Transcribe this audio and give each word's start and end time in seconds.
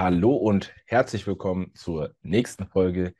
Hallo 0.00 0.36
und 0.36 0.72
herzlich 0.86 1.26
willkommen 1.26 1.72
zur 1.74 2.14
nächsten 2.22 2.68
Folge 2.68 3.14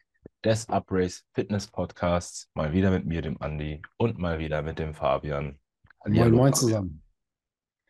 des 0.44 0.68
Uprace 0.68 1.24
Fitness 1.32 1.66
Podcasts. 1.66 2.48
Mal 2.54 2.72
wieder 2.72 2.92
mit 2.92 3.04
mir, 3.04 3.20
dem 3.20 3.42
Andi, 3.42 3.82
und 3.96 4.16
mal 4.16 4.38
wieder 4.38 4.62
mit 4.62 4.78
dem 4.78 4.94
Fabian. 4.94 5.44
Moin, 5.44 5.58
Hallihallo, 6.04 6.36
moin 6.36 6.52
Fabian. 6.52 6.54
zusammen. 6.54 7.02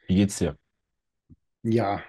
Wie 0.07 0.15
geht's 0.15 0.39
dir? 0.39 0.57
Ja, 1.65 2.03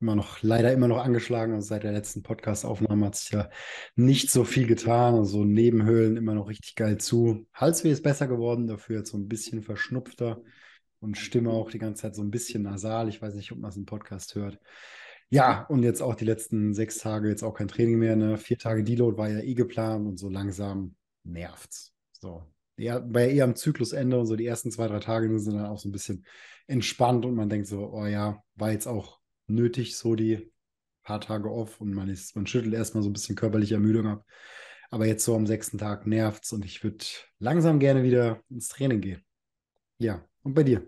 immer 0.00 0.16
noch, 0.16 0.42
leider 0.42 0.72
immer 0.72 0.88
noch 0.88 0.98
angeschlagen. 0.98 1.54
Also 1.54 1.68
seit 1.68 1.84
der 1.84 1.92
letzten 1.92 2.24
Podcast-Aufnahme 2.24 3.06
hat 3.06 3.14
sich 3.14 3.30
ja 3.30 3.48
nicht 3.94 4.28
so 4.28 4.42
viel 4.42 4.66
getan. 4.66 5.14
Also 5.14 5.44
Nebenhöhlen 5.44 6.16
immer 6.16 6.34
noch 6.34 6.48
richtig 6.48 6.74
geil 6.74 6.98
zu. 6.98 7.46
Halsweh 7.54 7.92
ist 7.92 8.02
besser 8.02 8.26
geworden, 8.26 8.66
dafür 8.66 8.98
jetzt 8.98 9.12
so 9.12 9.16
ein 9.16 9.28
bisschen 9.28 9.62
verschnupfter 9.62 10.42
und 10.98 11.16
Stimme 11.18 11.50
auch 11.50 11.70
die 11.70 11.78
ganze 11.78 12.02
Zeit 12.02 12.16
so 12.16 12.22
ein 12.24 12.32
bisschen 12.32 12.64
nasal. 12.64 13.08
Ich 13.08 13.22
weiß 13.22 13.36
nicht, 13.36 13.52
ob 13.52 13.58
man 13.58 13.70
es 13.70 13.76
im 13.76 13.86
Podcast 13.86 14.34
hört. 14.34 14.58
Ja, 15.28 15.62
und 15.64 15.82
jetzt 15.82 16.02
auch 16.02 16.14
die 16.14 16.24
letzten 16.24 16.72
sechs 16.72 16.98
Tage 16.98 17.28
jetzt 17.28 17.42
auch 17.42 17.54
kein 17.54 17.68
Training 17.68 17.98
mehr. 17.98 18.16
Ne? 18.16 18.38
Vier 18.38 18.58
Tage 18.58 18.84
Deload 18.84 19.18
war 19.18 19.28
ja 19.28 19.40
eh 19.40 19.54
geplant 19.54 20.06
und 20.06 20.18
so 20.18 20.28
langsam 20.28 20.94
nervt's. 21.24 21.92
So. 22.20 22.44
Ja, 22.76 23.02
war 23.12 23.22
ja 23.22 23.28
eher 23.28 23.44
am 23.44 23.56
Zyklusende 23.56 24.18
und 24.18 24.26
so 24.26 24.36
die 24.36 24.46
ersten 24.46 24.70
zwei, 24.70 24.86
drei 24.86 25.00
Tage 25.00 25.38
sind 25.38 25.56
dann 25.56 25.66
auch 25.66 25.78
so 25.78 25.88
ein 25.88 25.92
bisschen 25.92 26.24
entspannt 26.66 27.24
und 27.24 27.34
man 27.34 27.48
denkt 27.48 27.66
so, 27.66 27.90
oh 27.92 28.06
ja, 28.06 28.42
war 28.54 28.70
jetzt 28.70 28.86
auch 28.86 29.18
nötig, 29.46 29.96
so 29.96 30.14
die 30.14 30.52
paar 31.02 31.20
Tage 31.20 31.50
off 31.50 31.80
und 31.80 31.94
man 31.94 32.08
ist, 32.08 32.36
man 32.36 32.46
schüttelt 32.46 32.74
erstmal 32.74 33.02
so 33.02 33.08
ein 33.08 33.12
bisschen 33.12 33.36
körperliche 33.36 33.74
Ermüdung 33.74 34.06
ab. 34.06 34.26
Aber 34.90 35.06
jetzt 35.06 35.24
so 35.24 35.34
am 35.34 35.46
sechsten 35.46 35.78
Tag 35.78 36.06
nervt's 36.06 36.52
und 36.52 36.64
ich 36.64 36.82
würde 36.84 37.04
langsam 37.38 37.78
gerne 37.80 38.02
wieder 38.02 38.42
ins 38.50 38.68
Training 38.68 39.00
gehen. 39.00 39.24
Ja, 39.98 40.24
und 40.42 40.54
bei 40.54 40.62
dir? 40.62 40.86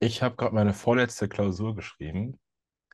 Ich 0.00 0.22
habe 0.22 0.36
gerade 0.36 0.54
meine 0.54 0.72
vorletzte 0.74 1.28
Klausur 1.28 1.74
geschrieben, 1.74 2.38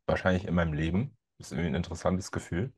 wahrscheinlich 0.07 0.47
in 0.47 0.55
meinem 0.55 0.73
Leben. 0.73 1.17
Das 1.39 1.49
ist 1.49 1.53
irgendwie 1.53 1.69
ein 1.71 1.75
interessantes 1.75 2.31
Gefühl. 2.31 2.73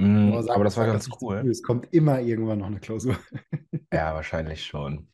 Hm, 0.00 0.42
sag, 0.42 0.54
aber 0.54 0.64
das 0.64 0.76
war 0.76 0.86
das 0.86 0.94
ganz 0.94 1.04
zu 1.04 1.26
cool. 1.26 1.44
Es 1.50 1.62
kommt 1.62 1.92
immer 1.92 2.20
irgendwann 2.20 2.58
noch 2.58 2.66
eine 2.66 2.80
Klausur. 2.80 3.16
Ja, 3.92 4.14
wahrscheinlich 4.14 4.64
schon. 4.66 5.08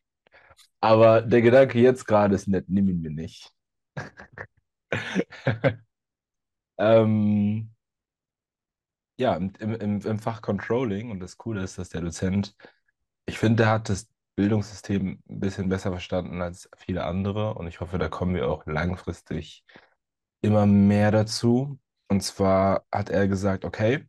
Aber 0.81 1.23
der 1.23 1.43
Gedanke 1.43 1.81
jetzt 1.81 2.07
gerade 2.07 2.35
ist 2.35 2.49
nett, 2.49 2.67
nimm 2.69 2.89
ihn 2.89 3.01
mir 3.03 3.11
nicht. 3.11 3.53
Ähm, 6.79 7.71
ja, 9.19 9.35
im, 9.37 9.53
im, 9.59 9.75
im 9.75 10.01
im 10.01 10.19
Fach 10.19 10.43
Controlling 10.43 11.11
und 11.11 11.21
das 11.21 11.37
Coole 11.39 11.63
ist, 11.63 11.79
dass 11.79 11.89
der 11.91 12.01
Dozent 12.03 12.55
Ich 13.27 13.39
finde, 13.39 13.65
der 13.65 13.71
hat 13.73 13.89
das 13.89 14.09
Bildungssystem 14.37 15.23
ein 15.29 15.41
bisschen 15.41 15.69
besser 15.69 15.91
verstanden 15.91 16.43
als 16.43 16.69
viele 16.77 17.05
andere 17.05 17.55
und 17.55 17.67
ich 17.67 17.81
hoffe, 17.81 17.99
da 17.99 18.09
kommen 18.09 18.35
wir 18.35 18.49
auch 18.49 18.67
langfristig 18.67 19.65
immer 20.43 20.67
mehr 20.67 21.11
dazu. 21.11 21.79
Und 22.09 22.23
zwar 22.23 22.87
hat 22.93 23.11
er 23.11 23.29
gesagt, 23.29 23.65
okay, 23.65 24.07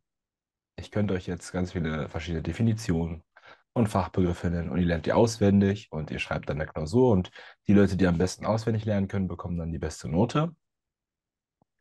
ich 0.78 0.92
könnte 0.92 1.14
euch 1.14 1.28
jetzt 1.28 1.52
ganz 1.52 1.72
viele 1.72 2.09
verschiedene 2.09 2.44
Definitionen 2.44 3.23
und 3.73 3.88
Fachbegriffe 3.88 4.50
nennen 4.50 4.70
und 4.70 4.80
ihr 4.80 4.86
lernt 4.86 5.05
die 5.05 5.14
auswendig 5.14 5.88
und 5.92 6.11
ihr 6.11 6.20
schreibt 6.20 6.50
dann 6.50 6.58
eine 6.61 6.70
Klausur 6.70 7.11
und 7.11 7.31
die 7.67 7.73
Leute, 7.73 7.98
die 7.98 8.08
am 8.08 8.17
besten 8.17 8.45
auswendig 8.45 8.86
lernen 8.86 9.08
können, 9.08 9.28
bekommen 9.28 9.58
dann 9.58 9.72
die 9.72 9.80
beste 9.80 10.09
Note. 10.09 10.55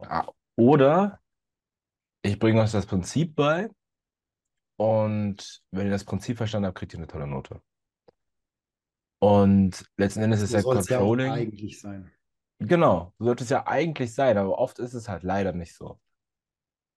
Ah, 0.01 0.27
Oder 0.57 1.21
ich 2.23 2.39
bringe 2.39 2.61
euch 2.61 2.73
das 2.73 2.87
Prinzip 2.87 3.35
bei 3.35 3.69
und 4.77 5.63
wenn 5.71 5.87
ihr 5.87 5.93
das 5.93 6.05
Prinzip 6.05 6.37
verstanden 6.37 6.67
habt, 6.67 6.79
kriegt 6.79 6.93
ihr 6.93 6.99
eine 6.99 7.07
tolle 7.07 7.27
Note. 7.27 7.61
Und 9.19 9.84
letzten 9.97 10.22
Endes 10.22 10.43
ist 10.43 10.50
So 10.50 10.56
ja 10.56 10.60
es 10.78 10.88
ja 10.88 10.99
Controlling, 10.99 11.32
eigentlich 11.32 11.81
sein. 11.81 12.10
genau, 12.59 13.15
so 13.19 13.25
sollte 13.27 13.44
es 13.44 13.50
ja 13.50 13.66
eigentlich 13.66 14.15
sein, 14.15 14.37
aber 14.38 14.59
oft 14.59 14.78
ist 14.78 14.94
es 14.94 15.09
halt 15.09 15.22
leider 15.22 15.53
nicht 15.53 15.75
so. 15.75 16.00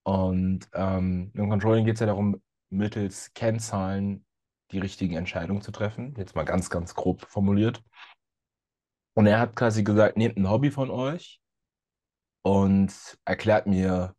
Und 0.02 0.68
ähm, 0.74 1.30
im 1.34 1.50
Controlling 1.50 1.84
geht 1.84 1.94
es 1.94 2.00
ja 2.00 2.06
darum, 2.06 2.42
mittels 2.70 3.32
Kennzahlen 3.34 4.24
die 4.72 4.78
richtigen 4.78 5.14
Entscheidungen 5.16 5.62
zu 5.62 5.72
treffen. 5.72 6.14
Jetzt 6.16 6.34
mal 6.36 6.44
ganz, 6.44 6.70
ganz 6.70 6.94
grob 6.94 7.22
formuliert. 7.28 7.82
Und 9.14 9.26
er 9.26 9.38
hat 9.38 9.54
quasi 9.56 9.84
gesagt, 9.84 10.16
nehmt 10.16 10.36
ein 10.36 10.48
Hobby 10.50 10.70
von 10.72 10.90
euch 10.90 11.40
und 12.42 12.92
erklärt 13.24 13.66
mir, 13.66 14.14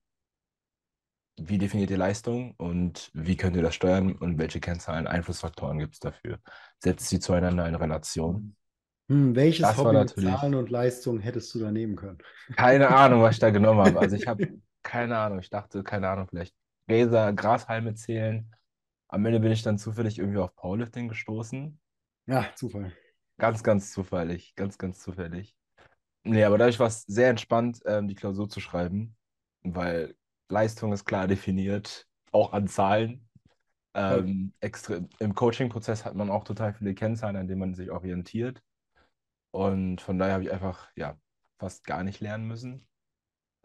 wie 1.48 1.58
definiert 1.58 1.90
ihr 1.92 1.98
Leistung 1.98 2.54
und 2.58 3.12
wie 3.14 3.38
könnt 3.38 3.56
ihr 3.56 3.62
das 3.62 3.76
steuern 3.76 4.14
und 4.14 4.38
welche 4.38 4.60
Kennzahlen, 4.60 5.08
Einflussfaktoren 5.08 5.80
gibt 5.80 5.94
es 5.96 6.00
dafür. 6.00 6.40
Setzt 6.80 7.10
sie 7.10 7.20
zueinander 7.20 7.68
in 7.68 7.76
Relation. 7.76 8.56
Hm, 9.10 9.36
welches 9.36 9.68
Das 9.68 9.78
Hobby 9.78 9.98
mit 9.98 10.10
Zahlen 10.10 10.56
und 10.56 10.70
Leistung 10.70 11.20
hättest 11.20 11.54
du 11.54 11.60
da 11.60 11.72
nehmen 11.72 11.96
können? 11.96 12.20
Keine 12.56 12.90
Ahnung, 12.90 13.22
was 13.22 13.36
ich 13.36 13.40
da 13.40 13.50
genommen 13.50 13.82
habe. 13.82 14.00
Also 14.00 14.16
ich 14.16 14.28
habe 14.28 14.48
keine 14.84 15.18
Ahnung. 15.18 15.40
Ich 15.40 15.50
dachte, 15.50 15.84
keine 15.84 16.10
Ahnung, 16.10 16.28
vielleicht 16.28 16.56
Gräser, 16.88 17.34
Grashalme 17.34 17.94
zählen. 17.94 18.52
Am 19.08 19.26
Ende 19.26 19.40
bin 19.40 19.52
ich 19.52 19.64
dann 19.64 19.78
zufällig 19.78 20.18
irgendwie 20.18 20.40
auf 20.40 20.56
Powerlifting 20.56 21.08
gestoßen. 21.08 21.80
Ja, 22.28 22.46
Zufall. 22.56 22.94
Ganz, 23.38 23.64
ganz 23.64 23.92
zufällig. 23.92 24.56
Ganz, 24.56 24.78
ganz 24.78 25.00
zufällig. 25.00 25.56
Nee, 26.24 26.44
aber 26.44 26.58
dadurch 26.58 26.80
war 26.80 26.88
es 26.88 27.02
sehr 27.04 27.30
entspannt, 27.30 27.82
ähm, 27.86 28.08
die 28.08 28.16
Klausur 28.16 28.48
zu 28.48 28.60
schreiben, 28.60 29.16
weil 29.64 30.16
Leistung 30.52 30.94
ist 30.94 31.06
klar 31.06 31.28
definiert, 31.28 32.08
auch 32.32 32.54
an 32.54 32.68
Zahlen. 32.68 33.28
Ähm, 33.94 34.54
extra, 34.62 35.00
im 35.20 35.36
Coaching-Prozess 35.36 36.06
hat 36.06 36.16
man 36.16 36.30
auch 36.30 36.44
total 36.44 36.74
viele 36.74 36.94
Kennzahlen, 36.94 37.36
an 37.36 37.48
denen 37.48 37.60
man 37.60 37.74
sich 37.74 37.92
orientiert. 37.92 38.62
Und 39.52 40.00
von 40.00 40.18
daher 40.18 40.36
habe 40.36 40.44
ich 40.44 40.52
einfach, 40.52 40.90
ja, 40.96 41.18
fast 41.60 41.86
gar 41.86 42.04
nicht 42.04 42.22
lernen 42.22 42.48
müssen. 42.48 42.88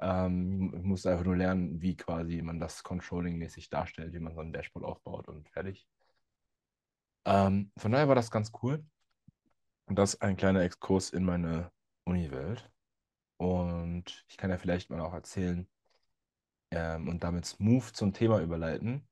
Ähm, 0.01 0.75
ich 0.77 0.83
musste 0.83 1.11
einfach 1.11 1.25
nur 1.25 1.37
lernen, 1.37 1.81
wie 1.81 1.97
quasi 1.97 2.43
man 2.43 2.59
das 2.59 2.83
Controlling-mäßig 2.83 3.71
darstellt, 3.71 4.13
wie 4.13 4.19
man 4.19 4.35
so 4.35 4.41
ein 4.41 4.53
Dashboard 4.53 4.85
aufbaut 4.85 5.29
und 5.29 5.49
fertig. 5.49 5.87
Ähm, 7.25 7.71
von 7.77 7.93
daher 7.93 8.09
war 8.09 8.15
das 8.15 8.31
ganz 8.31 8.53
cool. 8.63 8.85
Und 9.87 9.97
das 9.99 10.15
ist 10.15 10.23
ein 10.23 10.37
kleiner 10.37 10.63
Exkurs 10.63 11.11
in 11.11 11.25
meine 11.25 11.71
Uni-Welt. 12.05 12.69
Und 13.39 14.25
ich 14.29 14.37
kann 14.37 14.51
ja 14.51 14.59
vielleicht 14.59 14.91
mal 14.91 15.01
auch 15.01 15.15
erzählen 15.15 15.69
ähm, 16.71 17.09
und 17.09 17.23
damit 17.25 17.47
smooth 17.47 17.85
zum 17.85 18.13
Thema 18.13 18.41
überleiten, 18.41 19.07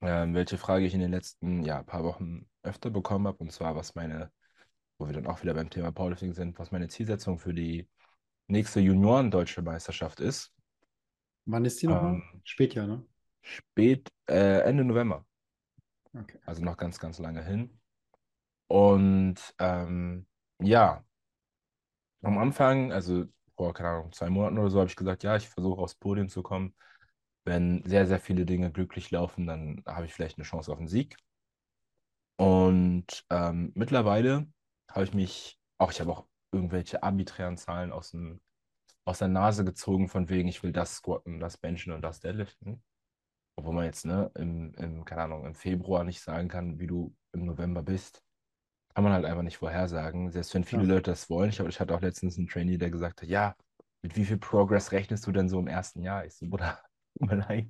ähm, 0.00 0.34
welche 0.34 0.58
Frage 0.58 0.84
ich 0.84 0.94
in 0.94 1.00
den 1.00 1.10
letzten 1.10 1.62
ja, 1.62 1.82
paar 1.82 2.04
Wochen 2.04 2.48
öfter 2.62 2.90
bekommen 2.90 3.26
habe. 3.26 3.38
Und 3.38 3.52
zwar, 3.52 3.76
was 3.76 3.94
meine, 3.94 4.30
wo 4.98 5.06
wir 5.06 5.12
dann 5.12 5.26
auch 5.26 5.42
wieder 5.42 5.54
beim 5.54 5.70
Thema 5.70 5.92
Powerlifting 5.92 6.32
sind, 6.32 6.58
was 6.58 6.72
meine 6.72 6.88
Zielsetzung 6.88 7.38
für 7.38 7.54
die 7.54 7.88
nächste 8.48 8.80
Junioren-Deutsche 8.80 9.62
Meisterschaft 9.62 10.20
ist. 10.20 10.52
Wann 11.44 11.64
ist 11.64 11.80
die 11.82 11.86
nochmal? 11.86 12.14
Ähm, 12.14 12.40
Spätjahr, 12.44 12.86
ne? 12.86 13.04
spät, 13.42 14.08
äh, 14.28 14.60
Ende 14.60 14.84
November, 14.84 15.24
Okay. 16.14 16.38
also 16.44 16.62
noch 16.62 16.76
ganz, 16.76 16.98
ganz 16.98 17.18
lange 17.18 17.44
hin. 17.44 17.80
Und 18.68 19.36
ähm, 19.58 20.26
ja, 20.60 21.04
am 22.22 22.38
Anfang, 22.38 22.92
also 22.92 23.24
vor, 23.56 23.74
keine 23.74 23.90
Ahnung, 23.90 24.12
zwei 24.12 24.30
Monaten 24.30 24.58
oder 24.58 24.70
so, 24.70 24.80
habe 24.80 24.90
ich 24.90 24.96
gesagt, 24.96 25.22
ja, 25.24 25.36
ich 25.36 25.48
versuche 25.48 25.80
aufs 25.80 25.94
Podium 25.94 26.28
zu 26.28 26.42
kommen. 26.42 26.74
Wenn 27.44 27.82
sehr, 27.84 28.06
sehr 28.06 28.20
viele 28.20 28.46
Dinge 28.46 28.70
glücklich 28.72 29.10
laufen, 29.10 29.46
dann 29.46 29.82
habe 29.86 30.06
ich 30.06 30.14
vielleicht 30.14 30.38
eine 30.38 30.44
Chance 30.44 30.72
auf 30.72 30.78
einen 30.78 30.88
Sieg. 30.88 31.16
Und 32.36 33.24
ähm, 33.30 33.72
mittlerweile 33.74 34.46
habe 34.90 35.04
ich 35.04 35.14
mich, 35.14 35.58
auch 35.78 35.92
ich 35.92 36.00
habe 36.00 36.12
auch 36.12 36.26
irgendwelche 36.52 37.02
arbiträren 37.02 37.56
Zahlen 37.56 37.92
aus 37.92 38.10
dem, 38.10 38.40
aus 39.04 39.18
der 39.18 39.28
Nase 39.28 39.64
gezogen, 39.64 40.08
von 40.08 40.28
wegen, 40.28 40.48
ich 40.48 40.62
will 40.62 40.72
das 40.72 40.96
squatten, 40.96 41.40
das 41.40 41.56
benchen 41.58 41.92
und 41.92 42.02
das 42.02 42.20
deadliften. 42.20 42.82
Obwohl 43.56 43.74
man 43.74 43.84
jetzt, 43.84 44.06
ne, 44.06 44.30
im, 44.34 44.74
im, 44.74 45.04
keine 45.04 45.22
Ahnung, 45.22 45.46
im 45.46 45.54
Februar 45.54 46.04
nicht 46.04 46.20
sagen 46.20 46.48
kann, 46.48 46.78
wie 46.78 46.86
du 46.86 47.14
im 47.32 47.44
November 47.44 47.82
bist. 47.82 48.22
Kann 48.94 49.04
man 49.04 49.12
halt 49.12 49.24
einfach 49.24 49.42
nicht 49.42 49.56
vorhersagen. 49.56 50.30
Selbst 50.30 50.54
wenn 50.54 50.64
viele 50.64 50.82
Ja. 50.82 50.88
Leute 50.88 51.10
das 51.10 51.30
wollen. 51.30 51.48
Ich, 51.50 51.60
hab- 51.60 51.68
ich 51.68 51.80
hatte 51.80 51.94
auch 51.94 52.00
letztens 52.02 52.36
einen 52.38 52.46
Trainee, 52.48 52.76
der 52.78 52.90
gesagt 52.90 53.22
hat, 53.22 53.28
ja, 53.28 53.54
mit 54.02 54.16
wie 54.16 54.24
viel 54.24 54.38
Progress 54.38 54.92
rechnest 54.92 55.26
du 55.26 55.32
denn 55.32 55.48
so 55.48 55.58
im 55.58 55.66
ersten 55.66 56.02
Jahr? 56.02 56.24
Ich 56.26 56.34
so, 56.34 56.46
Bruder, 56.48 56.78
leid. 57.20 57.68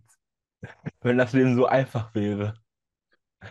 Wenn 1.01 1.19
das 1.19 1.33
Leben 1.33 1.55
so 1.57 1.67
einfach 1.67 2.15
wäre. 2.15 2.55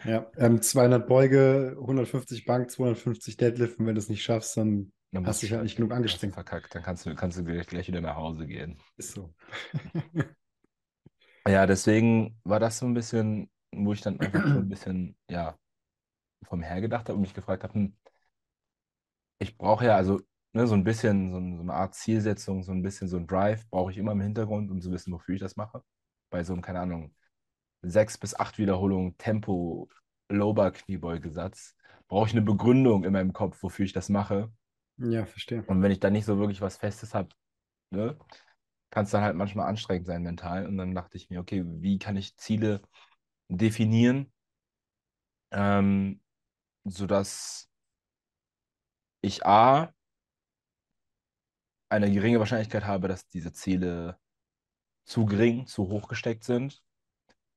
Ja, 0.04 0.32
ähm, 0.38 0.62
200 0.62 1.08
Beuge, 1.08 1.78
150 1.80 2.46
Bank, 2.46 2.72
250 2.72 3.38
Deadlift. 3.38 3.80
Und 3.80 3.86
wenn 3.86 3.96
du 3.96 4.00
es 4.00 4.10
nicht 4.10 4.24
schaffst, 4.24 4.58
dann 4.58 4.92
Dann 5.12 5.28
hast 5.28 5.42
du 5.42 5.46
dich 5.48 5.54
halt 5.54 5.64
nicht 5.64 5.76
genug 5.76 5.92
angestrengt. 5.92 6.34
verkackt. 6.34 6.74
Dann 6.74 6.84
kannst 6.84 7.06
du, 7.06 7.16
kannst 7.16 7.38
du 7.38 7.44
gleich 7.44 7.68
gleich 7.68 7.88
wieder 7.88 8.02
nach 8.02 8.16
Hause 8.16 8.48
gehen. 8.48 8.78
Ist 8.98 9.12
so. 9.14 9.34
Ja, 11.48 11.66
deswegen 11.66 12.40
war 12.44 12.60
das 12.60 12.78
so 12.80 12.86
ein 12.86 12.94
bisschen, 12.94 13.50
wo 13.74 13.94
ich 13.94 14.02
dann 14.02 14.20
einfach 14.20 14.48
so 14.48 14.60
ein 14.60 14.70
bisschen, 14.70 15.18
ja, 15.30 15.58
vom 16.44 16.62
her 16.64 16.82
gedacht 16.82 17.08
habe 17.10 17.16
und 17.16 17.22
mich 17.22 17.34
gefragt 17.34 17.64
habe, 17.64 17.74
hm, 17.74 17.96
ich 19.40 19.58
brauche 19.58 19.86
ja 19.86 19.96
also 19.96 20.22
ne, 20.54 20.68
so 20.68 20.76
ein 20.76 20.84
bisschen 20.84 21.32
so, 21.32 21.38
ein- 21.38 21.56
so 21.58 21.62
eine 21.64 21.74
Art 21.74 21.96
Zielsetzung, 21.96 22.64
so 22.64 22.72
ein 22.72 22.82
bisschen 22.84 23.08
so 23.08 23.18
ein 23.18 23.28
Drive 23.28 23.68
brauche 23.70 23.92
ich 23.92 23.98
immer 23.98 24.12
im 24.14 24.22
Hintergrund, 24.22 24.72
um 24.72 24.82
zu 24.82 24.92
wissen, 24.92 25.14
wofür 25.14 25.36
ich 25.36 25.42
das 25.42 25.56
mache. 25.56 25.84
Bei 26.30 26.44
so 26.44 26.54
einem, 26.54 26.62
keine 26.62 26.80
Ahnung, 26.82 27.14
sechs 27.84 28.18
bis 28.18 28.36
acht 28.36 28.58
Wiederholungen 28.60 29.18
Tempo 29.18 29.90
Lower 30.30 30.72
Kniebeugesatz 30.72 31.76
brauche 32.08 32.28
ich 32.28 32.34
eine 32.34 32.42
Begründung 32.44 33.04
in 33.06 33.14
meinem 33.14 33.34
Kopf, 33.34 33.64
wofür 33.64 33.86
ich 33.86 33.94
das 33.94 34.10
mache. 34.10 34.52
Ja, 34.98 35.26
verstehe. 35.26 35.66
Und 35.66 35.82
wenn 35.82 35.92
ich 35.92 36.00
da 36.00 36.10
nicht 36.10 36.26
so 36.26 36.38
wirklich 36.38 36.62
was 36.62 36.78
Festes 36.78 37.14
habe, 37.14 37.30
ne, 37.92 38.18
kann 38.92 39.06
es 39.06 39.12
dann 39.12 39.24
halt 39.24 39.36
manchmal 39.38 39.68
anstrengend 39.70 40.08
sein 40.08 40.24
mental. 40.24 40.68
Und 40.68 40.78
dann 40.78 40.96
dachte 40.96 41.18
ich 41.18 41.30
mir, 41.32 41.42
okay, 41.42 41.64
wie 41.68 42.00
kann 42.00 42.18
ich 42.18 42.38
Ziele 42.38 42.82
definieren, 43.50 44.32
ähm, 45.52 46.21
sodass 46.84 47.70
ich 49.22 49.46
A, 49.46 49.94
eine 51.90 52.12
geringe 52.12 52.40
Wahrscheinlichkeit 52.40 52.86
habe, 52.86 53.08
dass 53.08 53.28
diese 53.28 53.52
Ziele 53.52 54.18
zu 55.06 55.26
gering, 55.26 55.68
zu 55.68 55.90
hoch 55.90 56.08
gesteckt 56.08 56.44
sind. 56.44 56.82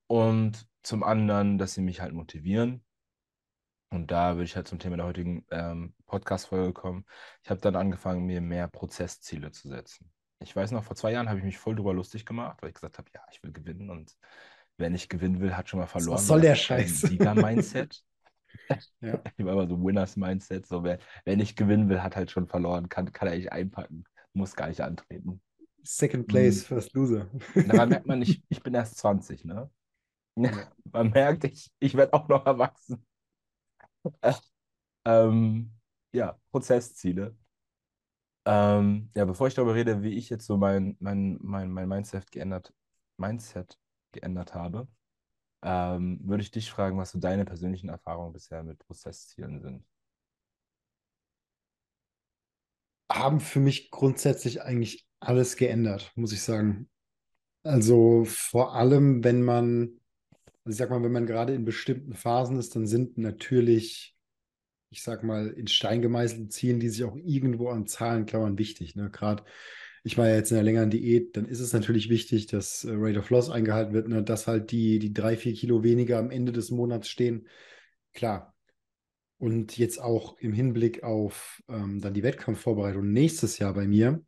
Und 0.06 0.68
zum 0.82 1.02
anderen, 1.02 1.56
dass 1.56 1.74
sie 1.74 1.80
mich 1.80 2.00
halt 2.00 2.12
motivieren. 2.12 2.84
Und 3.90 4.10
da 4.10 4.34
würde 4.34 4.44
ich 4.44 4.56
halt 4.56 4.68
zum 4.68 4.78
Thema 4.78 4.96
der 4.96 5.06
heutigen 5.06 5.46
ähm, 5.50 5.94
Podcast-Folge 6.06 6.72
kommen. 6.72 7.06
Ich 7.42 7.50
habe 7.50 7.60
dann 7.60 7.76
angefangen, 7.76 8.26
mir 8.26 8.40
mehr 8.40 8.68
Prozessziele 8.68 9.52
zu 9.52 9.68
setzen. 9.68 10.12
Ich 10.40 10.54
weiß 10.54 10.72
noch, 10.72 10.84
vor 10.84 10.96
zwei 10.96 11.12
Jahren 11.12 11.28
habe 11.28 11.38
ich 11.38 11.44
mich 11.44 11.58
voll 11.58 11.76
drüber 11.76 11.94
lustig 11.94 12.26
gemacht, 12.26 12.60
weil 12.60 12.70
ich 12.70 12.74
gesagt 12.74 12.98
habe, 12.98 13.08
ja, 13.14 13.22
ich 13.30 13.42
will 13.42 13.52
gewinnen 13.52 13.88
und 13.88 14.16
wer 14.76 14.90
nicht 14.90 15.08
gewinnen 15.08 15.40
will, 15.40 15.56
hat 15.56 15.68
schon 15.68 15.80
mal 15.80 15.86
verloren. 15.86 16.16
Was 16.16 16.26
soll 16.26 16.40
der 16.40 16.56
Scheiß? 16.56 17.02
Sieger-Mindset. 17.02 18.04
Ja. 19.00 19.22
Ich 19.36 19.44
war 19.44 19.52
immer 19.54 19.68
so 19.68 19.82
Winners-Mindset, 19.82 20.66
so 20.66 20.84
wer, 20.84 20.98
wer 21.24 21.36
nicht 21.36 21.56
gewinnen 21.56 21.88
will, 21.88 22.02
hat 22.02 22.16
halt 22.16 22.30
schon 22.30 22.46
verloren, 22.48 22.88
kann, 22.88 23.12
kann 23.12 23.28
er 23.28 23.34
eigentlich 23.34 23.52
einpacken, 23.52 24.04
muss 24.32 24.56
gar 24.56 24.68
nicht 24.68 24.80
antreten. 24.80 25.42
Second 25.84 26.26
place, 26.28 26.62
Mhm. 26.62 26.64
first 26.64 26.94
loser. 26.94 27.28
Daran 27.66 27.90
merkt 27.90 28.06
man, 28.06 28.22
ich, 28.22 28.42
ich 28.48 28.62
bin 28.62 28.74
erst 28.74 28.96
20, 28.98 29.44
ne? 29.44 29.70
Man 30.92 31.10
merkt, 31.10 31.44
ich, 31.44 31.70
ich 31.80 31.94
werde 31.94 32.14
auch 32.14 32.28
noch 32.28 32.46
erwachsen. 32.46 33.04
ähm, 35.04 35.72
ja, 36.12 36.38
Prozessziele. 36.50 37.36
Ähm, 38.46 39.10
ja, 39.16 39.24
bevor 39.24 39.48
ich 39.48 39.54
darüber 39.54 39.74
rede, 39.74 40.02
wie 40.02 40.14
ich 40.16 40.28
jetzt 40.30 40.46
so 40.46 40.56
mein, 40.56 40.96
mein, 41.00 41.38
mein, 41.40 41.70
mein 41.70 41.88
Mindset 41.88 42.30
geändert, 42.30 42.74
Mindset 43.16 43.78
geändert 44.12 44.54
habe, 44.54 44.86
ähm, 45.64 46.20
würde 46.22 46.42
ich 46.42 46.50
dich 46.50 46.70
fragen, 46.70 46.98
was 46.98 47.10
so 47.12 47.18
deine 47.18 47.44
persönlichen 47.46 47.88
Erfahrungen 47.88 48.32
bisher 48.32 48.62
mit 48.62 48.78
Prozesszielen 48.78 49.60
sind. 49.60 49.84
Haben 53.10 53.40
für 53.40 53.60
mich 53.60 53.90
grundsätzlich 53.90 54.62
eigentlich 54.62 55.06
alles 55.20 55.56
geändert, 55.56 56.12
muss 56.16 56.32
ich 56.32 56.42
sagen. 56.42 56.90
Also 57.62 58.24
vor 58.26 58.74
allem, 58.74 59.24
wenn 59.24 59.42
man, 59.42 60.00
also 60.64 60.70
ich 60.70 60.76
sag 60.76 60.90
mal, 60.90 61.02
wenn 61.02 61.12
man 61.12 61.26
gerade 61.26 61.54
in 61.54 61.64
bestimmten 61.64 62.12
Phasen 62.14 62.58
ist, 62.58 62.76
dann 62.76 62.86
sind 62.86 63.16
natürlich, 63.16 64.14
ich 64.90 65.02
sag 65.02 65.22
mal, 65.22 65.48
in 65.48 65.66
Stein 65.66 66.02
gemeißelte 66.02 66.48
Ziele, 66.48 66.78
die 66.78 66.90
sich 66.90 67.04
auch 67.04 67.16
irgendwo 67.16 67.70
an 67.70 67.86
Zahlen 67.86 68.26
klammern, 68.26 68.58
wichtig. 68.58 68.96
Ne? 68.96 69.10
Gerade, 69.10 69.44
ich 70.06 70.18
war 70.18 70.28
ja 70.28 70.36
jetzt 70.36 70.50
in 70.50 70.58
einer 70.58 70.64
längeren 70.64 70.90
Diät, 70.90 71.34
dann 71.34 71.46
ist 71.46 71.60
es 71.60 71.72
natürlich 71.72 72.10
wichtig, 72.10 72.46
dass 72.46 72.84
äh, 72.84 72.92
Rate 72.92 73.18
of 73.18 73.30
Loss 73.30 73.48
eingehalten 73.48 73.94
wird, 73.94 74.06
ne? 74.06 74.22
dass 74.22 74.46
halt 74.46 74.70
die, 74.70 74.98
die 74.98 75.14
drei, 75.14 75.36
vier 75.36 75.54
Kilo 75.54 75.82
weniger 75.82 76.18
am 76.18 76.30
Ende 76.30 76.52
des 76.52 76.70
Monats 76.70 77.08
stehen. 77.08 77.48
Klar. 78.12 78.54
Und 79.38 79.78
jetzt 79.78 80.00
auch 80.00 80.38
im 80.38 80.52
Hinblick 80.52 81.02
auf 81.02 81.62
ähm, 81.68 82.00
dann 82.00 82.12
die 82.14 82.22
Wettkampfvorbereitung 82.22 83.10
nächstes 83.10 83.58
Jahr 83.58 83.72
bei 83.72 83.86
mir, 83.86 84.22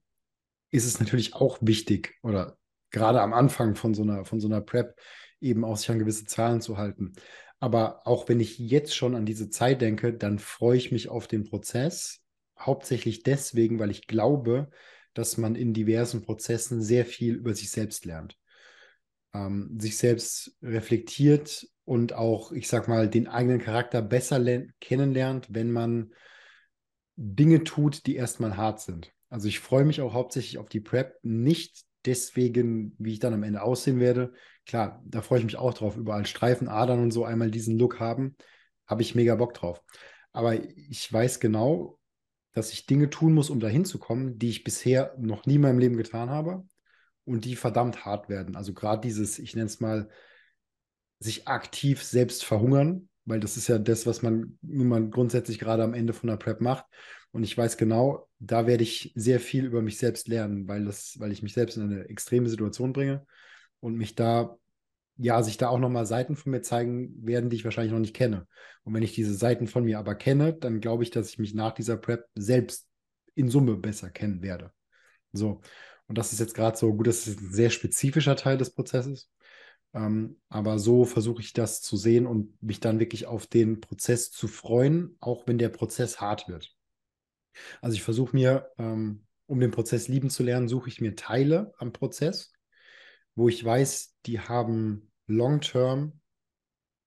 ist 0.70 0.86
es 0.86 0.98
natürlich 0.98 1.34
auch 1.34 1.58
wichtig 1.60 2.14
oder 2.22 2.58
gerade 2.90 3.20
am 3.20 3.34
Anfang 3.34 3.76
von 3.76 3.94
so 3.94 4.02
einer, 4.02 4.24
von 4.24 4.40
so 4.40 4.48
einer 4.48 4.62
Prep 4.62 4.98
eben 5.40 5.64
auch 5.64 5.76
sich 5.76 5.90
an 5.90 5.98
gewisse 5.98 6.24
Zahlen 6.24 6.62
zu 6.62 6.78
halten. 6.78 7.12
Aber 7.60 8.06
auch 8.06 8.28
wenn 8.28 8.40
ich 8.40 8.58
jetzt 8.58 8.96
schon 8.96 9.14
an 9.14 9.26
diese 9.26 9.50
Zeit 9.50 9.82
denke, 9.82 10.14
dann 10.14 10.38
freue 10.38 10.78
ich 10.78 10.90
mich 10.90 11.08
auf 11.10 11.28
den 11.28 11.44
Prozess. 11.44 12.22
Hauptsächlich 12.58 13.22
deswegen, 13.22 13.78
weil 13.78 13.90
ich 13.90 14.06
glaube, 14.06 14.70
dass 15.18 15.36
man 15.36 15.54
in 15.54 15.72
diversen 15.72 16.22
Prozessen 16.22 16.82
sehr 16.82 17.04
viel 17.04 17.34
über 17.34 17.54
sich 17.54 17.70
selbst 17.70 18.04
lernt. 18.04 18.36
Ähm, 19.34 19.78
sich 19.80 19.96
selbst 19.96 20.56
reflektiert 20.62 21.66
und 21.84 22.12
auch, 22.12 22.52
ich 22.52 22.68
sag 22.68 22.88
mal, 22.88 23.08
den 23.08 23.28
eigenen 23.28 23.60
Charakter 23.60 24.02
besser 24.02 24.44
kennenlernt, 24.80 25.48
wenn 25.50 25.70
man 25.70 26.12
Dinge 27.16 27.64
tut, 27.64 28.06
die 28.06 28.16
erstmal 28.16 28.56
hart 28.56 28.80
sind. 28.80 29.12
Also 29.28 29.48
ich 29.48 29.60
freue 29.60 29.84
mich 29.84 30.00
auch 30.00 30.12
hauptsächlich 30.12 30.58
auf 30.58 30.68
die 30.68 30.80
Prep, 30.80 31.18
nicht 31.22 31.84
deswegen, 32.04 32.94
wie 32.98 33.14
ich 33.14 33.18
dann 33.18 33.34
am 33.34 33.42
Ende 33.42 33.62
aussehen 33.62 34.00
werde. 34.00 34.32
Klar, 34.66 35.02
da 35.04 35.22
freue 35.22 35.40
ich 35.40 35.44
mich 35.44 35.56
auch 35.56 35.74
drauf, 35.74 35.96
überall 35.96 36.26
Streifen, 36.26 36.68
Adern 36.68 37.00
und 37.00 37.10
so 37.10 37.24
einmal 37.24 37.50
diesen 37.50 37.78
Look 37.78 38.00
haben, 38.00 38.36
habe 38.86 39.02
ich 39.02 39.14
mega 39.14 39.34
Bock 39.34 39.54
drauf. 39.54 39.82
Aber 40.32 40.54
ich 40.54 41.10
weiß 41.12 41.40
genau, 41.40 41.95
dass 42.56 42.72
ich 42.72 42.86
Dinge 42.86 43.10
tun 43.10 43.34
muss, 43.34 43.50
um 43.50 43.60
dahin 43.60 43.84
zu 43.84 43.98
kommen, 43.98 44.38
die 44.38 44.48
ich 44.48 44.64
bisher 44.64 45.14
noch 45.18 45.44
nie 45.44 45.56
in 45.56 45.60
meinem 45.60 45.78
Leben 45.78 45.98
getan 45.98 46.30
habe 46.30 46.66
und 47.26 47.44
die 47.44 47.54
verdammt 47.54 48.06
hart 48.06 48.30
werden. 48.30 48.56
Also 48.56 48.72
gerade 48.72 49.02
dieses, 49.02 49.38
ich 49.38 49.54
nenne 49.54 49.66
es 49.66 49.78
mal, 49.78 50.08
sich 51.18 51.48
aktiv 51.48 52.02
selbst 52.02 52.44
verhungern, 52.44 53.10
weil 53.26 53.40
das 53.40 53.58
ist 53.58 53.68
ja 53.68 53.78
das, 53.78 54.06
was 54.06 54.22
man 54.22 54.58
mal 54.62 55.06
grundsätzlich 55.10 55.58
gerade 55.58 55.82
am 55.84 55.92
Ende 55.92 56.14
von 56.14 56.30
der 56.30 56.38
Prep 56.38 56.62
macht. 56.62 56.86
Und 57.30 57.42
ich 57.42 57.58
weiß 57.58 57.76
genau, 57.76 58.26
da 58.38 58.66
werde 58.66 58.84
ich 58.84 59.12
sehr 59.14 59.38
viel 59.38 59.66
über 59.66 59.82
mich 59.82 59.98
selbst 59.98 60.26
lernen, 60.26 60.66
weil 60.66 60.86
das, 60.86 61.20
weil 61.20 61.32
ich 61.32 61.42
mich 61.42 61.52
selbst 61.52 61.76
in 61.76 61.82
eine 61.82 62.08
extreme 62.08 62.48
Situation 62.48 62.94
bringe 62.94 63.26
und 63.80 63.96
mich 63.96 64.14
da, 64.14 64.56
ja, 65.16 65.42
sich 65.42 65.56
da 65.56 65.68
auch 65.68 65.78
nochmal 65.78 66.06
Seiten 66.06 66.36
von 66.36 66.52
mir 66.52 66.62
zeigen 66.62 67.26
werden, 67.26 67.50
die 67.50 67.56
ich 67.56 67.64
wahrscheinlich 67.64 67.92
noch 67.92 68.00
nicht 68.00 68.14
kenne. 68.14 68.46
Und 68.84 68.94
wenn 68.94 69.02
ich 69.02 69.14
diese 69.14 69.34
Seiten 69.34 69.66
von 69.66 69.84
mir 69.84 69.98
aber 69.98 70.14
kenne, 70.14 70.52
dann 70.54 70.80
glaube 70.80 71.02
ich, 71.02 71.10
dass 71.10 71.30
ich 71.30 71.38
mich 71.38 71.54
nach 71.54 71.72
dieser 71.72 71.96
Prep 71.96 72.26
selbst 72.34 72.86
in 73.34 73.48
Summe 73.48 73.76
besser 73.76 74.10
kennen 74.10 74.42
werde. 74.42 74.72
So. 75.32 75.60
Und 76.06 76.18
das 76.18 76.32
ist 76.32 76.38
jetzt 76.38 76.54
gerade 76.54 76.76
so, 76.76 76.94
gut, 76.94 77.06
das 77.06 77.26
ist 77.26 77.40
ein 77.40 77.52
sehr 77.52 77.70
spezifischer 77.70 78.36
Teil 78.36 78.58
des 78.58 78.72
Prozesses. 78.72 79.30
Ähm, 79.94 80.38
aber 80.48 80.78
so 80.78 81.04
versuche 81.04 81.40
ich 81.40 81.52
das 81.52 81.80
zu 81.80 81.96
sehen 81.96 82.26
und 82.26 82.62
mich 82.62 82.80
dann 82.80 83.00
wirklich 83.00 83.26
auf 83.26 83.46
den 83.46 83.80
Prozess 83.80 84.30
zu 84.30 84.46
freuen, 84.46 85.16
auch 85.20 85.46
wenn 85.46 85.58
der 85.58 85.70
Prozess 85.70 86.20
hart 86.20 86.48
wird. 86.48 86.74
Also 87.80 87.94
ich 87.94 88.02
versuche 88.02 88.36
mir, 88.36 88.70
ähm, 88.78 89.24
um 89.46 89.60
den 89.60 89.70
Prozess 89.70 90.08
lieben 90.08 90.28
zu 90.28 90.42
lernen, 90.42 90.68
suche 90.68 90.88
ich 90.88 91.00
mir 91.00 91.16
Teile 91.16 91.72
am 91.78 91.92
Prozess, 91.92 92.52
wo 93.36 93.48
ich 93.48 93.64
weiß, 93.64 94.16
die 94.26 94.40
haben 94.40 95.12
long-term 95.28 96.20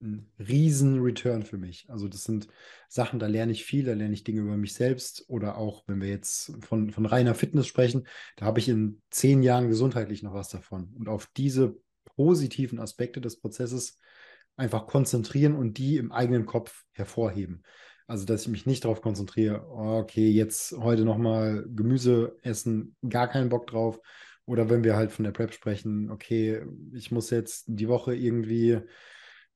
einen 0.02 0.32
riesen 0.38 1.02
Return 1.02 1.42
für 1.42 1.58
mich. 1.58 1.84
Also 1.90 2.08
das 2.08 2.24
sind 2.24 2.48
Sachen, 2.88 3.18
da 3.18 3.26
lerne 3.26 3.52
ich 3.52 3.64
viel, 3.64 3.84
da 3.84 3.92
lerne 3.92 4.14
ich 4.14 4.24
Dinge 4.24 4.40
über 4.40 4.56
mich 4.56 4.72
selbst 4.72 5.24
oder 5.28 5.58
auch, 5.58 5.84
wenn 5.86 6.00
wir 6.00 6.08
jetzt 6.08 6.52
von, 6.64 6.90
von 6.90 7.04
reiner 7.04 7.34
Fitness 7.34 7.66
sprechen, 7.66 8.06
da 8.36 8.46
habe 8.46 8.60
ich 8.60 8.68
in 8.68 9.02
zehn 9.10 9.42
Jahren 9.42 9.68
gesundheitlich 9.68 10.22
noch 10.22 10.32
was 10.32 10.48
davon. 10.48 10.94
Und 10.96 11.08
auf 11.08 11.28
diese 11.36 11.76
positiven 12.16 12.78
Aspekte 12.78 13.20
des 13.20 13.38
Prozesses 13.40 13.98
einfach 14.56 14.86
konzentrieren 14.86 15.54
und 15.54 15.78
die 15.78 15.96
im 15.96 16.12
eigenen 16.12 16.46
Kopf 16.46 16.84
hervorheben. 16.92 17.62
Also, 18.06 18.24
dass 18.24 18.42
ich 18.42 18.48
mich 18.48 18.66
nicht 18.66 18.84
darauf 18.84 19.02
konzentriere, 19.02 19.68
okay, 19.70 20.28
jetzt 20.30 20.72
heute 20.72 21.04
nochmal 21.04 21.64
Gemüse 21.68 22.36
essen, 22.42 22.96
gar 23.08 23.28
keinen 23.28 23.50
Bock 23.50 23.68
drauf. 23.68 24.00
Oder 24.50 24.68
wenn 24.68 24.82
wir 24.82 24.96
halt 24.96 25.12
von 25.12 25.24
der 25.24 25.30
Prep 25.30 25.54
sprechen, 25.54 26.10
okay, 26.10 26.60
ich 26.92 27.12
muss 27.12 27.30
jetzt 27.30 27.66
die 27.68 27.86
Woche 27.86 28.16
irgendwie 28.16 28.80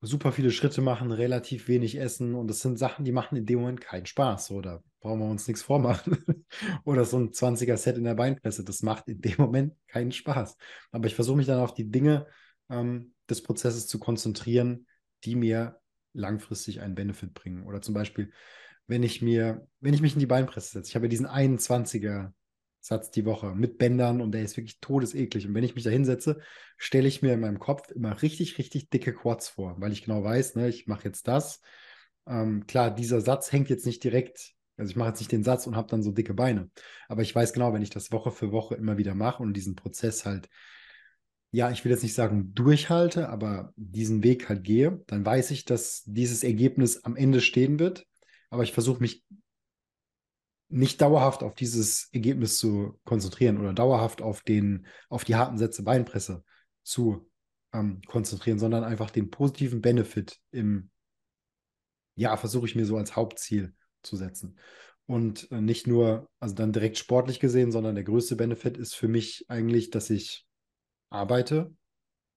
super 0.01 0.31
viele 0.31 0.53
Schritte 0.53 0.83
machen, 0.83 1.11
relativ 1.11 1.67
wenig 1.67 1.99
essen. 1.99 2.37
Und 2.37 2.47
das 2.47 2.61
sind 2.61 2.79
Sachen, 2.79 3.05
die 3.05 3.11
machen 3.11 3.35
in 3.35 3.45
dem 3.45 3.59
Moment 3.59 3.81
keinen 3.81 4.07
Spaß. 4.07 4.53
Oder 4.53 4.85
brauchen 5.01 5.19
wir 5.19 5.29
uns 5.29 5.49
nichts 5.49 5.65
vormachen. 5.65 6.25
Oder 6.85 7.05
so 7.05 7.19
ein 7.19 7.33
20er-Set 7.33 7.97
in 7.97 8.05
der 8.05 8.15
Beinpresse. 8.15 8.63
Das 8.63 8.83
macht 8.83 9.09
in 9.09 9.21
dem 9.21 9.35
Moment 9.39 9.75
keinen 9.89 10.13
Spaß. 10.13 10.57
Aber 10.93 11.09
ich 11.09 11.17
versuche 11.17 11.39
mich 11.39 11.47
dann 11.47 11.59
auf 11.59 11.75
die 11.75 11.91
Dinge 11.91 12.29
ähm, 12.71 13.15
des 13.29 13.43
Prozesses 13.43 13.89
zu 13.89 13.99
konzentrieren, 13.99 14.87
die 15.25 15.35
mir 15.35 15.81
langfristig 16.13 16.83
einen 16.83 16.95
Benefit 16.95 17.35
bringen. 17.35 17.65
Oder 17.65 17.83
zum 17.83 17.95
Beispiel, 17.95 18.31
wenn 18.87 19.03
ich 19.03 19.23
mir, 19.23 19.67
wenn 19.81 19.93
ich 19.93 20.03
mich 20.03 20.13
in 20.13 20.21
die 20.21 20.27
Beinpresse 20.27 20.71
setze, 20.71 20.91
ich 20.91 20.95
habe 20.95 21.07
ja 21.07 21.11
diesen 21.11 21.27
21er 21.27 22.31
Satz 22.87 23.11
die 23.11 23.25
Woche 23.25 23.55
mit 23.55 23.79
Bändern 23.79 24.21
und 24.21 24.33
der 24.33 24.43
ist 24.43 24.59
wirklich 24.59 24.79
todeseklig. 24.79 25.47
Und 25.47 25.55
wenn 25.55 25.65
ich 25.65 25.75
mich 25.75 25.85
da 25.85 25.91
hinsetze, 25.91 26.41
stelle 26.77 27.09
ich 27.09 27.23
mir 27.23 27.33
in 27.33 27.41
meinem 27.41 27.59
Kopf 27.59 27.91
immer 27.91 28.21
richtig, 28.21 28.59
richtig 28.59 28.91
dicke 28.91 29.15
Quads 29.15 29.49
vor, 29.49 29.77
weil 29.81 29.93
ich 29.93 30.05
genau 30.05 30.23
weiß, 30.23 30.57
ne, 30.57 30.69
ich 30.69 30.87
mache 30.87 31.05
jetzt 31.05 31.27
das. 31.27 31.63
Ähm, 32.27 32.67
klar, 32.67 32.95
dieser 32.95 33.23
Satz 33.23 33.53
hängt 33.53 33.71
jetzt 33.71 33.87
nicht 33.87 34.05
direkt, 34.05 34.53
also 34.77 34.91
ich 34.91 34.97
mache 34.97 35.09
jetzt 35.09 35.21
nicht 35.21 35.33
den 35.33 35.45
Satz 35.45 35.67
und 35.67 35.77
habe 35.77 35.89
dann 35.89 36.03
so 36.03 36.13
dicke 36.13 36.35
Beine. 36.35 36.71
Aber 37.09 37.23
ich 37.23 37.35
weiß 37.35 37.55
genau, 37.55 37.73
wenn 37.73 37.81
ich 37.81 37.89
das 37.89 38.13
Woche 38.13 38.31
für 38.31 38.53
Woche 38.53 38.75
immer 38.75 38.99
wieder 38.99 39.15
mache 39.15 39.43
und 39.43 39.55
diesen 39.55 39.77
Prozess 39.77 40.27
halt, 40.27 40.51
ja, 41.53 41.71
ich 41.71 41.87
will 41.87 41.93
jetzt 41.93 42.03
nicht 42.03 42.15
sagen 42.15 42.53
durchhalte, 42.53 43.31
aber 43.31 43.73
diesen 43.77 44.23
Weg 44.23 44.51
halt 44.51 44.63
gehe, 44.63 45.03
dann 45.07 45.25
weiß 45.25 45.53
ich, 45.53 45.65
dass 45.65 46.03
dieses 46.05 46.45
Ergebnis 46.45 47.03
am 47.05 47.17
Ende 47.17 47.41
stehen 47.41 47.79
wird. 47.79 48.07
Aber 48.51 48.63
ich 48.63 48.73
versuche 48.73 49.01
mich 49.01 49.25
nicht 50.69 51.01
dauerhaft 51.01 51.43
auf 51.43 51.55
dieses 51.55 52.09
Ergebnis 52.13 52.59
zu 52.59 52.99
konzentrieren 53.05 53.59
oder 53.59 53.73
dauerhaft 53.73 54.23
auf, 54.23 54.43
den, 54.43 54.87
auf 55.09 55.25
die 55.25 55.37
harten 55.37 55.59
Sätze 55.59 55.83
Beinpresse 55.83 56.45
zu 56.83 57.31
ähm, 57.73 58.01
konzentrieren, 58.07 58.59
sondern 58.59 58.85
einfach 58.85 59.11
den 59.11 59.31
positiven 59.31 59.81
Benefit 59.81 60.39
im, 60.51 60.91
ja, 62.17 62.37
versuche 62.37 62.67
ich 62.67 62.75
mir 62.75 62.87
so 62.87 62.97
als 62.97 63.17
Hauptziel 63.17 63.75
zu 64.03 64.17
setzen. 64.17 64.59
Und 65.07 65.51
äh, 65.51 65.61
nicht 65.61 65.87
nur, 65.87 66.31
also 66.41 66.55
dann 66.55 66.73
direkt 66.73 66.97
sportlich 66.97 67.41
gesehen, 67.41 67.73
sondern 67.73 67.95
der 67.95 68.05
größte 68.05 68.37
Benefit 68.37 68.79
ist 68.79 68.95
für 68.95 69.09
mich 69.09 69.45
eigentlich, 69.49 69.91
dass 69.91 70.09
ich 70.09 70.47
arbeite, 71.11 71.75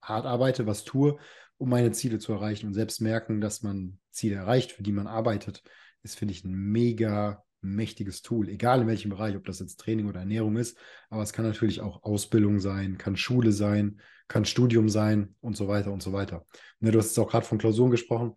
hart 0.02 0.26
arbeite, 0.26 0.68
was 0.68 0.84
tue, 0.84 1.18
um 1.58 1.70
meine 1.70 1.92
Ziele 1.92 2.20
zu 2.20 2.34
erreichen 2.34 2.68
und 2.68 2.74
selbst 2.74 3.02
merken, 3.02 3.42
dass 3.42 3.64
man 3.64 4.00
Ziele 4.12 4.36
erreicht, 4.36 4.74
für 4.74 4.84
die 4.84 4.92
man 4.92 5.08
arbeitet, 5.08 5.64
ist, 6.04 6.18
finde 6.18 6.34
ich, 6.34 6.44
ein 6.44 6.54
mega 6.54 7.44
mächtiges 7.76 8.22
Tool, 8.22 8.50
egal 8.50 8.82
in 8.82 8.88
welchem 8.88 9.10
Bereich, 9.10 9.36
ob 9.36 9.46
das 9.46 9.60
jetzt 9.60 9.80
Training 9.80 10.08
oder 10.08 10.20
Ernährung 10.20 10.58
ist, 10.58 10.78
aber 11.10 11.24
es 11.24 11.34
kann 11.34 11.46
natürlich 11.46 11.82
auch 11.82 12.04
Ausbildung 12.04 12.60
sein, 12.60 12.98
kann 12.98 13.16
Schule 13.18 13.52
sein, 13.52 14.02
kann 14.28 14.46
Studium 14.46 14.90
sein 14.90 15.36
und 15.42 15.56
so 15.56 15.68
weiter 15.68 15.92
und 15.92 16.04
so 16.04 16.14
weiter. 16.14 16.46
Ne, 16.80 16.92
du 16.92 17.00
hast 17.00 17.08
jetzt 17.08 17.20
auch 17.20 17.30
gerade 17.30 17.46
von 17.46 17.58
Klausuren 17.58 17.92
gesprochen, 17.92 18.34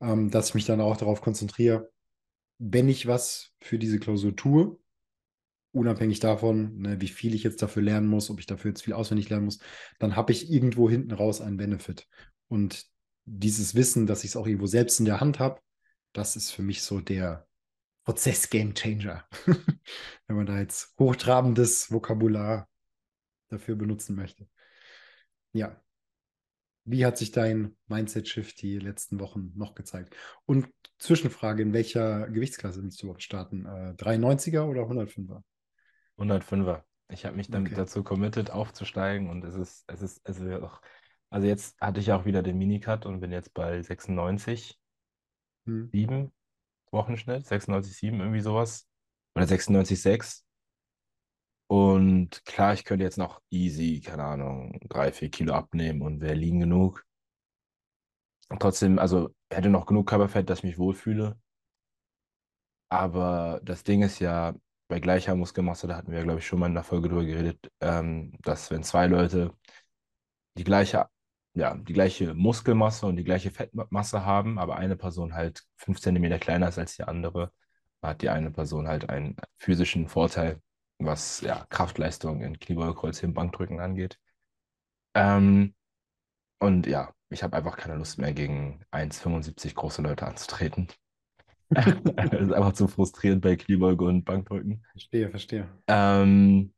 ähm, 0.00 0.30
dass 0.30 0.48
ich 0.48 0.54
mich 0.54 0.66
dann 0.66 0.80
auch 0.80 0.96
darauf 0.96 1.20
konzentriere, 1.20 1.90
wenn 2.58 2.88
ich 2.88 3.06
was 3.06 3.52
für 3.60 3.78
diese 3.78 3.98
Klausur 3.98 4.36
tue, 4.36 4.78
unabhängig 5.72 6.20
davon, 6.20 6.78
ne, 6.78 7.00
wie 7.00 7.08
viel 7.08 7.34
ich 7.34 7.42
jetzt 7.42 7.62
dafür 7.62 7.82
lernen 7.82 8.06
muss, 8.06 8.30
ob 8.30 8.38
ich 8.38 8.46
dafür 8.46 8.70
jetzt 8.70 8.82
viel 8.82 8.92
auswendig 8.92 9.30
lernen 9.30 9.46
muss, 9.46 9.58
dann 9.98 10.16
habe 10.16 10.32
ich 10.32 10.50
irgendwo 10.50 10.88
hinten 10.88 11.12
raus 11.12 11.40
einen 11.40 11.56
Benefit. 11.56 12.06
Und 12.48 12.86
dieses 13.24 13.74
Wissen, 13.74 14.06
dass 14.06 14.24
ich 14.24 14.30
es 14.30 14.36
auch 14.36 14.46
irgendwo 14.46 14.66
selbst 14.66 14.98
in 14.98 15.06
der 15.06 15.20
Hand 15.20 15.38
habe, 15.38 15.60
das 16.12 16.36
ist 16.36 16.50
für 16.50 16.62
mich 16.62 16.82
so 16.82 17.00
der 17.00 17.46
Prozess-Game 18.04 18.74
Changer. 18.74 19.24
Wenn 20.26 20.36
man 20.36 20.46
da 20.46 20.58
jetzt 20.58 20.94
hochtrabendes 20.98 21.90
Vokabular 21.92 22.68
dafür 23.48 23.76
benutzen 23.76 24.16
möchte. 24.16 24.48
Ja. 25.52 25.80
Wie 26.84 27.06
hat 27.06 27.16
sich 27.16 27.30
dein 27.30 27.76
Mindset-Shift 27.86 28.60
die 28.60 28.78
letzten 28.78 29.20
Wochen 29.20 29.52
noch 29.54 29.74
gezeigt? 29.76 30.16
Und 30.46 30.68
Zwischenfrage, 30.98 31.62
in 31.62 31.72
welcher 31.72 32.28
Gewichtsklasse 32.28 32.82
willst 32.82 33.00
du 33.00 33.06
überhaupt 33.06 33.22
starten? 33.22 33.66
Äh, 33.66 33.94
93er 33.96 34.64
oder 34.64 34.82
105er? 34.82 35.42
105er. 36.16 36.82
Ich 37.08 37.24
habe 37.24 37.36
mich 37.36 37.50
dann 37.50 37.66
Okay. 37.66 37.74
dazu 37.76 38.02
committed, 38.02 38.50
aufzusteigen 38.50 39.28
und 39.30 39.44
es 39.44 39.54
ist, 39.54 39.84
es 39.86 40.02
ist, 40.02 40.20
es 40.24 40.40
ist 40.40 40.62
auch, 40.62 40.80
also 41.30 41.46
jetzt 41.46 41.80
hatte 41.80 42.00
ich 42.00 42.10
auch 42.12 42.24
wieder 42.24 42.42
den 42.42 42.58
Minicut 42.58 43.06
und 43.06 43.20
bin 43.20 43.30
jetzt 43.30 43.54
bei 43.54 43.82
96, 43.82 44.78
Hm. 45.66 45.90
7 45.92 46.32
Wochenschnitt, 46.92 47.46
96, 47.46 47.96
7, 47.96 48.20
irgendwie 48.20 48.40
sowas. 48.40 48.88
Oder 49.34 49.46
96, 49.46 50.00
6. 50.00 50.44
Und 51.68 52.44
klar, 52.44 52.74
ich 52.74 52.84
könnte 52.84 53.04
jetzt 53.04 53.16
noch 53.18 53.40
easy, 53.50 54.00
keine 54.00 54.24
Ahnung, 54.24 54.78
3, 54.88 55.12
4 55.12 55.30
Kilo 55.30 55.54
abnehmen 55.54 56.02
und 56.02 56.20
wäre 56.20 56.34
lean 56.34 56.60
genug. 56.60 57.04
Trotzdem, 58.60 58.98
also 58.98 59.30
hätte 59.50 59.70
noch 59.70 59.86
genug 59.86 60.08
Körperfett, 60.08 60.48
dass 60.50 60.58
ich 60.58 60.64
mich 60.64 60.78
wohlfühle. 60.78 61.38
Aber 62.90 63.60
das 63.64 63.84
Ding 63.84 64.02
ist 64.02 64.18
ja, 64.18 64.54
bei 64.88 65.00
gleicher 65.00 65.34
Muskelmasse, 65.34 65.86
da 65.86 65.96
hatten 65.96 66.12
wir 66.12 66.22
glaube 66.22 66.40
ich, 66.40 66.46
schon 66.46 66.58
mal 66.58 66.66
in 66.66 66.74
der 66.74 66.84
Folge 66.84 67.08
drüber 67.08 67.24
geredet, 67.24 67.70
ähm, 67.80 68.32
dass 68.42 68.70
wenn 68.70 68.82
zwei 68.82 69.06
Leute 69.06 69.54
die 70.58 70.64
gleiche, 70.64 71.08
ja, 71.54 71.74
die 71.76 71.92
gleiche 71.92 72.34
Muskelmasse 72.34 73.06
und 73.06 73.16
die 73.16 73.24
gleiche 73.24 73.50
Fettmasse 73.50 74.24
haben, 74.24 74.58
aber 74.58 74.76
eine 74.76 74.96
Person 74.96 75.34
halt 75.34 75.62
5 75.76 76.00
Zentimeter 76.00 76.38
kleiner 76.38 76.68
ist 76.68 76.78
als 76.78 76.96
die 76.96 77.04
andere, 77.04 77.52
hat 78.02 78.22
die 78.22 78.30
eine 78.30 78.50
Person 78.50 78.88
halt 78.88 79.08
einen 79.10 79.36
physischen 79.58 80.08
Vorteil, 80.08 80.60
was 80.98 81.40
ja, 81.42 81.66
Kraftleistung 81.68 82.40
in 82.40 82.58
Kniebeuge, 82.58 82.94
Kreuzheben, 82.94 83.34
Bankdrücken 83.34 83.80
angeht. 83.80 84.18
Ähm, 85.14 85.74
und 86.58 86.86
ja, 86.86 87.12
ich 87.28 87.42
habe 87.42 87.56
einfach 87.56 87.76
keine 87.76 87.96
Lust 87.96 88.18
mehr, 88.18 88.32
gegen 88.32 88.84
1,75 88.90 89.74
große 89.74 90.02
Leute 90.02 90.26
anzutreten. 90.26 90.88
Das 91.74 91.86
ist 91.86 92.52
einfach 92.52 92.74
zu 92.74 92.86
frustrierend 92.86 93.40
bei 93.40 93.56
Kniebeuge 93.56 94.04
und 94.04 94.24
Bankdrücken. 94.24 94.84
Verstehe, 94.90 95.30
verstehe. 95.30 95.66
Ähm, 95.86 96.74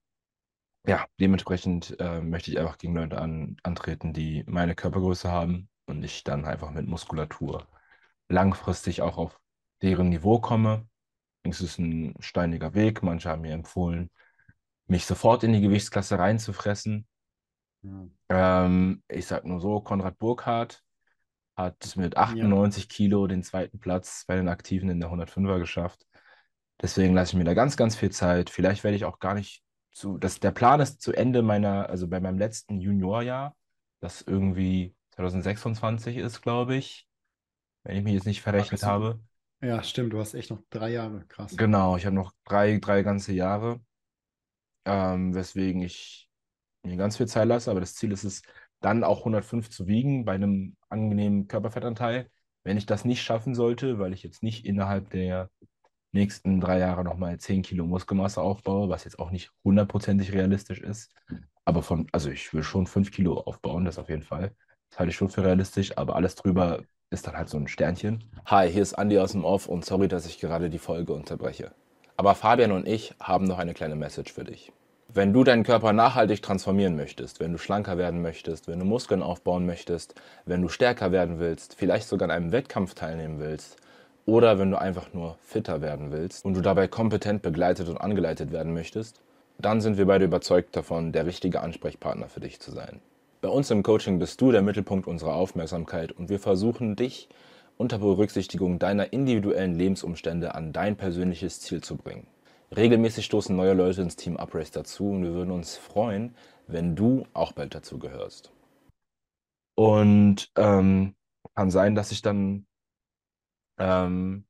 ja, 0.86 1.06
dementsprechend 1.18 1.98
äh, 1.98 2.20
möchte 2.20 2.50
ich 2.50 2.58
einfach 2.58 2.78
gegen 2.78 2.94
Leute 2.94 3.18
an, 3.18 3.56
antreten, 3.62 4.12
die 4.12 4.44
meine 4.46 4.74
Körpergröße 4.74 5.30
haben 5.30 5.68
und 5.86 6.02
ich 6.02 6.24
dann 6.24 6.44
einfach 6.44 6.70
mit 6.70 6.86
Muskulatur 6.86 7.66
langfristig 8.28 9.02
auch 9.02 9.16
auf 9.16 9.40
deren 9.82 10.10
Niveau 10.10 10.40
komme. 10.40 10.86
Es 11.42 11.60
ist 11.60 11.78
ein 11.78 12.14
steiniger 12.20 12.74
Weg. 12.74 13.02
Manche 13.02 13.30
haben 13.30 13.42
mir 13.42 13.52
empfohlen, 13.52 14.10
mich 14.86 15.06
sofort 15.06 15.42
in 15.42 15.52
die 15.52 15.60
Gewichtsklasse 15.60 16.18
reinzufressen. 16.18 17.06
Ja. 17.82 18.08
Ähm, 18.64 19.02
ich 19.08 19.26
sag 19.26 19.44
nur 19.44 19.60
so, 19.60 19.80
Konrad 19.80 20.18
Burkhardt 20.18 20.82
hat 21.56 21.96
mit 21.96 22.16
98 22.16 22.88
Kilo 22.88 23.26
den 23.26 23.42
zweiten 23.42 23.78
Platz 23.78 24.24
bei 24.26 24.36
den 24.36 24.48
Aktiven 24.48 24.88
in 24.90 25.00
der 25.00 25.10
105er 25.10 25.58
geschafft. 25.58 26.06
Deswegen 26.82 27.14
lasse 27.14 27.32
ich 27.32 27.38
mir 27.38 27.44
da 27.44 27.54
ganz, 27.54 27.76
ganz 27.76 27.94
viel 27.94 28.10
Zeit. 28.10 28.50
Vielleicht 28.50 28.84
werde 28.84 28.96
ich 28.96 29.04
auch 29.04 29.20
gar 29.20 29.34
nicht 29.34 29.63
zu, 29.94 30.18
das, 30.18 30.40
der 30.40 30.50
Plan 30.50 30.80
ist 30.80 31.00
zu 31.00 31.12
Ende 31.12 31.42
meiner, 31.42 31.88
also 31.88 32.08
bei 32.08 32.20
meinem 32.20 32.38
letzten 32.38 32.80
Juniorjahr, 32.80 33.56
das 34.00 34.22
irgendwie 34.22 34.94
2026 35.12 36.16
ist, 36.16 36.42
glaube 36.42 36.74
ich, 36.74 37.06
wenn 37.84 37.96
ich 37.96 38.04
mich 38.04 38.14
jetzt 38.14 38.26
nicht 38.26 38.42
verrechnet 38.42 38.80
so. 38.80 38.86
habe. 38.86 39.20
Ja, 39.62 39.82
stimmt, 39.82 40.12
du 40.12 40.18
hast 40.18 40.34
echt 40.34 40.50
noch 40.50 40.60
drei 40.68 40.90
Jahre, 40.90 41.24
krass. 41.26 41.56
Genau, 41.56 41.96
ich 41.96 42.04
habe 42.04 42.16
noch 42.16 42.32
drei, 42.44 42.78
drei 42.78 43.02
ganze 43.02 43.32
Jahre, 43.32 43.80
ähm, 44.84 45.34
weswegen 45.34 45.80
ich 45.82 46.28
mir 46.82 46.96
ganz 46.96 47.16
viel 47.16 47.28
Zeit 47.28 47.48
lasse, 47.48 47.70
aber 47.70 47.80
das 47.80 47.94
Ziel 47.94 48.12
ist 48.12 48.24
es, 48.24 48.42
dann 48.80 49.04
auch 49.04 49.20
105 49.20 49.70
zu 49.70 49.86
wiegen 49.86 50.24
bei 50.24 50.34
einem 50.34 50.76
angenehmen 50.90 51.48
Körperfettanteil. 51.48 52.30
Wenn 52.64 52.76
ich 52.76 52.84
das 52.84 53.04
nicht 53.04 53.22
schaffen 53.22 53.54
sollte, 53.54 53.98
weil 53.98 54.12
ich 54.12 54.22
jetzt 54.22 54.42
nicht 54.42 54.66
innerhalb 54.66 55.08
der 55.10 55.50
nächsten 56.14 56.60
drei 56.60 56.78
Jahre 56.78 57.04
nochmal 57.04 57.38
10 57.38 57.62
Kilo 57.62 57.86
Muskelmasse 57.86 58.40
aufbaue, 58.40 58.88
was 58.88 59.04
jetzt 59.04 59.18
auch 59.18 59.30
nicht 59.30 59.50
hundertprozentig 59.64 60.32
realistisch 60.32 60.80
ist, 60.80 61.12
aber 61.64 61.82
von, 61.82 62.06
also 62.12 62.30
ich 62.30 62.52
will 62.54 62.62
schon 62.62 62.86
5 62.86 63.10
Kilo 63.10 63.40
aufbauen, 63.40 63.84
das 63.84 63.98
auf 63.98 64.08
jeden 64.08 64.22
Fall. 64.22 64.52
Das 64.90 64.98
halte 64.98 65.10
ich 65.10 65.16
schon 65.16 65.28
für 65.28 65.44
realistisch, 65.44 65.98
aber 65.98 66.16
alles 66.16 66.36
drüber 66.36 66.82
ist 67.10 67.26
dann 67.26 67.36
halt 67.36 67.48
so 67.48 67.58
ein 67.58 67.68
Sternchen. 67.68 68.24
Hi, 68.46 68.70
hier 68.70 68.82
ist 68.82 68.94
Andi 68.94 69.18
aus 69.18 69.32
dem 69.32 69.44
Off 69.44 69.66
und 69.66 69.84
sorry, 69.84 70.08
dass 70.08 70.26
ich 70.26 70.38
gerade 70.38 70.70
die 70.70 70.78
Folge 70.78 71.12
unterbreche. 71.12 71.72
Aber 72.16 72.34
Fabian 72.34 72.72
und 72.72 72.86
ich 72.86 73.14
haben 73.20 73.44
noch 73.44 73.58
eine 73.58 73.74
kleine 73.74 73.96
Message 73.96 74.32
für 74.32 74.44
dich. 74.44 74.72
Wenn 75.12 75.32
du 75.32 75.44
deinen 75.44 75.64
Körper 75.64 75.92
nachhaltig 75.92 76.42
transformieren 76.42 76.96
möchtest, 76.96 77.38
wenn 77.38 77.52
du 77.52 77.58
schlanker 77.58 77.98
werden 77.98 78.22
möchtest, 78.22 78.68
wenn 78.68 78.78
du 78.78 78.84
Muskeln 78.84 79.22
aufbauen 79.22 79.66
möchtest, 79.66 80.14
wenn 80.44 80.62
du 80.62 80.68
stärker 80.68 81.12
werden 81.12 81.38
willst, 81.38 81.74
vielleicht 81.74 82.08
sogar 82.08 82.30
an 82.30 82.36
einem 82.36 82.52
Wettkampf 82.52 82.94
teilnehmen 82.94 83.38
willst 83.38 83.76
oder 84.26 84.58
wenn 84.58 84.70
du 84.70 84.80
einfach 84.80 85.12
nur 85.12 85.36
fitter 85.42 85.80
werden 85.80 86.10
willst 86.10 86.44
und 86.44 86.54
du 86.54 86.60
dabei 86.60 86.88
kompetent 86.88 87.42
begleitet 87.42 87.88
und 87.88 87.98
angeleitet 87.98 88.52
werden 88.52 88.72
möchtest, 88.72 89.20
dann 89.58 89.80
sind 89.80 89.98
wir 89.98 90.06
beide 90.06 90.24
überzeugt 90.24 90.76
davon, 90.76 91.12
der 91.12 91.26
richtige 91.26 91.60
Ansprechpartner 91.60 92.28
für 92.28 92.40
dich 92.40 92.60
zu 92.60 92.70
sein. 92.70 93.00
Bei 93.40 93.48
uns 93.48 93.70
im 93.70 93.82
Coaching 93.82 94.18
bist 94.18 94.40
du 94.40 94.52
der 94.52 94.62
Mittelpunkt 94.62 95.06
unserer 95.06 95.34
Aufmerksamkeit 95.34 96.12
und 96.12 96.30
wir 96.30 96.38
versuchen 96.38 96.96
dich 96.96 97.28
unter 97.76 97.98
Berücksichtigung 97.98 98.78
deiner 98.78 99.12
individuellen 99.12 99.74
Lebensumstände 99.74 100.54
an 100.54 100.72
dein 100.72 100.96
persönliches 100.96 101.60
Ziel 101.60 101.82
zu 101.82 101.96
bringen. 101.96 102.26
Regelmäßig 102.74 103.24
stoßen 103.26 103.54
neue 103.54 103.74
Leute 103.74 104.02
ins 104.02 104.16
Team 104.16 104.36
Uprace 104.36 104.70
dazu 104.70 105.10
und 105.10 105.22
wir 105.22 105.34
würden 105.34 105.50
uns 105.50 105.76
freuen, 105.76 106.34
wenn 106.66 106.96
du 106.96 107.26
auch 107.34 107.52
bald 107.52 107.74
dazu 107.74 107.98
gehörst. 107.98 108.50
Und 109.76 110.50
ähm, 110.56 111.14
kann 111.54 111.70
sein, 111.70 111.94
dass 111.94 112.12
ich 112.12 112.22
dann 112.22 112.66
ähm, 113.78 114.46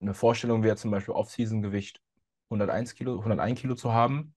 eine 0.00 0.14
Vorstellung 0.14 0.62
wäre, 0.62 0.76
zum 0.76 0.90
Beispiel 0.90 1.14
Off-Season-Gewicht 1.14 2.00
101 2.50 2.94
Kilo, 2.94 3.18
101 3.18 3.60
Kilo 3.60 3.74
zu 3.74 3.92
haben, 3.92 4.34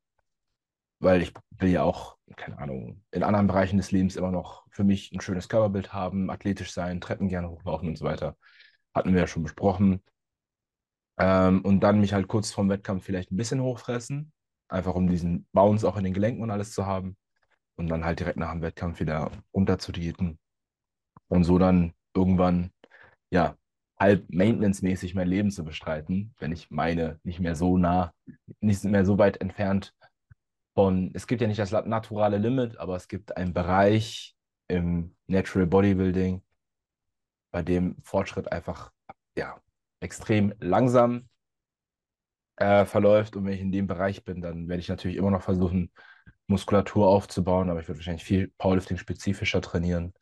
weil 0.99 1.21
ich 1.21 1.33
will 1.57 1.69
ja 1.69 1.83
auch, 1.83 2.17
keine 2.35 2.57
Ahnung, 2.59 3.03
in 3.11 3.23
anderen 3.23 3.47
Bereichen 3.47 3.77
des 3.77 3.91
Lebens 3.91 4.15
immer 4.15 4.31
noch 4.31 4.65
für 4.69 4.83
mich 4.83 5.11
ein 5.11 5.21
schönes 5.21 5.49
Körperbild 5.49 5.93
haben, 5.93 6.29
athletisch 6.29 6.71
sein, 6.73 7.01
Treppen 7.01 7.27
gerne 7.27 7.49
hochlaufen 7.49 7.89
und 7.89 7.97
so 7.97 8.05
weiter. 8.05 8.37
Hatten 8.93 9.13
wir 9.13 9.21
ja 9.21 9.27
schon 9.27 9.43
besprochen. 9.43 10.01
Ähm, 11.17 11.61
und 11.61 11.81
dann 11.81 11.99
mich 11.99 12.13
halt 12.13 12.27
kurz 12.27 12.51
vorm 12.51 12.69
Wettkampf 12.69 13.03
vielleicht 13.03 13.31
ein 13.31 13.37
bisschen 13.37 13.61
hochfressen, 13.61 14.31
einfach 14.67 14.95
um 14.95 15.07
diesen 15.07 15.47
Bounce 15.51 15.87
auch 15.87 15.97
in 15.97 16.03
den 16.03 16.13
Gelenken 16.13 16.41
und 16.41 16.51
alles 16.51 16.73
zu 16.73 16.85
haben. 16.85 17.17
Und 17.75 17.87
dann 17.89 18.05
halt 18.05 18.19
direkt 18.19 18.37
nach 18.37 18.51
dem 18.51 18.61
Wettkampf 18.61 18.99
wieder 18.99 19.31
runter 19.53 19.79
zu 19.79 19.91
diäten. 19.91 20.39
Und 21.27 21.43
so 21.43 21.57
dann 21.57 21.93
irgendwann, 22.15 22.71
ja, 23.31 23.57
halb 24.03 24.29
maintenance-mäßig 24.29 25.15
mein 25.15 25.29
Leben 25.29 25.49
zu 25.49 25.63
bestreiten, 25.63 26.35
wenn 26.37 26.51
ich 26.51 26.69
meine, 26.69 27.19
nicht 27.23 27.39
mehr 27.39 27.55
so 27.55 27.77
nah, 27.77 28.13
nicht 28.59 28.83
mehr 28.83 29.05
so 29.05 29.17
weit 29.17 29.39
entfernt 29.39 29.93
von, 30.73 31.11
es 31.13 31.25
gibt 31.25 31.41
ja 31.41 31.47
nicht 31.47 31.59
das 31.59 31.71
naturale 31.71 32.37
Limit, 32.37 32.77
aber 32.77 32.97
es 32.97 33.07
gibt 33.07 33.37
einen 33.37 33.53
Bereich 33.53 34.35
im 34.67 35.15
Natural 35.27 35.67
Bodybuilding, 35.67 36.41
bei 37.51 37.61
dem 37.63 37.95
Fortschritt 38.03 38.51
einfach, 38.51 38.91
ja, 39.37 39.61
extrem 40.01 40.53
langsam 40.59 41.29
äh, 42.57 42.83
verläuft. 42.83 43.37
Und 43.37 43.45
wenn 43.45 43.53
ich 43.53 43.61
in 43.61 43.71
dem 43.71 43.87
Bereich 43.87 44.25
bin, 44.25 44.41
dann 44.41 44.67
werde 44.67 44.81
ich 44.81 44.89
natürlich 44.89 45.15
immer 45.15 45.31
noch 45.31 45.43
versuchen, 45.43 45.91
Muskulatur 46.47 47.07
aufzubauen, 47.07 47.69
aber 47.69 47.79
ich 47.79 47.87
würde 47.87 47.99
wahrscheinlich 47.99 48.25
viel 48.25 48.51
Powerlifting-spezifischer 48.57 49.61
trainieren, 49.61 50.13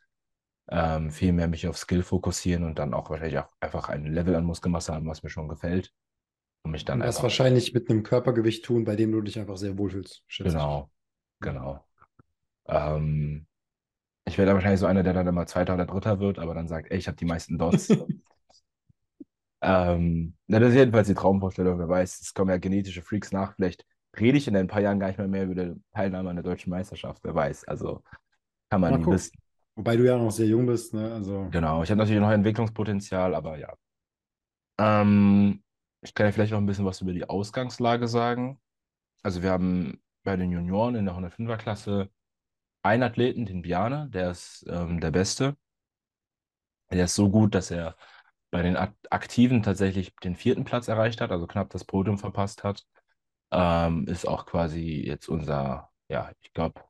ähm, 0.71 1.11
viel 1.11 1.33
mehr 1.33 1.47
mich 1.47 1.67
auf 1.67 1.77
Skill 1.77 2.01
fokussieren 2.01 2.63
und 2.63 2.79
dann 2.79 2.93
auch 2.93 3.09
wahrscheinlich 3.09 3.37
auch 3.39 3.49
einfach 3.59 3.89
ein 3.89 4.05
Level 4.05 4.35
an 4.35 4.45
Muskelmasse 4.45 4.93
haben, 4.93 5.05
was 5.05 5.21
mir 5.21 5.29
schon 5.29 5.49
gefällt. 5.49 5.93
Und 6.63 6.71
mich 6.71 6.85
dann 6.85 7.01
Und 7.01 7.07
das 7.07 7.21
wahrscheinlich 7.21 7.73
mit 7.73 7.89
einem 7.89 8.03
Körpergewicht 8.03 8.63
tun, 8.63 8.85
bei 8.85 8.95
dem 8.95 9.11
du 9.11 9.21
dich 9.21 9.37
einfach 9.37 9.57
sehr 9.57 9.77
wohlfühlst, 9.77 10.23
schätze 10.27 10.49
ich. 10.49 10.53
Genau, 10.53 10.89
genau. 11.41 11.83
Ähm, 12.67 13.47
ich 14.25 14.37
werde 14.37 14.53
wahrscheinlich 14.53 14.79
so 14.79 14.85
einer, 14.85 15.03
der 15.03 15.13
dann 15.13 15.27
immer 15.27 15.45
Zweiter 15.45 15.73
oder 15.73 15.85
Dritter 15.85 16.19
wird, 16.19 16.39
aber 16.39 16.53
dann 16.53 16.67
sagt, 16.67 16.89
ey, 16.89 16.97
ich 16.97 17.07
habe 17.07 17.17
die 17.17 17.25
meisten 17.25 17.57
Dots. 17.57 17.89
ähm, 19.61 20.35
na, 20.47 20.59
das 20.59 20.69
ist 20.69 20.75
jedenfalls 20.75 21.07
die 21.07 21.15
Traumvorstellung. 21.15 21.79
Wer 21.79 21.89
weiß, 21.89 22.21
es 22.21 22.33
kommen 22.33 22.51
ja 22.51 22.57
genetische 22.57 23.01
Freaks 23.01 23.33
nach. 23.33 23.55
Vielleicht 23.55 23.85
rede 24.17 24.37
ich 24.37 24.47
in 24.47 24.55
ein 24.55 24.67
paar 24.67 24.81
Jahren 24.81 24.99
gar 24.99 25.07
nicht 25.07 25.17
mehr, 25.17 25.27
mehr 25.27 25.43
über 25.43 25.55
die 25.55 25.81
Teilnahme 25.93 26.29
an 26.29 26.37
der 26.37 26.43
deutschen 26.43 26.69
Meisterschaft. 26.69 27.21
Wer 27.23 27.35
weiß. 27.35 27.67
Also 27.67 28.03
kann 28.69 28.79
man 28.79 29.01
nie 29.01 29.05
wissen. 29.05 29.37
Wobei 29.81 29.97
du 29.97 30.05
ja 30.05 30.15
noch 30.15 30.29
sehr 30.29 30.45
jung 30.45 30.67
bist, 30.67 30.93
ne? 30.93 31.11
Also, 31.11 31.47
Genau, 31.49 31.81
ich 31.81 31.89
habe 31.89 31.97
natürlich 31.97 32.21
noch 32.21 32.29
Entwicklungspotenzial, 32.29 33.33
aber 33.33 33.57
ja. 33.57 33.73
Ähm, 34.77 35.63
ich 36.01 36.13
kann 36.13 36.27
ja 36.27 36.31
vielleicht 36.31 36.51
noch 36.51 36.59
ein 36.59 36.67
bisschen 36.67 36.85
was 36.85 37.01
über 37.01 37.13
die 37.13 37.27
Ausgangslage 37.27 38.07
sagen. 38.07 38.61
Also 39.23 39.41
wir 39.41 39.49
haben 39.51 39.99
bei 40.23 40.35
den 40.37 40.51
Junioren 40.51 40.93
in 40.93 41.05
der 41.05 41.15
105er-Klasse 41.15 42.11
einen 42.83 43.03
Athleten, 43.03 43.47
den 43.47 43.63
Bjarne, 43.63 44.09
der 44.11 44.31
ist 44.31 44.63
ähm, 44.69 45.01
der 45.01 45.11
Beste. 45.11 45.57
Der 46.91 47.05
ist 47.05 47.15
so 47.15 47.29
gut, 47.31 47.55
dass 47.55 47.71
er 47.71 47.95
bei 48.51 48.61
den 48.61 48.77
Ak 48.77 48.93
Aktiven 49.09 49.63
tatsächlich 49.63 50.15
den 50.23 50.35
vierten 50.35 50.63
Platz 50.65 50.87
erreicht 50.89 51.21
hat, 51.21 51.31
also 51.31 51.47
knapp 51.47 51.71
das 51.71 51.85
Podium 51.85 52.19
verpasst 52.19 52.63
hat. 52.63 52.85
Ähm, 53.51 54.05
ist 54.07 54.27
auch 54.27 54.45
quasi 54.45 55.03
jetzt 55.05 55.29
unser, 55.29 55.91
ja, 56.09 56.31
ich 56.41 56.53
glaube, 56.53 56.81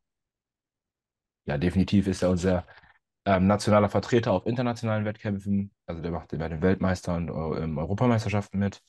ja, 1.46 1.58
definitiv 1.58 2.08
ist 2.08 2.24
er 2.24 2.30
unser 2.30 2.66
ähm, 3.26 3.48
nationaler 3.48 3.90
Vertreter 3.90 4.32
auf 4.32 4.46
internationalen 4.46 5.06
Wettkämpfen. 5.06 5.72
Also 5.86 6.02
der 6.02 6.12
macht 6.12 6.30
bei 6.30 6.50
den 6.50 6.62
Weltmeistern 6.62 7.30
und 7.30 7.78
äh, 7.78 7.80
Europameisterschaften 7.80 8.60
mit, 8.60 8.82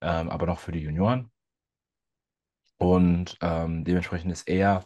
ähm, 0.00 0.30
aber 0.30 0.46
noch 0.46 0.58
für 0.58 0.72
die 0.72 0.80
Junioren. 0.80 1.30
Und 2.78 3.38
ähm, 3.40 3.84
dementsprechend 3.84 4.32
ist 4.32 4.48
er, 4.48 4.84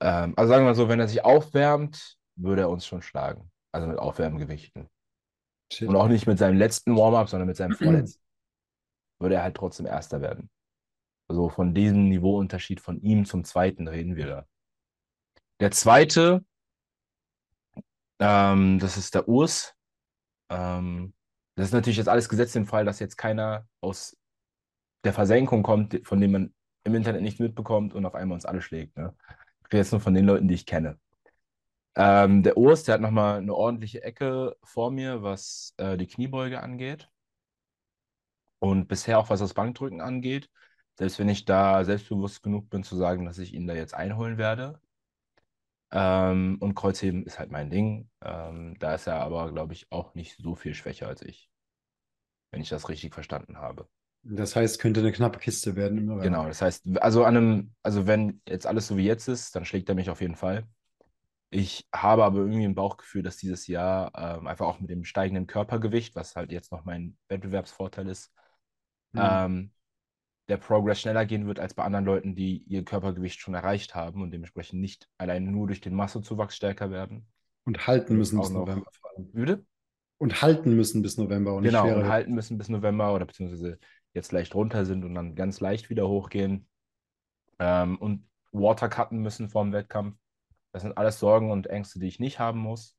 ähm, 0.00 0.34
also 0.36 0.50
sagen 0.50 0.64
wir 0.64 0.70
mal 0.70 0.74
so, 0.74 0.88
wenn 0.88 1.00
er 1.00 1.08
sich 1.08 1.24
aufwärmt, 1.24 2.16
würde 2.36 2.62
er 2.62 2.70
uns 2.70 2.86
schon 2.86 3.02
schlagen. 3.02 3.50
Also 3.72 3.88
mit 3.88 3.98
Aufwärmgewichten. 3.98 4.88
shit. 5.72 5.88
Und 5.88 5.96
auch 5.96 6.08
nicht 6.08 6.26
mit 6.26 6.38
seinem 6.38 6.58
letzten 6.58 6.96
Warm-up, 6.96 7.28
sondern 7.28 7.48
mit 7.48 7.56
seinem 7.56 7.72
vorletzten. 7.76 8.22
Würde 9.18 9.36
er 9.36 9.42
halt 9.42 9.56
trotzdem 9.56 9.86
Erster 9.86 10.20
werden. 10.20 10.50
Also 11.28 11.48
von 11.48 11.74
diesem 11.74 12.08
Niveauunterschied 12.08 12.80
von 12.80 13.00
ihm 13.00 13.24
zum 13.24 13.44
zweiten 13.44 13.88
reden 13.88 14.16
wir 14.16 14.26
da. 14.26 14.46
Der 15.62 15.70
zweite, 15.70 16.44
ähm, 18.18 18.80
das 18.80 18.96
ist 18.96 19.14
der 19.14 19.28
Urs. 19.28 19.76
Ähm, 20.48 21.14
das 21.54 21.66
ist 21.66 21.72
natürlich 21.72 21.98
jetzt 21.98 22.08
alles 22.08 22.28
gesetzt 22.28 22.56
im 22.56 22.66
Fall, 22.66 22.84
dass 22.84 22.98
jetzt 22.98 23.16
keiner 23.16 23.68
aus 23.80 24.16
der 25.04 25.12
Versenkung 25.12 25.62
kommt, 25.62 26.00
von 26.02 26.20
dem 26.20 26.32
man 26.32 26.54
im 26.82 26.96
Internet 26.96 27.22
nichts 27.22 27.38
mitbekommt 27.38 27.94
und 27.94 28.04
auf 28.04 28.16
einmal 28.16 28.34
uns 28.34 28.44
alle 28.44 28.60
schlägt. 28.60 28.96
Ne? 28.96 29.14
Ich 29.60 29.66
rede 29.66 29.76
jetzt 29.76 29.92
nur 29.92 30.00
von 30.00 30.14
den 30.14 30.24
Leuten, 30.24 30.48
die 30.48 30.54
ich 30.54 30.66
kenne. 30.66 30.98
Ähm, 31.94 32.42
der 32.42 32.56
Urs, 32.56 32.82
der 32.82 32.94
hat 32.94 33.00
nochmal 33.00 33.38
eine 33.38 33.54
ordentliche 33.54 34.02
Ecke 34.02 34.56
vor 34.64 34.90
mir, 34.90 35.22
was 35.22 35.74
äh, 35.76 35.96
die 35.96 36.08
Kniebeuge 36.08 36.60
angeht. 36.60 37.08
Und 38.58 38.88
bisher 38.88 39.20
auch 39.20 39.30
was 39.30 39.38
das 39.38 39.54
Bankdrücken 39.54 40.00
angeht. 40.00 40.50
Selbst 40.98 41.20
wenn 41.20 41.28
ich 41.28 41.44
da 41.44 41.84
selbstbewusst 41.84 42.42
genug 42.42 42.68
bin 42.68 42.82
zu 42.82 42.96
sagen, 42.96 43.26
dass 43.26 43.38
ich 43.38 43.54
ihn 43.54 43.68
da 43.68 43.74
jetzt 43.74 43.94
einholen 43.94 44.38
werde. 44.38 44.80
Ähm, 45.92 46.58
und 46.60 46.74
Kreuzheben 46.74 47.24
ist 47.26 47.38
halt 47.38 47.50
mein 47.52 47.70
Ding. 47.70 48.10
Ähm, 48.22 48.76
da 48.80 48.94
ist 48.94 49.06
er 49.06 49.20
aber, 49.22 49.52
glaube 49.52 49.74
ich, 49.74 49.86
auch 49.92 50.14
nicht 50.14 50.36
so 50.38 50.54
viel 50.54 50.74
schwächer 50.74 51.08
als 51.08 51.22
ich. 51.22 51.50
Wenn 52.50 52.60
ich 52.62 52.68
das 52.68 52.88
richtig 52.88 53.12
verstanden 53.14 53.58
habe. 53.58 53.88
Das 54.24 54.54
heißt, 54.56 54.78
könnte 54.80 55.00
eine 55.00 55.12
knappe 55.12 55.38
Kiste 55.38 55.74
werden 55.76 55.98
im 55.98 56.06
November. 56.06 56.24
Genau, 56.24 56.46
das 56.46 56.62
heißt, 56.62 56.84
also 57.00 57.24
an 57.24 57.36
einem, 57.36 57.74
also 57.82 58.06
wenn 58.06 58.40
jetzt 58.48 58.66
alles 58.66 58.86
so 58.86 58.96
wie 58.96 59.04
jetzt 59.04 59.26
ist, 59.28 59.56
dann 59.56 59.64
schlägt 59.64 59.88
er 59.88 59.94
mich 59.96 60.10
auf 60.10 60.20
jeden 60.20 60.36
Fall. 60.36 60.66
Ich 61.50 61.86
habe 61.94 62.24
aber 62.24 62.38
irgendwie 62.38 62.64
ein 62.64 62.74
Bauchgefühl, 62.74 63.22
dass 63.22 63.36
dieses 63.36 63.66
Jahr 63.66 64.12
ähm, 64.16 64.46
einfach 64.46 64.66
auch 64.66 64.80
mit 64.80 64.90
dem 64.90 65.04
steigenden 65.04 65.46
Körpergewicht, 65.46 66.14
was 66.16 66.36
halt 66.36 66.52
jetzt 66.52 66.72
noch 66.72 66.84
mein 66.84 67.18
Wettbewerbsvorteil 67.28 68.08
ist, 68.08 68.32
Mhm. 69.14 69.42
ähm, 69.44 69.72
der 70.52 70.58
Progress 70.58 71.00
schneller 71.00 71.24
gehen 71.24 71.46
wird 71.46 71.58
als 71.58 71.72
bei 71.72 71.82
anderen 71.82 72.04
Leuten, 72.04 72.34
die 72.34 72.58
ihr 72.64 72.84
Körpergewicht 72.84 73.40
schon 73.40 73.54
erreicht 73.54 73.94
haben 73.94 74.20
und 74.20 74.32
dementsprechend 74.32 74.82
nicht 74.82 75.08
allein 75.16 75.50
nur 75.50 75.66
durch 75.66 75.80
den 75.80 75.94
Massezuwachs 75.94 76.54
stärker 76.54 76.90
werden. 76.90 77.26
Und 77.64 77.86
halten 77.86 78.18
müssen 78.18 78.38
bis 78.38 78.50
November 78.50 78.90
vor 78.92 79.10
bitte? 79.16 79.64
Und 80.18 80.42
halten 80.42 80.76
müssen 80.76 81.00
bis 81.00 81.16
November 81.16 81.54
und 81.54 81.62
nicht 81.62 81.70
Genau, 81.70 81.84
schwerer 81.84 82.00
und 82.00 82.08
halten 82.08 82.34
müssen 82.34 82.58
bis 82.58 82.68
November 82.68 83.14
oder 83.14 83.24
beziehungsweise 83.24 83.78
jetzt 84.12 84.30
leicht 84.30 84.54
runter 84.54 84.84
sind 84.84 85.04
und 85.04 85.14
dann 85.14 85.34
ganz 85.36 85.60
leicht 85.60 85.88
wieder 85.88 86.06
hochgehen. 86.06 86.68
Ähm, 87.58 87.96
und 87.96 88.28
Watercutten 88.52 89.22
müssen 89.22 89.48
vorm 89.48 89.72
Wettkampf. 89.72 90.18
Das 90.72 90.82
sind 90.82 90.98
alles 90.98 91.18
Sorgen 91.18 91.50
und 91.50 91.66
Ängste, 91.66 91.98
die 91.98 92.08
ich 92.08 92.20
nicht 92.20 92.38
haben 92.38 92.58
muss. 92.58 92.94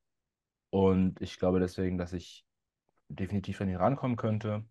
Und 0.72 1.22
ich 1.22 1.38
glaube 1.38 1.60
deswegen, 1.60 2.00
dass 2.00 2.14
ich 2.14 2.48
definitiv 3.10 3.62
an 3.62 3.70
ihn 3.70 3.76
rankommen 3.76 4.18
könnte. 4.18 4.66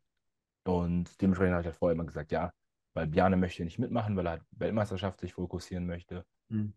Und 0.65 1.21
dementsprechend 1.23 1.53
habe 1.53 1.63
ich 1.63 1.67
halt 1.67 1.77
vorher 1.77 1.95
immer 1.95 2.07
gesagt, 2.07 2.33
ja, 2.33 2.53
weil 2.95 3.07
Bjarne 3.07 3.37
möchte 3.37 3.65
nicht 3.65 3.79
mitmachen, 3.79 4.17
weil 4.17 4.27
er 4.27 4.31
halt 4.33 4.43
Weltmeisterschaft 4.53 5.21
sich 5.21 5.35
fokussieren 5.35 5.87
möchte. 5.87 6.25
Mhm. 6.49 6.75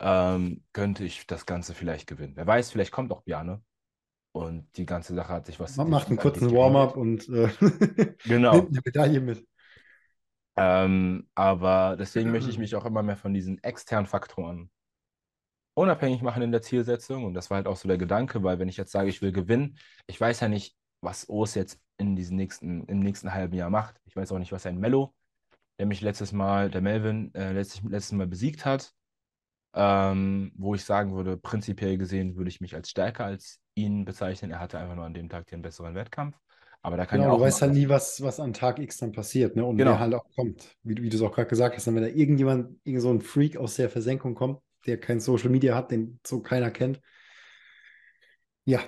Ähm, 0.00 0.64
könnte 0.72 1.04
ich 1.04 1.26
das 1.26 1.46
Ganze 1.46 1.74
vielleicht 1.74 2.06
gewinnen. 2.06 2.36
Wer 2.36 2.46
weiß, 2.46 2.70
vielleicht 2.70 2.92
kommt 2.92 3.12
auch 3.12 3.22
Bjarne. 3.22 3.62
Und 4.32 4.66
die 4.76 4.84
ganze 4.84 5.14
Sache 5.14 5.32
hat 5.32 5.46
sich 5.46 5.58
was. 5.58 5.76
Man 5.76 5.88
macht 5.88 6.08
einen 6.08 6.18
kurzen 6.18 6.52
Warm-up 6.52 6.96
und 6.96 7.26
äh, 7.30 7.48
Genau. 8.24 8.56
nimmt 8.56 8.68
eine 8.68 8.82
Medaille 8.84 9.20
mit. 9.20 9.46
Ähm, 10.58 11.26
aber 11.34 11.96
deswegen 11.98 12.30
möchte 12.32 12.50
ich 12.50 12.58
mich 12.58 12.74
auch 12.76 12.84
immer 12.84 13.02
mehr 13.02 13.16
von 13.16 13.32
diesen 13.32 13.62
externen 13.62 14.06
Faktoren 14.06 14.70
unabhängig 15.74 16.22
machen 16.22 16.42
in 16.42 16.52
der 16.52 16.62
Zielsetzung. 16.62 17.24
Und 17.24 17.34
das 17.34 17.50
war 17.50 17.56
halt 17.56 17.66
auch 17.66 17.76
so 17.76 17.86
der 17.86 17.98
Gedanke, 17.98 18.42
weil 18.42 18.58
wenn 18.58 18.68
ich 18.68 18.76
jetzt 18.76 18.92
sage, 18.92 19.08
ich 19.08 19.22
will 19.22 19.32
gewinnen, 19.32 19.78
ich 20.06 20.20
weiß 20.20 20.40
ja 20.40 20.48
nicht, 20.48 20.74
was 21.02 21.28
Urs 21.28 21.54
jetzt 21.54 21.78
in 21.98 22.16
diesem 22.16 22.36
nächsten, 22.36 22.84
im 22.86 23.00
nächsten 23.00 23.32
halben 23.32 23.54
Jahr 23.54 23.70
macht. 23.70 24.00
Ich 24.04 24.16
weiß 24.16 24.32
auch 24.32 24.38
nicht, 24.38 24.52
was 24.52 24.66
ein 24.66 24.78
Mello, 24.78 25.14
der 25.78 25.86
mich 25.86 26.00
letztes 26.00 26.32
Mal, 26.32 26.70
der 26.70 26.80
Melvin, 26.80 27.34
äh, 27.34 27.52
letztes, 27.52 27.82
letztes 27.82 28.12
Mal 28.12 28.26
besiegt 28.26 28.64
hat, 28.64 28.94
ähm, 29.74 30.52
wo 30.56 30.74
ich 30.74 30.84
sagen 30.84 31.14
würde, 31.14 31.36
prinzipiell 31.36 31.98
gesehen 31.98 32.36
würde 32.36 32.50
ich 32.50 32.60
mich 32.60 32.74
als 32.74 32.90
stärker 32.90 33.24
als 33.26 33.60
ihn 33.74 34.04
bezeichnen. 34.04 34.50
Er 34.52 34.60
hatte 34.60 34.78
einfach 34.78 34.96
nur 34.96 35.04
an 35.06 35.14
dem 35.14 35.28
Tag 35.28 35.46
den 35.48 35.62
besseren 35.62 35.94
Wettkampf. 35.94 36.38
Aber 36.82 36.96
da 36.96 37.06
kann 37.06 37.20
Genau, 37.20 37.30
ja 37.30 37.32
auch 37.34 37.38
du 37.38 37.44
weißt 37.44 37.62
halt 37.62 37.72
nie, 37.72 37.88
was, 37.88 38.22
was 38.22 38.40
an 38.40 38.52
Tag 38.52 38.78
X 38.78 38.98
dann 38.98 39.12
passiert, 39.12 39.56
ne? 39.56 39.64
Und 39.64 39.78
Genau. 39.78 39.92
wer 39.92 39.98
halt 40.00 40.14
auch 40.14 40.24
kommt. 40.34 40.76
Wie, 40.82 40.94
du- 40.94 41.02
wie 41.02 41.08
du 41.08 41.16
es 41.16 41.22
auch 41.22 41.32
gerade 41.34 41.48
gesagt 41.48 41.76
hast, 41.76 41.86
dann, 41.86 41.94
wenn 41.94 42.02
da 42.02 42.08
irgendjemand, 42.08 42.78
irgend 42.84 43.02
so 43.02 43.10
ein 43.10 43.20
Freak 43.20 43.56
aus 43.56 43.76
der 43.76 43.90
Versenkung 43.90 44.34
kommt, 44.34 44.60
der 44.86 44.98
kein 45.00 45.20
Social 45.20 45.50
Media 45.50 45.74
hat, 45.74 45.90
den 45.90 46.20
so 46.26 46.40
keiner 46.40 46.70
kennt. 46.70 47.00
Ja. 48.64 48.80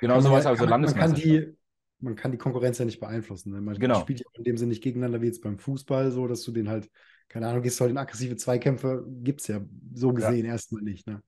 Genau 0.00 0.20
sowas 0.20 0.46
also 0.46 0.66
man, 0.66 0.82
man 0.82 0.94
kann 0.94 1.14
die, 1.14 1.56
man 2.00 2.16
kann 2.16 2.32
die 2.32 2.38
Konkurrenz 2.38 2.78
ja 2.78 2.84
nicht 2.84 3.00
beeinflussen. 3.00 3.52
Ne? 3.52 3.60
Man 3.60 3.78
Genau. 3.78 4.00
spielt 4.00 4.20
ja 4.20 4.26
in 4.34 4.44
dem 4.44 4.56
Sinne 4.56 4.70
nicht 4.70 4.82
gegeneinander 4.82 5.22
wie 5.22 5.26
jetzt 5.26 5.42
beim 5.42 5.58
Fußball, 5.58 6.10
so 6.10 6.26
dass 6.26 6.42
du 6.42 6.52
den 6.52 6.68
halt, 6.68 6.90
keine 7.28 7.48
Ahnung, 7.48 7.62
gehst 7.62 7.78
du 7.78 7.82
halt 7.82 7.90
in 7.90 7.98
aggressive 7.98 8.36
Zweikämpfe, 8.36 9.04
gibt 9.22 9.40
es 9.40 9.46
ja 9.48 9.60
so 9.94 10.12
gesehen 10.12 10.44
erstmal 10.44 10.82
nicht. 10.82 11.06
Ne? 11.06 11.22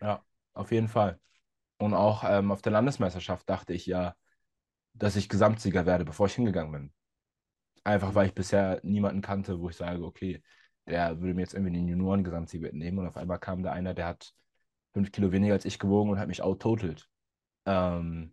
Ja, 0.00 0.24
auf 0.54 0.72
jeden 0.72 0.88
Fall. 0.88 1.18
Und 1.78 1.94
auch 1.94 2.24
ähm, 2.26 2.50
auf 2.52 2.62
der 2.62 2.72
Landesmeisterschaft 2.72 3.48
dachte 3.48 3.72
ich 3.74 3.86
ja, 3.86 4.14
dass 4.94 5.16
ich 5.16 5.28
Gesamtsieger 5.28 5.86
werde, 5.86 6.04
bevor 6.04 6.26
ich 6.26 6.34
hingegangen 6.34 6.72
bin. 6.72 6.92
Einfach 7.84 8.14
weil 8.14 8.28
ich 8.28 8.34
bisher 8.34 8.80
niemanden 8.82 9.20
kannte, 9.20 9.60
wo 9.60 9.68
ich 9.68 9.76
sage, 9.76 10.02
okay, 10.04 10.42
der 10.86 11.20
würde 11.20 11.34
mir 11.34 11.42
jetzt 11.42 11.54
irgendwie 11.54 11.72
den 11.72 11.88
Junioren-Gesamtsieg 11.88 12.62
mitnehmen. 12.62 12.98
Und 12.98 13.06
auf 13.08 13.16
einmal 13.16 13.38
kam 13.38 13.62
da 13.62 13.72
einer, 13.72 13.94
der 13.94 14.06
hat 14.06 14.32
fünf 14.92 15.12
Kilo 15.12 15.32
weniger 15.32 15.54
als 15.54 15.64
ich 15.64 15.78
gewogen 15.78 16.10
und 16.10 16.18
hat 16.18 16.28
mich 16.28 16.42
out-totalt. 16.42 17.08
Ähm, 17.66 18.32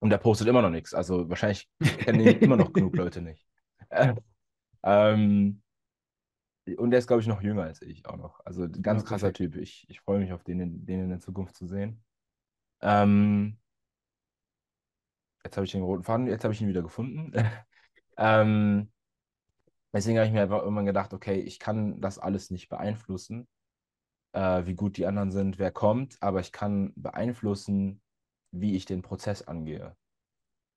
und 0.00 0.10
der 0.10 0.18
postet 0.18 0.48
immer 0.48 0.62
noch 0.62 0.70
nichts. 0.70 0.94
Also 0.94 1.28
wahrscheinlich 1.30 1.68
kennen 1.98 2.20
ihn 2.20 2.38
immer 2.40 2.56
noch 2.56 2.72
genug 2.72 2.96
Leute 2.96 3.22
nicht. 3.22 3.46
Äh, 3.90 4.14
ähm, 4.84 5.62
und 6.78 6.90
der 6.90 6.98
ist, 7.00 7.06
glaube 7.06 7.20
ich, 7.22 7.26
noch 7.28 7.42
jünger 7.42 7.62
als 7.64 7.82
ich 7.82 8.06
auch 8.06 8.16
noch. 8.16 8.40
Also 8.44 8.68
ganz 8.82 9.02
Ja, 9.02 9.08
krasser. 9.08 9.32
Typ. 9.32 9.56
Ich, 9.56 9.86
ich 9.88 10.00
freue 10.00 10.18
mich 10.20 10.32
auf 10.32 10.44
den, 10.44 10.60
in- 10.60 10.86
den 10.86 11.00
in 11.04 11.08
der 11.10 11.20
Zukunft 11.20 11.56
zu 11.56 11.66
sehen. 11.66 12.02
Ähm, 12.82 13.58
jetzt 15.44 15.56
habe 15.56 15.64
ich 15.66 15.72
den 15.72 15.82
roten 15.82 16.02
Faden, 16.04 16.26
jetzt 16.26 16.44
habe 16.44 16.54
ich 16.54 16.60
ihn 16.60 16.68
wieder 16.68 16.82
gefunden. 16.82 17.32
ähm, 18.18 18.90
deswegen 19.92 20.18
habe 20.18 20.26
ich 20.26 20.32
mir 20.32 20.42
einfach 20.42 20.62
irgendwann 20.62 20.86
gedacht, 20.86 21.12
okay, 21.14 21.40
ich 21.40 21.58
kann 21.58 22.00
das 22.00 22.18
alles 22.18 22.50
nicht 22.50 22.68
beeinflussen, 22.68 23.48
äh, 24.32 24.66
wie 24.66 24.74
gut 24.74 24.96
die 24.96 25.06
anderen 25.06 25.32
sind, 25.32 25.58
wer 25.58 25.72
kommt, 25.72 26.18
aber 26.22 26.40
ich 26.40 26.52
kann 26.52 26.92
beeinflussen, 26.96 28.02
wie 28.52 28.76
ich 28.76 28.84
den 28.84 29.02
Prozess 29.02 29.42
angehe. 29.42 29.96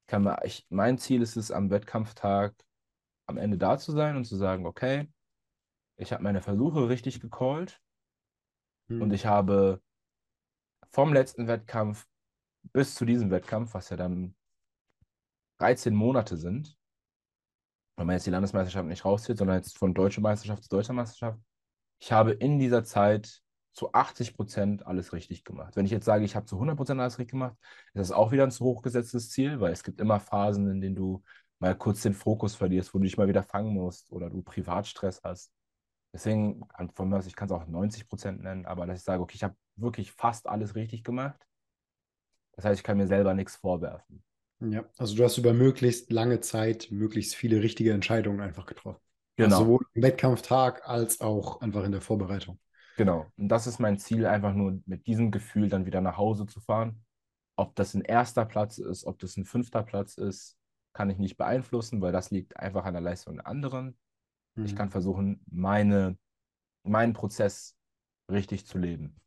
Kann, 0.07 0.23
mal- 0.23 0.41
ich, 0.43 0.65
mein 0.69 0.97
Ziel 0.97 1.21
ist 1.21 1.37
es, 1.37 1.51
am 1.51 1.69
Wettkampftag 1.69 2.53
am 3.25 3.37
Ende 3.37 3.57
da 3.57 3.77
zu 3.77 3.91
sein 3.91 4.17
und 4.17 4.25
zu 4.25 4.35
sagen, 4.35 4.65
okay, 4.65 5.09
ich 5.95 6.11
habe 6.11 6.23
meine 6.23 6.41
Versuche 6.41 6.89
richtig 6.89 7.19
gecallt 7.21 7.79
Hm. 8.89 9.01
und 9.01 9.11
ich 9.13 9.25
habe 9.25 9.81
vom 10.91 11.13
letzten 11.13 11.47
Wettkampf 11.47 12.05
bis 12.73 12.95
zu 12.95 13.05
diesem 13.05 13.31
Wettkampf, 13.31 13.73
was 13.73 13.89
ja 13.89 13.97
dann 13.97 14.35
13 15.59 15.93
Monate 15.95 16.37
sind, 16.37 16.77
wenn 17.95 18.07
man 18.07 18.15
jetzt 18.15 18.25
die 18.25 18.31
Landesmeisterschaft 18.31 18.87
nicht 18.87 19.05
rauszieht, 19.05 19.37
sondern 19.37 19.57
jetzt 19.57 19.77
von 19.77 19.93
deutscher 19.93 20.21
Meisterschaft 20.21 20.63
zu 20.63 20.69
deutscher 20.69 20.93
Meisterschaft, 20.93 21.39
ich 21.99 22.11
habe 22.11 22.31
in 22.31 22.59
dieser 22.59 22.83
Zeit 22.83 23.42
zu 23.73 23.91
80 23.93 24.35
Prozent 24.35 24.85
alles 24.85 25.13
richtig 25.13 25.43
gemacht. 25.43 25.75
Wenn 25.75 25.85
ich 25.85 25.91
jetzt 25.91 26.05
sage, 26.05 26.23
ich 26.23 26.35
habe 26.35 26.45
zu 26.45 26.55
100 26.55 26.77
Prozent 26.77 27.01
alles 27.01 27.17
richtig 27.17 27.31
gemacht, 27.31 27.57
ist 27.93 28.09
das 28.09 28.11
auch 28.11 28.31
wieder 28.31 28.43
ein 28.43 28.51
zu 28.51 28.63
hochgesetztes 28.63 29.29
Ziel, 29.29 29.59
weil 29.59 29.73
es 29.73 29.83
gibt 29.83 29.99
immer 29.99 30.19
Phasen, 30.19 30.69
in 30.69 30.81
denen 30.81 30.95
du 30.95 31.23
mal 31.59 31.75
kurz 31.75 32.01
den 32.01 32.13
Fokus 32.13 32.55
verlierst, 32.55 32.93
wo 32.93 32.99
du 32.99 33.05
dich 33.05 33.17
mal 33.17 33.27
wieder 33.27 33.43
fangen 33.43 33.73
musst 33.73 34.11
oder 34.11 34.29
du 34.29 34.41
Privatstress 34.41 35.21
hast. 35.23 35.51
Deswegen, 36.13 36.61
von 36.93 37.09
mir 37.09 37.17
aus, 37.17 37.25
ich 37.25 37.35
kann 37.35 37.47
es 37.47 37.51
auch 37.51 37.65
90 37.65 38.07
Prozent 38.07 38.43
nennen, 38.43 38.65
aber 38.65 38.85
dass 38.85 38.99
ich 38.99 39.03
sage, 39.03 39.23
okay, 39.23 39.35
ich 39.35 39.43
habe 39.43 39.55
wirklich 39.75 40.11
fast 40.11 40.47
alles 40.47 40.75
richtig 40.75 41.03
gemacht. 41.03 41.39
Das 42.55 42.65
heißt, 42.65 42.79
ich 42.79 42.83
kann 42.83 42.97
mir 42.97 43.07
selber 43.07 43.33
nichts 43.33 43.55
vorwerfen. 43.55 44.23
Ja, 44.59 44.85
also 44.97 45.15
du 45.15 45.23
hast 45.23 45.37
über 45.37 45.53
möglichst 45.53 46.11
lange 46.11 46.39
Zeit 46.39 46.89
möglichst 46.91 47.35
viele 47.35 47.61
richtige 47.63 47.91
Entscheidungen 47.91 48.39
einfach 48.39 48.65
getroffen. 48.65 49.01
Genau. 49.35 49.55
Also 49.55 49.65
sowohl 49.65 49.85
im 49.93 50.03
Wettkampftag 50.03 50.87
als 50.87 51.19
auch 51.19 51.61
einfach 51.61 51.83
in 51.83 51.91
der 51.91 52.01
Vorbereitung. 52.01 52.59
Genau. 52.95 53.25
Und 53.37 53.49
das 53.49 53.67
ist 53.67 53.79
mein 53.79 53.97
Ziel, 53.97 54.25
einfach 54.25 54.53
nur 54.53 54.79
mit 54.85 55.07
diesem 55.07 55.31
Gefühl 55.31 55.69
dann 55.69 55.85
wieder 55.85 56.01
nach 56.01 56.17
Hause 56.17 56.45
zu 56.45 56.59
fahren. 56.59 57.03
Ob 57.55 57.75
das 57.75 57.93
ein 57.93 58.01
erster 58.01 58.45
Platz 58.45 58.77
ist, 58.77 59.05
ob 59.05 59.19
das 59.19 59.37
ein 59.37 59.45
fünfter 59.45 59.83
Platz 59.83 60.17
ist, 60.17 60.57
kann 60.93 61.09
ich 61.09 61.17
nicht 61.17 61.37
beeinflussen, 61.37 62.01
weil 62.01 62.11
das 62.11 62.31
liegt 62.31 62.57
einfach 62.57 62.85
an 62.85 62.93
der 62.93 63.01
Leistung 63.01 63.35
der 63.35 63.47
anderen. 63.47 63.97
Mhm. 64.55 64.65
Ich 64.65 64.75
kann 64.75 64.89
versuchen, 64.89 65.43
meine, 65.49 66.17
meinen 66.83 67.13
Prozess 67.13 67.75
richtig 68.29 68.65
zu 68.65 68.77
leben. 68.77 69.19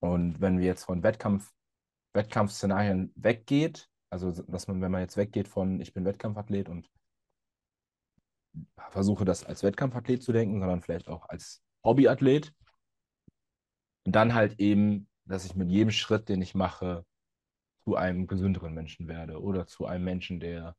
Und 0.00 0.40
wenn 0.40 0.58
wir 0.58 0.66
jetzt 0.66 0.84
von 0.84 1.02
Wettkampf, 1.02 1.52
Wettkampfszenarien 2.12 3.12
weggeht, 3.16 3.88
also 4.10 4.30
dass 4.30 4.68
man, 4.68 4.80
wenn 4.80 4.92
man 4.92 5.00
jetzt 5.00 5.16
weggeht 5.16 5.48
von 5.48 5.80
ich 5.80 5.92
bin 5.92 6.04
Wettkampfathlet 6.04 6.68
und 6.68 6.90
versuche 8.90 9.24
das 9.24 9.44
als 9.44 9.62
Wettkampfathlet 9.62 10.22
zu 10.22 10.32
denken, 10.32 10.60
sondern 10.60 10.82
vielleicht 10.82 11.08
auch 11.08 11.28
als 11.28 11.62
Hobbyathlet. 11.86 12.52
Und 14.04 14.14
dann 14.14 14.34
halt 14.34 14.60
eben, 14.60 15.08
dass 15.24 15.44
ich 15.44 15.56
mit 15.56 15.70
jedem 15.70 15.90
Schritt, 15.90 16.28
den 16.28 16.42
ich 16.42 16.54
mache, 16.54 17.04
zu 17.84 17.96
einem 17.96 18.26
gesünderen 18.26 18.74
Menschen 18.74 19.08
werde 19.08 19.40
oder 19.40 19.66
zu 19.66 19.86
einem 19.86 20.04
Menschen, 20.04 20.40
der 20.40 20.76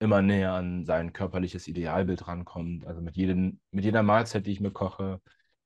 immer 0.00 0.22
näher 0.22 0.52
an 0.52 0.84
sein 0.86 1.12
körperliches 1.12 1.66
Idealbild 1.66 2.28
rankommt. 2.28 2.86
Also 2.86 3.00
mit, 3.00 3.16
jedem, 3.16 3.60
mit 3.72 3.84
jeder 3.84 4.02
Mahlzeit, 4.02 4.46
die 4.46 4.52
ich 4.52 4.60
mir 4.60 4.70
koche, 4.70 5.20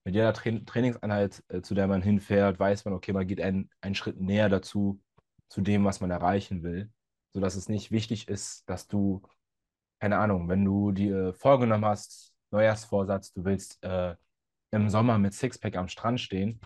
mit 0.04 0.14
jeder 0.14 0.32
Tra 0.32 0.50
Trainingseinheit, 0.66 1.44
äh, 1.48 1.60
zu 1.62 1.74
der 1.74 1.86
man 1.86 2.02
hinfährt, 2.02 2.58
weiß 2.58 2.84
man, 2.84 2.94
okay, 2.94 3.12
man 3.12 3.26
geht 3.26 3.40
einen, 3.40 3.70
einen 3.80 3.94
Schritt 3.94 4.20
näher 4.20 4.48
dazu, 4.48 5.00
zu 5.48 5.60
dem, 5.60 5.84
was 5.84 6.00
man 6.00 6.10
erreichen 6.10 6.62
will. 6.62 6.90
Sodass 7.34 7.56
es 7.56 7.68
nicht 7.68 7.90
wichtig 7.90 8.28
ist, 8.28 8.68
dass 8.68 8.88
du, 8.88 9.22
keine 10.00 10.18
Ahnung, 10.18 10.48
wenn 10.48 10.64
du 10.64 10.92
dir 10.92 11.34
vorgenommen 11.34 11.84
hast, 11.84 12.31
Neujahrsvorsatz, 12.52 13.32
du 13.32 13.44
willst 13.44 13.82
äh, 13.82 14.14
im 14.70 14.88
Sommer 14.88 15.18
mit 15.18 15.34
Sixpack 15.34 15.76
am 15.76 15.88
Strand 15.88 16.20
stehen 16.20 16.60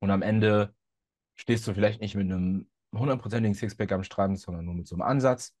und 0.00 0.10
am 0.10 0.22
Ende 0.22 0.74
stehst 1.34 1.66
du 1.66 1.74
vielleicht 1.74 2.00
nicht 2.00 2.14
mit 2.14 2.30
einem 2.30 2.68
hundertprozentigen 2.94 3.54
Sixpack 3.54 3.92
am 3.92 4.04
Strand, 4.04 4.38
sondern 4.38 4.64
nur 4.64 4.74
mit 4.74 4.86
so 4.86 4.94
einem 4.94 5.02
Ansatz, 5.02 5.54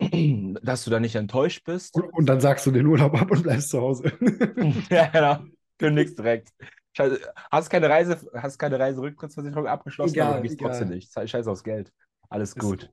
dass 0.62 0.84
du 0.84 0.90
da 0.90 1.00
nicht 1.00 1.16
enttäuscht 1.16 1.64
bist. 1.64 1.96
Und, 1.96 2.12
und, 2.12 2.26
dann 2.26 2.40
sagst 2.40 2.66
du 2.66 2.70
den 2.70 2.86
Urlaub 2.86 3.20
ab 3.20 3.30
und 3.30 3.42
bleibst 3.42 3.70
zu 3.70 3.80
Hause. 3.80 4.12
ja, 4.90 5.06
genau. 5.06 5.44
Kündigst 5.78 6.18
direkt. 6.18 6.50
Scheiße, 6.96 7.20
hast 7.50 7.70
keine 7.70 7.88
Reise, 7.88 8.18
hast 8.34 8.58
keine 8.58 8.78
Reiserücktrittsversicherung 8.78 9.66
abgeschlossen, 9.66 10.14
egal, 10.14 10.32
aber 10.32 10.36
du 10.36 10.42
gehst 10.42 10.60
trotzdem 10.60 10.88
nicht. 10.88 11.12
Scheiße 11.12 11.50
aufs 11.50 11.62
Geld. 11.62 11.92
Alles 12.28 12.56
gut. 12.56 12.92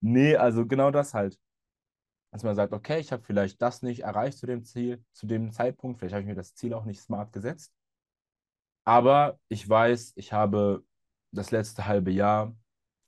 nee, 0.00 0.36
also 0.36 0.66
genau 0.66 0.90
das 0.90 1.14
halt. 1.14 1.38
Dass 2.32 2.42
man 2.42 2.54
sagt, 2.54 2.72
okay, 2.72 2.98
ich 2.98 3.12
habe 3.12 3.22
vielleicht 3.22 3.60
das 3.60 3.82
nicht 3.82 4.00
erreicht 4.00 4.38
zu 4.38 4.46
dem 4.46 4.64
Ziel, 4.64 5.04
zu 5.12 5.26
dem 5.26 5.52
Zeitpunkt, 5.52 5.98
vielleicht 5.98 6.14
habe 6.14 6.22
ich 6.22 6.28
mir 6.28 6.34
das 6.34 6.54
Ziel 6.54 6.74
auch 6.74 6.84
nicht 6.84 7.00
smart 7.00 7.32
gesetzt. 7.32 7.72
Aber 8.84 9.38
ich 9.48 9.68
weiß, 9.68 10.14
ich 10.16 10.32
habe 10.32 10.84
das 11.30 11.50
letzte 11.50 11.86
halbe 11.86 12.10
Jahr 12.10 12.54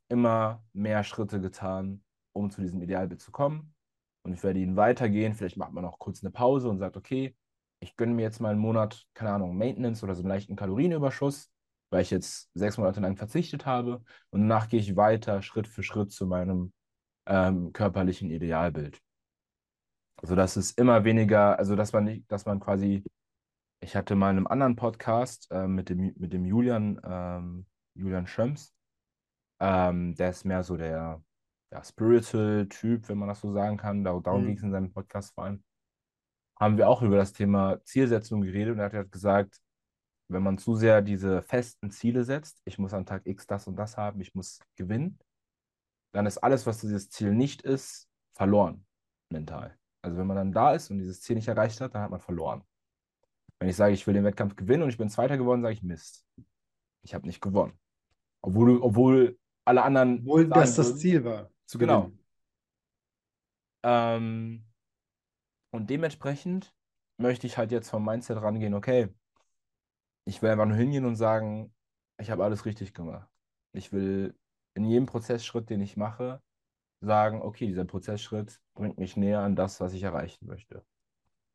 immer 0.08 0.62
mehr 0.72 1.02
Schritte 1.04 1.40
getan, 1.40 2.04
um 2.32 2.50
zu 2.50 2.60
diesem 2.60 2.80
Idealbild 2.82 3.20
zu 3.20 3.32
kommen. 3.32 3.74
Und 4.22 4.34
ich 4.34 4.42
werde 4.42 4.60
ihn 4.60 4.76
weitergehen. 4.76 5.34
Vielleicht 5.34 5.56
macht 5.56 5.72
man 5.72 5.84
auch 5.84 5.98
kurz 5.98 6.22
eine 6.22 6.30
Pause 6.30 6.68
und 6.68 6.78
sagt, 6.78 6.96
okay, 6.96 7.34
ich 7.80 7.96
gönne 7.96 8.14
mir 8.14 8.22
jetzt 8.22 8.40
mal 8.40 8.50
einen 8.50 8.60
Monat, 8.60 9.06
keine 9.14 9.32
Ahnung, 9.32 9.56
Maintenance 9.56 10.02
oder 10.02 10.14
so 10.14 10.22
einen 10.22 10.30
leichten 10.30 10.56
Kalorienüberschuss, 10.56 11.50
weil 11.90 12.02
ich 12.02 12.10
jetzt 12.10 12.50
sechs 12.54 12.78
Monate 12.78 13.00
lang 13.00 13.16
verzichtet 13.16 13.66
habe. 13.66 14.02
Und 14.30 14.42
danach 14.42 14.68
gehe 14.68 14.80
ich 14.80 14.96
weiter 14.96 15.42
Schritt 15.42 15.68
für 15.68 15.82
Schritt 15.82 16.12
zu 16.12 16.26
meinem 16.26 16.72
ähm, 17.26 17.72
körperlichen 17.72 18.30
Idealbild. 18.30 19.00
Also 20.24 20.37
dass 20.37 20.56
es 20.56 20.70
immer 20.70 21.04
weniger, 21.04 21.58
also 21.58 21.76
dass 21.76 21.92
man 21.92 22.04
nicht, 22.04 22.32
dass 22.32 22.46
man 22.46 22.58
quasi, 22.58 23.04
ich 23.82 23.94
hatte 23.94 24.14
mal 24.14 24.30
in 24.30 24.38
einem 24.38 24.46
anderen 24.46 24.74
Podcast 24.74 25.50
äh, 25.50 25.66
mit, 25.66 25.90
dem, 25.90 26.14
mit 26.16 26.32
dem 26.32 26.46
Julian, 26.46 26.98
ähm, 27.04 27.66
Julian 27.92 28.26
Schöms, 28.26 28.74
ähm, 29.60 30.14
der 30.14 30.30
ist 30.30 30.46
mehr 30.46 30.62
so 30.62 30.78
der 30.78 31.22
ja, 31.70 31.84
Spiritual-Typ, 31.84 33.06
wenn 33.10 33.18
man 33.18 33.28
das 33.28 33.42
so 33.42 33.52
sagen 33.52 33.76
kann. 33.76 34.02
Darum 34.02 34.40
mhm. 34.40 34.46
ging 34.46 34.56
es 34.56 34.62
in 34.62 34.70
seinem 34.70 34.94
Podcast 34.94 35.34
vor 35.34 35.44
allem 35.44 35.62
haben 36.58 36.78
wir 36.78 36.88
auch 36.88 37.02
über 37.02 37.16
das 37.16 37.34
Thema 37.34 37.84
Zielsetzung 37.84 38.40
geredet 38.40 38.72
und 38.72 38.78
er 38.78 38.90
hat 38.90 39.12
gesagt, 39.12 39.60
wenn 40.30 40.42
man 40.42 40.56
zu 40.56 40.74
sehr 40.74 41.02
diese 41.02 41.42
festen 41.42 41.90
Ziele 41.90 42.24
setzt, 42.24 42.62
ich 42.64 42.78
muss 42.78 42.94
an 42.94 43.04
Tag 43.04 43.26
X 43.26 43.46
das 43.46 43.66
und 43.66 43.76
das 43.76 43.98
haben, 43.98 44.22
ich 44.22 44.34
muss 44.34 44.60
gewinnen, 44.76 45.18
dann 46.14 46.24
ist 46.24 46.38
alles, 46.38 46.64
was 46.64 46.80
dieses 46.80 47.10
Ziel 47.10 47.34
nicht 47.34 47.60
ist, 47.60 48.08
verloren 48.32 48.87
mental. 49.30 49.76
Also 50.05 50.19
wenn 50.19 50.27
man 50.27 50.37
dann 50.37 50.53
da 50.53 50.75
ist 50.75 50.90
und 50.90 50.99
dieses 50.99 51.23
Ziel 51.23 51.35
nicht 51.35 51.49
erreicht 51.49 51.81
hat, 51.81 51.95
dann 51.95 52.03
hat 52.03 52.11
man 52.11 52.21
verloren. 52.21 52.62
Wenn 53.59 53.71
ich 53.71 53.77
sage, 53.77 53.95
ich 53.95 54.07
will 54.07 54.12
den 54.12 54.25
Wettkampf 54.25 54.55
gewinnen 54.55 54.83
und 54.83 54.90
ich 54.90 54.99
bin 54.99 55.09
Zweiter 55.09 55.38
geworden, 55.38 55.62
sage 55.62 55.73
ich 55.73 55.83
Mist. 55.83 56.27
Ich 57.03 57.14
habe 57.14 57.27
nicht 57.27 57.40
gewonnen. 57.40 57.73
Obwohl, 58.43 58.83
obwohl 58.83 59.38
alle 59.64 59.83
anderen. 59.83 60.19
Obwohl 60.21 60.47
das 60.47 60.75
das 60.77 60.99
Ziel 60.99 61.25
war, 61.25 61.51
zu 61.64 61.79
genau. 61.79 62.12
Ähm, 63.83 64.67
und 65.71 65.88
dementsprechend 65.88 66.75
möchte 67.17 67.47
ich 67.47 67.57
halt 67.57 67.73
jetzt 67.73 67.88
vom 67.88 68.05
Mindset 68.05 68.43
rangehen, 68.43 68.75
okay, 68.75 69.09
ich 70.27 70.43
will 70.43 70.51
einfach 70.51 70.67
nur 70.67 70.77
hingehen 70.77 71.07
und 71.07 71.17
sagen, 71.17 71.75
ich 72.19 72.31
habe 72.31 72.45
alles 72.45 72.67
richtig 72.67 72.93
gemacht. 72.93 73.31
Ich 73.73 73.90
will 73.90 74.38
in 74.75 74.85
jedem 74.85 75.07
Prozessschritt, 75.07 75.71
den 75.71 75.81
ich 75.81 75.97
mache, 75.97 76.43
sagen, 77.05 77.43
okay, 77.43 77.67
dieser 77.67 77.85
Prozessschritt 77.85 78.61
bringt 78.75 78.99
mich 78.99 79.17
näher 79.17 79.40
an 79.40 79.57
das, 79.57 79.81
was 79.81 79.93
ich 79.93 80.03
erreichen 80.03 80.47
möchte. 80.47 80.85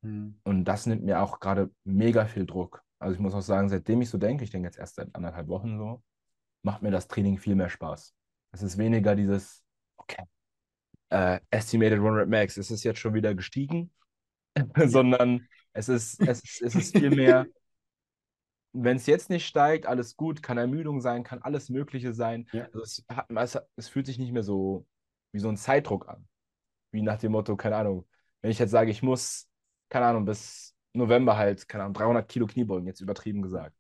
Mhm. 0.02 0.40
Und 0.44 0.66
das 0.66 0.86
nimmt 0.86 1.04
mir 1.04 1.22
auch 1.22 1.40
gerade 1.40 1.72
mega 1.84 2.26
viel 2.26 2.46
Druck. 2.46 2.84
Also 3.00 3.14
ich 3.14 3.20
muss 3.20 3.34
auch 3.34 3.42
sagen, 3.42 3.70
seitdem 3.70 4.02
ich 4.02 4.10
so 4.10 4.18
denke, 4.18 4.44
ich 4.44 4.50
denke 4.50 4.68
jetzt 4.68 4.78
erst 4.78 4.96
seit 4.96 5.14
anderthalb 5.16 5.48
Wochen 5.48 5.78
so, 5.78 6.04
macht 6.64 6.82
mir 6.82 6.92
das 6.92 7.08
Training 7.08 7.38
viel 7.38 7.56
mehr 7.56 7.70
Spaß. 7.70 8.14
Es 8.52 8.62
ist 8.64 8.78
weniger 8.78 9.16
dieses, 9.16 9.64
okay, 9.98 10.24
äh, 11.10 11.40
Estimated 11.50 12.00
100 12.00 12.28
Max, 12.28 12.58
es 12.58 12.72
ist 12.72 12.84
jetzt 12.84 13.00
schon 13.00 13.14
wieder 13.14 13.34
gestiegen, 13.36 13.92
sondern 14.76 15.48
es 15.74 15.90
ist, 15.90 16.20
es, 16.22 16.42
ist, 16.44 16.62
es 16.62 16.76
ist 16.76 16.98
viel 16.98 17.12
mehr, 17.12 17.46
wenn 18.74 18.98
es 18.98 19.06
jetzt 19.06 19.30
nicht 19.30 19.48
steigt, 19.48 19.86
alles 19.86 20.16
gut, 20.16 20.44
kann 20.44 20.58
Ermüdung 20.58 21.02
sein, 21.02 21.24
kann 21.24 21.42
alles 21.42 21.70
Mögliche 21.70 22.14
sein. 22.14 22.48
Ja. 22.52 22.66
Also 22.66 22.82
es, 22.82 23.06
hat, 23.10 23.28
es, 23.30 23.58
es, 23.76 23.90
fühlt 23.90 24.06
sich 24.06 24.20
nicht 24.20 24.32
mehr 24.32 24.44
so 24.44 24.86
wie 25.32 25.40
so 25.40 25.50
ein 25.50 25.58
Zeitdruck 25.58 26.08
an. 26.08 26.28
Wie 26.92 27.02
nach 27.02 27.18
dem 27.18 27.32
Motto, 27.32 27.56
keine 27.56 27.76
Ahnung, 27.76 28.08
wenn 28.42 28.52
ich 28.52 28.60
jetzt 28.60 28.72
sage, 28.72 28.92
ich 28.92 29.04
muss, 29.04 29.48
keine 29.90 30.06
Ahnung, 30.06 30.26
bis 30.26 30.76
November 30.94 31.38
halt, 31.38 31.68
keine 31.68 31.84
Ahnung, 31.84 31.94
300 31.94 32.28
Kilo 32.28 32.48
Kniebeugen, 32.48 32.88
jetzt 32.88 33.02
übertrieben 33.02 33.42
gesagt. 33.42 33.76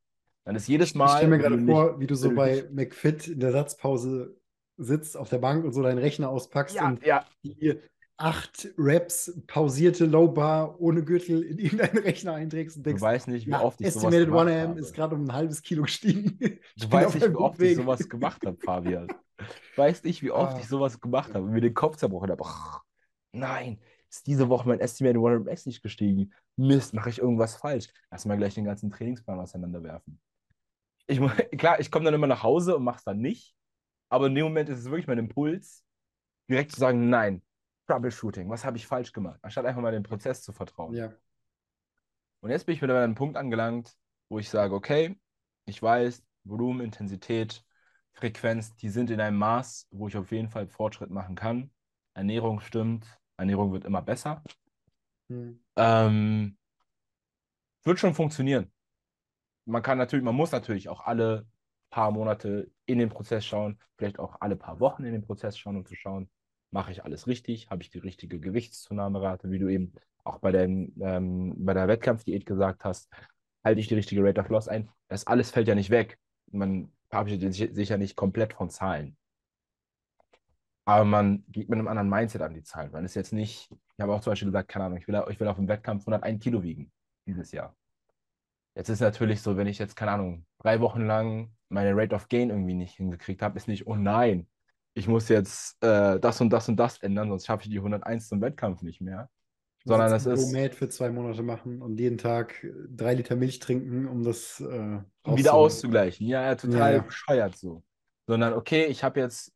Dann 0.45 0.55
ist 0.55 0.67
jedes 0.67 0.95
Mal. 0.95 1.05
Ich 1.05 1.11
stelle 1.13 1.29
mir 1.29 1.37
gerade 1.37 1.65
vor, 1.65 1.99
wie 1.99 2.07
du 2.07 2.15
so 2.15 2.33
bei 2.33 2.67
McFit 2.71 3.27
in 3.27 3.39
der 3.39 3.51
Satzpause 3.51 4.35
sitzt 4.77 5.17
auf 5.17 5.29
der 5.29 5.39
Bank 5.39 5.65
und 5.65 5.73
so 5.73 5.83
deinen 5.83 5.97
Rechner 5.97 6.29
auspackst 6.29 6.75
ja, 6.75 6.87
und 6.87 7.05
ja. 7.05 7.25
die 7.43 7.79
acht 8.19 8.67
Raps 8.77 9.33
pausierte 9.47 10.05
Low 10.05 10.27
Bar 10.27 10.79
ohne 10.79 11.03
Gürtel 11.03 11.41
in 11.41 11.57
irgendeinen 11.59 11.99
Rechner 11.99 12.33
einträgst 12.33 12.77
und 12.77 12.85
denkst, 12.85 12.99
du 12.99 13.05
weißt 13.05 13.27
nicht, 13.29 13.47
wie 13.47 13.51
ja, 13.51 13.61
oft 13.61 13.79
ich 13.79 13.91
sowas 13.93 14.11
gemacht 14.11 14.29
habe. 14.29 14.51
Estimated 14.51 14.77
1 14.77 14.79
ist 14.79 14.93
gerade 14.93 15.15
um 15.15 15.23
ein 15.23 15.33
halbes 15.33 15.61
Kilo 15.61 15.83
gestiegen. 15.83 16.37
Du 16.77 16.91
weißt 16.91 17.15
nicht, 17.15 17.29
wie 17.29 17.35
oft 17.35 17.59
Weg. 17.59 17.71
ich 17.71 17.77
sowas 17.77 18.07
gemacht 18.07 18.45
habe, 18.45 18.57
Fabian. 18.57 19.07
Du 19.07 19.45
weißt 19.77 20.05
nicht, 20.05 20.21
wie 20.21 20.31
oft 20.31 20.55
ah. 20.55 20.59
ich 20.59 20.67
sowas 20.67 20.99
gemacht 20.99 21.33
habe 21.33 21.45
und 21.45 21.51
mir 21.51 21.61
den 21.61 21.73
Kopf 21.73 21.95
zerbrochen 21.95 22.29
habe. 22.29 22.43
Nein, 23.31 23.79
ist 24.09 24.27
diese 24.27 24.49
Woche 24.49 24.67
mein 24.67 24.79
Estimated 24.79 25.17
100 25.17 25.45
Max 25.45 25.65
nicht 25.65 25.81
gestiegen. 25.81 26.33
Mist, 26.57 26.93
mache 26.93 27.09
ich 27.09 27.19
irgendwas 27.19 27.55
falsch. 27.55 27.87
Lass 28.11 28.25
mal 28.25 28.37
gleich 28.37 28.55
den 28.55 28.65
ganzen 28.65 28.89
Trainingsplan 28.89 29.39
auseinanderwerfen. 29.39 30.19
Ich, 31.07 31.19
klar, 31.57 31.79
ich 31.79 31.89
komme 31.89 32.05
dann 32.05 32.13
immer 32.13 32.27
nach 32.27 32.43
Hause 32.43 32.75
und 32.75 32.83
mache 32.83 32.97
es 32.97 33.03
dann 33.03 33.19
nicht. 33.19 33.55
Aber 34.09 34.27
in 34.27 34.35
dem 34.35 34.45
Moment 34.45 34.69
ist 34.69 34.79
es 34.79 34.85
wirklich 34.85 35.07
mein 35.07 35.19
Impuls, 35.19 35.83
direkt 36.49 36.71
zu 36.71 36.79
sagen, 36.79 37.09
nein, 37.09 37.43
Troubleshooting, 37.89 38.49
was 38.49 38.65
habe 38.65 38.77
ich 38.77 38.85
falsch 38.85 39.11
gemacht, 39.11 39.39
anstatt 39.41 39.65
einfach 39.65 39.81
mal 39.81 39.91
dem 39.91 40.03
Prozess 40.03 40.43
zu 40.43 40.53
vertrauen. 40.53 40.93
Ja. 40.93 41.11
Und 42.41 42.51
jetzt 42.51 42.65
bin 42.65 42.75
ich 42.75 42.81
wieder 42.81 42.95
an 42.95 43.03
einem 43.03 43.15
Punkt 43.15 43.35
angelangt, 43.35 43.97
wo 44.29 44.39
ich 44.39 44.49
sage, 44.49 44.75
okay, 44.75 45.19
ich 45.65 45.81
weiß, 45.81 46.23
Volumen, 46.43 46.81
Intensität, 46.81 47.63
Frequenz, 48.13 48.75
die 48.75 48.89
sind 48.89 49.09
in 49.09 49.19
einem 49.19 49.37
Maß, 49.37 49.87
wo 49.91 50.07
ich 50.07 50.17
auf 50.17 50.31
jeden 50.31 50.49
Fall 50.49 50.67
Fortschritt 50.67 51.09
machen 51.09 51.35
kann. 51.35 51.71
Ernährung 52.13 52.59
stimmt, 52.59 53.07
Ernährung 53.37 53.71
wird 53.71 53.85
immer 53.85 54.01
besser. 54.01 54.43
Hm. 55.29 55.59
Ähm, 55.75 56.57
wird 57.83 57.99
schon 57.99 58.13
funktionieren. 58.13 58.71
Man 59.65 59.81
kann 59.81 59.97
natürlich, 59.97 60.25
man 60.25 60.35
muss 60.35 60.51
natürlich 60.51 60.89
auch 60.89 61.01
alle 61.01 61.47
paar 61.89 62.11
Monate 62.11 62.71
in 62.85 62.99
den 62.99 63.09
Prozess 63.09 63.45
schauen, 63.45 63.79
vielleicht 63.97 64.19
auch 64.19 64.37
alle 64.41 64.55
paar 64.55 64.79
Wochen 64.79 65.05
in 65.05 65.13
den 65.13 65.21
Prozess 65.23 65.57
schauen, 65.57 65.77
um 65.77 65.85
zu 65.85 65.95
schauen, 65.95 66.29
mache 66.71 66.91
ich 66.91 67.03
alles 67.03 67.27
richtig, 67.27 67.69
habe 67.69 67.81
ich 67.81 67.89
die 67.89 67.99
richtige 67.99 68.39
Gewichtszunahmerate, 68.39 69.51
wie 69.51 69.59
du 69.59 69.67
eben 69.67 69.93
auch 70.23 70.39
bei, 70.39 70.51
den, 70.51 70.93
ähm, 71.01 71.55
bei 71.57 71.73
der 71.73 71.87
Wettkampfdiät 71.87 72.45
gesagt 72.45 72.83
hast, 72.83 73.09
halte 73.63 73.79
ich 73.79 73.87
die 73.87 73.95
richtige 73.95 74.23
Rate 74.23 74.41
of 74.41 74.49
Loss 74.49 74.67
ein. 74.67 74.89
Das 75.07 75.27
alles 75.27 75.51
fällt 75.51 75.67
ja 75.67 75.75
nicht 75.75 75.89
weg. 75.89 76.17
Man 76.51 76.91
verabschiedet 77.09 77.53
sich 77.53 77.89
ja 77.89 77.97
nicht 77.97 78.15
komplett 78.15 78.53
von 78.53 78.69
Zahlen. 78.69 79.17
Aber 80.85 81.05
man 81.05 81.43
geht 81.49 81.69
mit 81.69 81.77
einem 81.77 81.87
anderen 81.87 82.09
Mindset 82.09 82.41
an 82.41 82.53
die 82.53 82.63
Zahlen. 82.63 82.91
Man 82.91 83.05
ist 83.05 83.15
jetzt 83.15 83.33
nicht, 83.33 83.69
ich 83.71 84.01
habe 84.01 84.13
auch 84.13 84.21
zum 84.21 84.31
Beispiel 84.31 84.47
gesagt, 84.47 84.69
keine 84.69 84.85
Ahnung, 84.85 84.97
ich 84.97 85.07
will, 85.07 85.21
ich 85.29 85.39
will 85.39 85.47
auf 85.47 85.57
dem 85.57 85.67
Wettkampf 85.67 86.01
101 86.01 86.43
Kilo 86.43 86.63
wiegen 86.63 86.91
dieses 87.27 87.51
Jahr. 87.51 87.75
Jetzt 88.75 88.89
ist 88.89 88.99
natürlich 88.99 89.41
so, 89.41 89.57
wenn 89.57 89.67
ich 89.67 89.77
jetzt, 89.77 89.95
keine 89.95 90.11
Ahnung, 90.11 90.45
drei 90.59 90.79
Wochen 90.79 91.05
lang 91.05 91.51
meine 91.69 91.95
Rate 91.95 92.15
of 92.15 92.27
Gain 92.27 92.49
irgendwie 92.49 92.73
nicht 92.73 92.95
hingekriegt 92.95 93.41
habe, 93.41 93.57
ist 93.57 93.67
nicht, 93.67 93.87
oh 93.87 93.95
nein, 93.95 94.47
ich 94.99 95.07
muss 95.07 95.29
jetzt 95.29 95.81
äh, 95.83 96.19
das 96.19 96.41
und 96.41 96.51
das 96.51 96.69
und 96.69 96.75
das 96.75 96.97
ändern, 96.99 97.29
sonst 97.29 97.45
schaffe 97.45 97.63
ich 97.63 97.69
die 97.69 97.77
101 97.77 98.27
zum 98.27 98.41
Wettkampf 98.41 98.81
nicht 98.81 99.01
mehr. 99.01 99.29
Sondern 99.85 100.11
das 100.11 100.25
ist. 100.25 100.51
Made 100.51 100.73
für 100.73 100.89
zwei 100.89 101.09
Monate 101.09 101.41
machen 101.41 101.81
und 101.81 101.99
jeden 101.99 102.17
Tag 102.17 102.67
drei 102.89 103.13
Liter 103.13 103.35
Milch 103.37 103.59
trinken, 103.59 104.07
um 104.07 104.23
das 104.23 104.59
äh, 104.59 104.99
wieder 105.25 105.53
auszugleichen. 105.53 106.27
Ja, 106.27 106.43
ja 106.43 106.55
total 106.55 106.95
ja, 106.95 107.01
bescheuert 107.01 107.57
so. 107.57 107.83
Sondern, 108.27 108.53
okay, 108.53 108.85
ich 108.85 109.03
habe 109.03 109.21
jetzt, 109.21 109.53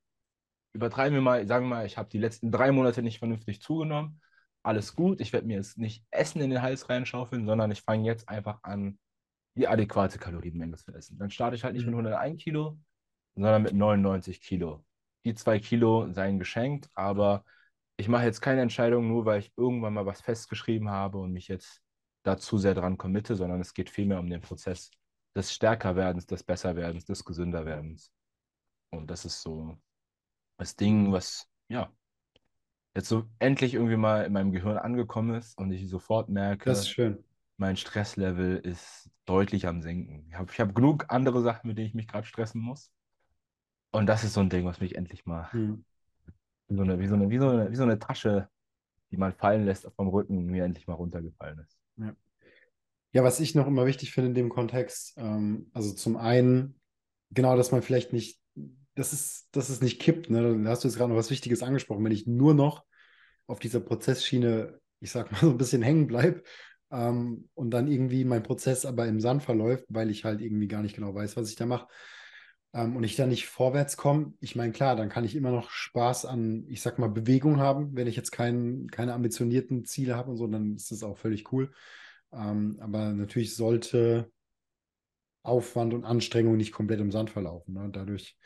übertreiben 0.71 1.13
wir 1.13 1.21
mal, 1.21 1.45
sagen 1.45 1.65
wir 1.65 1.75
mal, 1.75 1.86
ich 1.86 1.97
habe 1.97 2.10
die 2.10 2.17
letzten 2.19 2.51
drei 2.51 2.71
Monate 2.71 3.03
nicht 3.03 3.19
vernünftig 3.19 3.62
zugenommen. 3.62 4.21
Alles 4.63 4.95
gut, 4.95 5.19
ich 5.19 5.34
werde 5.34 5.45
mir 5.45 5.58
jetzt 5.58 5.77
nicht 5.77 6.06
Essen 6.10 6.41
in 6.41 6.49
den 6.49 6.62
Hals 6.62 6.89
reinschaufeln, 6.89 7.45
sondern 7.45 7.69
ich 7.69 7.82
fange 7.82 8.06
jetzt 8.06 8.29
einfach 8.29 8.63
an, 8.63 8.97
die 9.56 9.67
adäquate 9.67 10.17
Kalorienmenge 10.17 10.77
zu 10.77 10.93
essen. 10.93 11.19
Dann 11.19 11.29
starte 11.29 11.58
ich 11.58 11.65
halt 11.65 11.73
nicht 11.73 11.86
mhm. 11.86 11.97
mit 11.97 12.06
101 12.08 12.41
Kilo, 12.41 12.79
sondern 13.36 13.62
mit 13.62 13.73
99 13.73 14.41
Kilo. 14.41 14.86
Die 15.25 15.36
zwei 15.36 15.59
Kilo 15.59 16.12
seien 16.12 16.39
geschenkt, 16.39 16.89
aber 16.95 17.45
ich 17.97 18.07
mache 18.07 18.25
jetzt 18.25 18.41
keine 18.41 18.62
Entscheidung 18.62 19.07
nur, 19.07 19.25
weil 19.25 19.39
ich 19.39 19.53
irgendwann 19.57 19.93
mal 19.93 20.05
was 20.05 20.21
festgeschrieben 20.21 20.89
habe 20.89 21.19
und 21.19 21.31
mich 21.31 21.47
jetzt 21.47 21.81
da 22.23 22.38
zu 22.38 22.57
sehr 22.57 22.73
dran 22.73 22.97
committe, 22.97 23.36
sondern 23.36 23.62
es 23.62 23.73
geht 23.73 23.89
vielmehr 23.89 24.19
um 24.19 24.29
den 24.29 24.41
Prozess 24.41 24.91
des 25.36 25.53
Stärkerwerdens, 25.53 26.25
des 26.25 26.43
Besserwerdens, 26.43 27.05
des 27.05 27.23
Gesünderwerdens. 27.25 28.12
Und 28.91 29.09
das 29.12 29.25
ist 29.25 29.41
so 29.41 29.77
das 30.57 30.75
Ding, 30.75 31.12
was, 31.12 31.47
ja, 31.69 31.91
jetzt 32.95 33.07
so 33.09 33.29
endlich 33.39 33.73
irgendwie 33.73 33.97
mal 33.97 34.25
in 34.25 34.33
meinem 34.33 34.51
Gehirn 34.51 34.77
angekommen 34.77 35.36
ist 35.36 35.57
und 35.57 35.71
ich 35.71 35.89
sofort 35.89 36.29
merke, 36.29 36.71
das 36.71 36.79
ist 36.79 36.89
schön. 36.89 37.23
mein 37.57 37.77
Stresslevel 37.77 38.57
ist 38.57 39.09
deutlich 39.25 39.67
am 39.67 39.81
Senken. 39.81 40.27
Ich 40.29 40.36
habe 40.36 40.51
hab 40.53 40.75
genug 40.75 41.05
andere 41.09 41.41
Sachen, 41.41 41.67
mit 41.67 41.77
denen 41.77 41.88
ich 41.88 41.93
mich 41.95 42.07
gerade 42.07 42.27
stressen 42.27 42.62
muss. 42.62 42.91
Und 43.93 44.08
das 44.08 44.23
ist 44.23 44.34
so 44.34 44.41
ein 44.41 44.49
Ding, 44.49 44.65
was 44.65 44.82
mich 44.82 44.95
endlich 44.95 45.25
mal 45.25 45.51
hm. 45.53 45.86
wie, 46.67 46.75
so 46.75 46.82
eine, 46.82 46.99
wie, 46.99 47.08
so 47.08 47.13
eine, 47.13 47.29
wie, 47.29 47.38
so 47.38 47.47
eine, 47.47 47.71
wie 47.71 47.75
so 47.75 47.84
eine 47.84 47.99
Tasche, 47.99 48.49
die 49.12 49.17
man 49.17 49.34
fallen 49.34 49.65
lässt 49.65 49.88
vom 49.95 50.08
Rücken, 50.08 50.47
mir 50.47 50.65
endlich 50.65 50.88
mal 50.88 50.95
runtergefallen 50.95 51.60
ist. 51.60 51.77
Ja. 51.97 52.15
Ja, 53.13 53.23
was 53.23 53.39
ich 53.39 53.53
noch 53.53 53.67
immer 53.67 53.86
wichtig 53.86 54.12
finde 54.12 54.29
in 54.29 54.34
dem 54.34 54.49
Kontext, 54.49 55.13
ähm, 55.17 55.69
also 55.71 55.93
zum 55.93 56.17
einen, 56.17 56.79
genau, 57.29 57.56
dass 57.56 57.71
man 57.71 57.84
vielleicht 57.84 58.12
nicht, 58.12 58.41
das 58.95 59.13
ist, 59.13 59.49
dass 59.51 59.69
es 59.69 59.82
nicht 59.82 60.01
kippt, 60.01 60.32
ne? 60.32 60.63
Da 60.63 60.69
hast 60.71 60.84
du 60.84 60.88
jetzt 60.88 60.97
gerade 60.97 61.12
noch 61.12 61.17
was 61.17 61.29
Wichtiges 61.29 61.62
angesprochen. 61.62 62.03
Wenn 62.03 62.12
ich 62.12 62.25
nur 62.25 62.56
noch 62.56 62.84
auf 63.45 63.60
dieser 63.60 63.79
Prozessschiene, 63.79 64.79
ich 64.99 65.12
sag 65.12 65.32
mal, 65.32 65.41
so 65.41 65.51
ein 65.51 65.58
bisschen 65.58 65.84
hängen 65.84 66.08
bleibe 66.08 66.41
ähm, 66.91 67.49
und 67.53 67.69
dann 67.69 67.88
irgendwie 67.88 68.25
mein 68.25 68.41
Prozess 68.41 68.84
aber 68.84 69.06
im 69.06 69.19
Sand 69.19 69.43
verläuft, 69.43 69.86
weil 69.89 70.10
ich 70.10 70.25
halt 70.25 70.41
irgendwie 70.41 70.67
gar 70.67 70.82
nicht 70.82 70.95
genau 70.95 71.13
weiß, 71.13 71.38
was 71.38 71.49
ich 71.49 71.56
da 71.56 71.67
mache, 71.67 71.88
ähm, 72.73 72.95
und 72.95 73.03
ich 73.03 73.15
dann 73.15 73.29
nicht 73.29 73.47
vorwärts 73.47 73.97
komme, 73.97 74.33
ich 74.39 74.55
meine, 74.55 74.71
klar, 74.71 74.95
dann 74.95 75.09
kann 75.09 75.25
ich 75.25 75.36
immer 75.36 75.51
noch 75.51 75.69
Spaß 75.69 76.25
an, 76.25 76.65
ich 76.67 76.81
sag 76.81 76.99
mal, 76.99 77.09
Bewegung 77.09 77.59
haben. 77.59 77.95
Wenn 77.95 78.07
ich 78.07 78.15
jetzt 78.15 78.31
kein, 78.31 78.88
keine 78.91 79.13
ambitionierten 79.13 79.86
Ziele 79.86 80.15
habe 80.15 80.31
und 80.31 80.38
so, 80.38 80.47
dann 80.47 80.75
ist 80.75 80.91
das 80.91 81.03
auch 81.03 81.17
völlig 81.17 81.51
cool. 81.51 81.71
Ähm, 82.31 82.77
aber 82.79 83.13
natürlich 83.13 83.55
sollte 83.55 84.31
Aufwand 85.43 85.93
und 85.93 86.05
Anstrengung 86.05 86.57
nicht 86.57 86.71
komplett 86.71 86.99
im 86.99 87.12
Sand 87.12 87.29
verlaufen. 87.29 87.73
Ne? 87.73 87.89
Dadurch, 87.91 88.38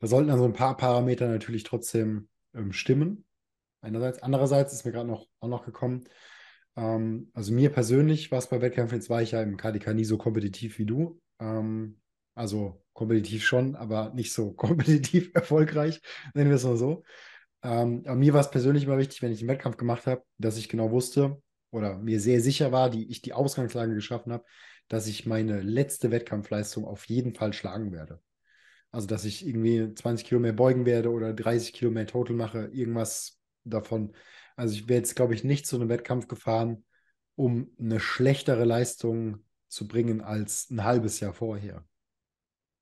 da 0.00 0.06
sollten 0.06 0.28
dann 0.28 0.38
so 0.38 0.44
ein 0.44 0.52
paar 0.52 0.76
Parameter 0.76 1.28
natürlich 1.28 1.64
trotzdem 1.64 2.28
ähm, 2.54 2.72
stimmen. 2.72 3.24
Einerseits. 3.80 4.22
Andererseits 4.22 4.72
ist 4.72 4.86
mir 4.86 4.92
gerade 4.92 5.08
noch 5.08 5.26
auch 5.40 5.48
noch 5.48 5.64
gekommen, 5.66 6.04
ähm, 6.76 7.30
also 7.34 7.52
mir 7.52 7.70
persönlich 7.70 8.30
war 8.30 8.38
es 8.38 8.48
bei 8.48 8.60
Wettkämpfen, 8.60 8.98
jetzt 8.98 9.10
war 9.10 9.22
ich 9.22 9.32
ja 9.32 9.42
im 9.42 9.56
KDK 9.56 9.94
nie 9.94 10.04
so 10.04 10.18
kompetitiv 10.18 10.78
wie 10.78 10.86
du. 10.86 11.20
Ähm, 11.40 12.00
also 12.34 12.83
kompetitiv 12.94 13.44
schon, 13.44 13.76
aber 13.76 14.12
nicht 14.14 14.32
so 14.32 14.52
kompetitiv 14.54 15.30
erfolgreich, 15.34 16.00
nennen 16.34 16.50
wir 16.50 16.56
es 16.56 16.64
mal 16.64 16.76
so. 16.76 17.04
Ähm, 17.62 18.02
aber 18.06 18.16
mir 18.16 18.32
war 18.34 18.40
es 18.40 18.50
persönlich 18.50 18.84
immer 18.84 18.98
wichtig, 18.98 19.22
wenn 19.22 19.32
ich 19.32 19.40
einen 19.40 19.48
Wettkampf 19.48 19.76
gemacht 19.76 20.06
habe, 20.06 20.22
dass 20.38 20.56
ich 20.56 20.68
genau 20.68 20.90
wusste 20.90 21.42
oder 21.70 21.98
mir 21.98 22.20
sehr 22.20 22.40
sicher 22.40 22.72
war, 22.72 22.90
die 22.90 23.10
ich 23.10 23.22
die 23.22 23.32
Ausgangslage 23.32 23.94
geschaffen 23.94 24.32
habe, 24.32 24.44
dass 24.88 25.06
ich 25.06 25.26
meine 25.26 25.60
letzte 25.60 26.10
Wettkampfleistung 26.10 26.84
auf 26.84 27.06
jeden 27.06 27.34
Fall 27.34 27.52
schlagen 27.52 27.92
werde. 27.92 28.20
Also, 28.90 29.06
dass 29.08 29.24
ich 29.24 29.46
irgendwie 29.46 29.92
20 29.92 30.26
Kilo 30.26 30.40
mehr 30.40 30.52
beugen 30.52 30.86
werde 30.86 31.10
oder 31.10 31.32
30 31.32 31.72
Kilo 31.72 31.90
mehr 31.90 32.06
Total 32.06 32.36
mache, 32.36 32.66
irgendwas 32.72 33.40
davon. 33.64 34.12
Also, 34.56 34.74
ich 34.74 34.88
wäre 34.88 34.98
jetzt, 34.98 35.16
glaube 35.16 35.34
ich, 35.34 35.42
nicht 35.42 35.66
zu 35.66 35.76
einem 35.76 35.88
Wettkampf 35.88 36.28
gefahren, 36.28 36.84
um 37.34 37.72
eine 37.78 37.98
schlechtere 37.98 38.64
Leistung 38.64 39.44
zu 39.68 39.88
bringen 39.88 40.20
als 40.20 40.70
ein 40.70 40.84
halbes 40.84 41.18
Jahr 41.18 41.32
vorher. 41.32 41.84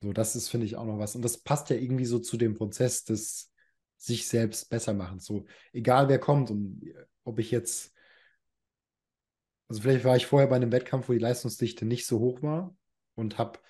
So, 0.03 0.13
das 0.13 0.35
ist, 0.35 0.49
finde 0.49 0.67
ich, 0.67 0.77
auch 0.77 0.85
noch 0.85 0.99
was. 0.99 1.15
Und 1.15 1.23
das 1.23 1.39
passt 1.39 1.71
ja 1.71 1.77
irgendwie 1.77 2.07
so 2.07 2.19
zu 2.19 2.37
dem 2.37 2.55
Prozess 2.55 3.05
des 3.05 3.53
sich 3.97 4.27
selbst 4.27 4.69
besser 4.69 4.95
machen. 4.95 5.21
So, 5.21 5.47
egal 5.73 6.09
wer 6.09 6.19
kommt 6.19 6.51
und 6.51 6.93
ob 7.23 7.39
ich 7.39 7.53
jetzt, 7.53 7.93
also 9.69 9.81
vielleicht 9.81 10.05
war 10.05 10.17
ich 10.17 10.27
vorher 10.27 10.49
bei 10.49 10.57
einem 10.57 10.73
Wettkampf, 10.73 11.09
wo 11.09 11.13
die 11.13 11.21
Leistungsdichte 11.21 11.85
nicht 11.85 12.05
so 12.07 12.19
hoch 12.19 12.43
war 12.43 12.77
und 13.15 13.39
habe, 13.39 13.61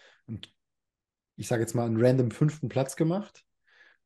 ich 1.36 1.48
sage 1.48 1.60
jetzt 1.60 1.74
mal, 1.74 1.84
einen 1.84 2.02
random 2.02 2.30
fünften 2.30 2.70
Platz 2.70 2.96
gemacht 2.96 3.44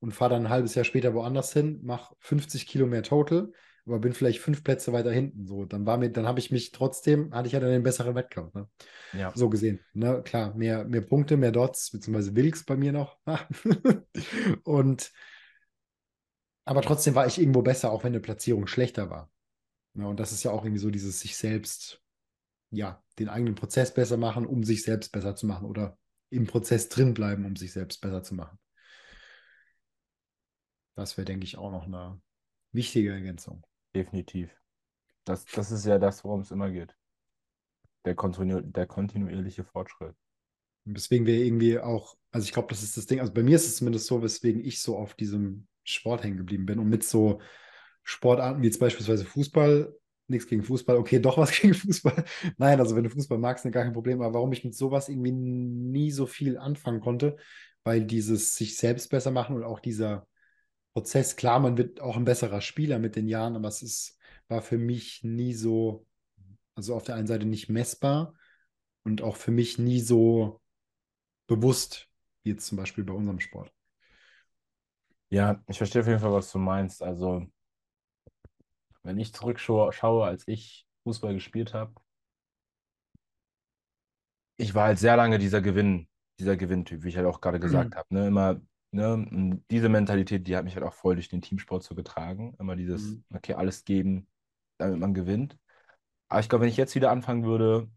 und 0.00 0.10
fahre 0.10 0.30
dann 0.34 0.46
ein 0.46 0.50
halbes 0.50 0.74
Jahr 0.74 0.84
später 0.84 1.14
woanders 1.14 1.52
hin, 1.52 1.78
mache 1.84 2.16
50 2.18 2.66
Kilo 2.66 2.86
mehr 2.86 3.04
Total, 3.04 3.52
aber 3.86 4.00
bin 4.00 4.12
vielleicht 4.12 4.40
fünf 4.40 4.64
Plätze 4.64 4.92
weiter 4.92 5.12
hinten. 5.12 5.46
So, 5.46 5.64
dann 5.64 5.86
war 5.86 5.96
mir, 5.96 6.10
dann 6.10 6.26
habe 6.26 6.40
ich 6.40 6.50
mich 6.50 6.72
trotzdem, 6.72 7.32
hatte 7.32 7.46
ich 7.46 7.52
ja 7.52 7.60
dann 7.60 7.70
den 7.70 7.84
besseren 7.84 8.14
Wettkampf. 8.16 8.52
Ne? 8.54 8.68
Ja. 9.12 9.32
So 9.34 9.48
gesehen. 9.48 9.80
Ne? 9.92 10.22
Klar, 10.24 10.54
mehr, 10.54 10.84
mehr 10.84 11.02
Punkte, 11.02 11.36
mehr 11.36 11.52
Dots, 11.52 11.90
beziehungsweise 11.90 12.34
Wilks 12.34 12.64
bei 12.64 12.76
mir 12.76 12.92
noch. 12.92 13.18
und 14.64 15.12
aber 16.64 16.82
trotzdem 16.82 17.14
war 17.14 17.28
ich 17.28 17.38
irgendwo 17.38 17.62
besser, 17.62 17.92
auch 17.92 18.02
wenn 18.02 18.12
eine 18.12 18.20
Platzierung 18.20 18.66
schlechter 18.66 19.08
war. 19.08 19.30
Ja, 19.94 20.06
und 20.06 20.18
das 20.18 20.32
ist 20.32 20.42
ja 20.42 20.50
auch 20.50 20.64
irgendwie 20.64 20.80
so 20.80 20.90
dieses 20.90 21.20
sich 21.20 21.36
selbst, 21.36 22.02
ja, 22.70 23.02
den 23.20 23.28
eigenen 23.28 23.54
Prozess 23.54 23.94
besser 23.94 24.16
machen, 24.16 24.46
um 24.46 24.64
sich 24.64 24.82
selbst 24.82 25.12
besser 25.12 25.36
zu 25.36 25.46
machen 25.46 25.66
oder 25.66 25.96
im 26.28 26.48
Prozess 26.48 26.88
drin 26.88 27.14
bleiben, 27.14 27.46
um 27.46 27.54
sich 27.54 27.72
selbst 27.72 28.00
besser 28.00 28.24
zu 28.24 28.34
machen. 28.34 28.58
Das 30.96 31.16
wäre, 31.16 31.24
denke 31.24 31.44
ich, 31.44 31.56
auch 31.56 31.70
noch 31.70 31.84
eine 31.84 32.20
wichtige 32.72 33.12
Ergänzung. 33.12 33.64
Definitiv. 33.96 34.50
Das, 35.24 35.46
das 35.46 35.70
ist 35.72 35.86
ja 35.86 35.98
das, 35.98 36.22
worum 36.22 36.40
es 36.40 36.50
immer 36.50 36.70
geht. 36.70 36.94
Der, 38.04 38.14
kontinu 38.14 38.60
der 38.60 38.86
kontinuierliche 38.86 39.64
Fortschritt. 39.64 40.14
Deswegen 40.84 41.24
wir 41.24 41.42
irgendwie 41.42 41.78
auch, 41.78 42.14
also 42.30 42.44
ich 42.44 42.52
glaube, 42.52 42.68
das 42.68 42.82
ist 42.82 42.98
das 42.98 43.06
Ding, 43.06 43.20
also 43.20 43.32
bei 43.32 43.42
mir 43.42 43.56
ist 43.56 43.66
es 43.66 43.76
zumindest 43.76 44.06
so, 44.06 44.22
weswegen 44.22 44.62
ich 44.62 44.82
so 44.82 44.98
auf 44.98 45.14
diesem 45.14 45.66
Sport 45.82 46.24
hängen 46.24 46.36
geblieben 46.36 46.66
bin 46.66 46.78
und 46.78 46.90
mit 46.90 47.04
so 47.04 47.40
Sportarten 48.04 48.60
wie 48.60 48.66
jetzt 48.66 48.78
beispielsweise 48.78 49.24
Fußball, 49.24 49.94
nichts 50.28 50.46
gegen 50.46 50.62
Fußball, 50.62 50.98
okay, 50.98 51.18
doch 51.18 51.38
was 51.38 51.50
gegen 51.58 51.72
Fußball. 51.72 52.26
Nein, 52.58 52.78
also 52.78 52.96
wenn 52.96 53.04
du 53.04 53.10
Fußball 53.10 53.38
magst, 53.38 53.64
dann 53.64 53.72
gar 53.72 53.84
kein 53.84 53.94
Problem, 53.94 54.20
aber 54.20 54.34
warum 54.34 54.52
ich 54.52 54.62
mit 54.62 54.74
sowas 54.74 55.08
irgendwie 55.08 55.32
nie 55.32 56.10
so 56.10 56.26
viel 56.26 56.58
anfangen 56.58 57.00
konnte, 57.00 57.38
weil 57.82 58.04
dieses 58.04 58.56
sich 58.56 58.76
selbst 58.76 59.08
besser 59.08 59.30
machen 59.30 59.56
und 59.56 59.64
auch 59.64 59.80
dieser 59.80 60.28
Prozess. 60.96 61.36
Klar, 61.36 61.60
man 61.60 61.76
wird 61.76 62.00
auch 62.00 62.16
ein 62.16 62.24
besserer 62.24 62.62
Spieler 62.62 62.98
mit 62.98 63.16
den 63.16 63.28
Jahren, 63.28 63.54
aber 63.54 63.68
es 63.68 63.82
ist, 63.82 64.18
war 64.48 64.62
für 64.62 64.78
mich 64.78 65.22
nie 65.22 65.52
so, 65.52 66.06
also 66.74 66.94
auf 66.94 67.04
der 67.04 67.16
einen 67.16 67.26
Seite 67.26 67.44
nicht 67.44 67.68
messbar 67.68 68.32
und 69.04 69.20
auch 69.20 69.36
für 69.36 69.50
mich 69.50 69.78
nie 69.78 70.00
so 70.00 70.62
bewusst, 71.46 72.08
wie 72.42 72.52
jetzt 72.52 72.66
zum 72.66 72.78
Beispiel 72.78 73.04
bei 73.04 73.12
unserem 73.12 73.40
Sport. 73.40 73.70
Ja, 75.28 75.62
ich 75.68 75.76
verstehe 75.76 76.00
auf 76.00 76.08
jeden 76.08 76.20
Fall, 76.20 76.32
was 76.32 76.50
du 76.50 76.58
meinst. 76.58 77.02
Also, 77.02 77.44
wenn 79.02 79.18
ich 79.18 79.34
zurückschaue, 79.34 80.24
als 80.24 80.48
ich 80.48 80.86
Fußball 81.02 81.34
gespielt 81.34 81.74
habe, 81.74 81.92
ich 84.56 84.74
war 84.74 84.86
halt 84.86 84.98
sehr 84.98 85.18
lange 85.18 85.38
dieser 85.38 85.60
Gewinn, 85.60 86.08
dieser 86.38 86.56
Gewinntyp, 86.56 87.02
wie 87.02 87.10
ich 87.10 87.18
halt 87.18 87.26
auch 87.26 87.42
gerade 87.42 87.60
gesagt 87.60 87.90
mhm. 87.90 87.96
habe. 87.96 88.14
Ne? 88.14 88.28
Immer 88.28 88.62
Ne? 88.96 89.14
Und 89.14 89.64
diese 89.70 89.88
Mentalität, 89.88 90.46
die 90.48 90.56
hat 90.56 90.64
mich 90.64 90.74
halt 90.76 90.86
auch 90.86 90.94
voll 90.94 91.16
durch 91.16 91.28
den 91.28 91.42
Teamsport 91.42 91.82
so 91.84 91.94
getragen. 91.94 92.54
Immer 92.58 92.76
dieses, 92.76 93.18
Mhm. 93.18 93.24
okay, 93.34 93.54
alles 93.54 93.84
geben, 93.84 94.28
damit 94.78 94.98
man 95.00 95.14
gewinnt. 95.14 95.58
Aber 96.28 96.40
ich 96.40 96.48
glaube, 96.48 96.64
wenn 96.64 96.70
ich 96.70 96.76
jetzt 96.78 96.94
wieder 96.96 97.10
anfangen 97.10 97.44
würde, 97.44 97.90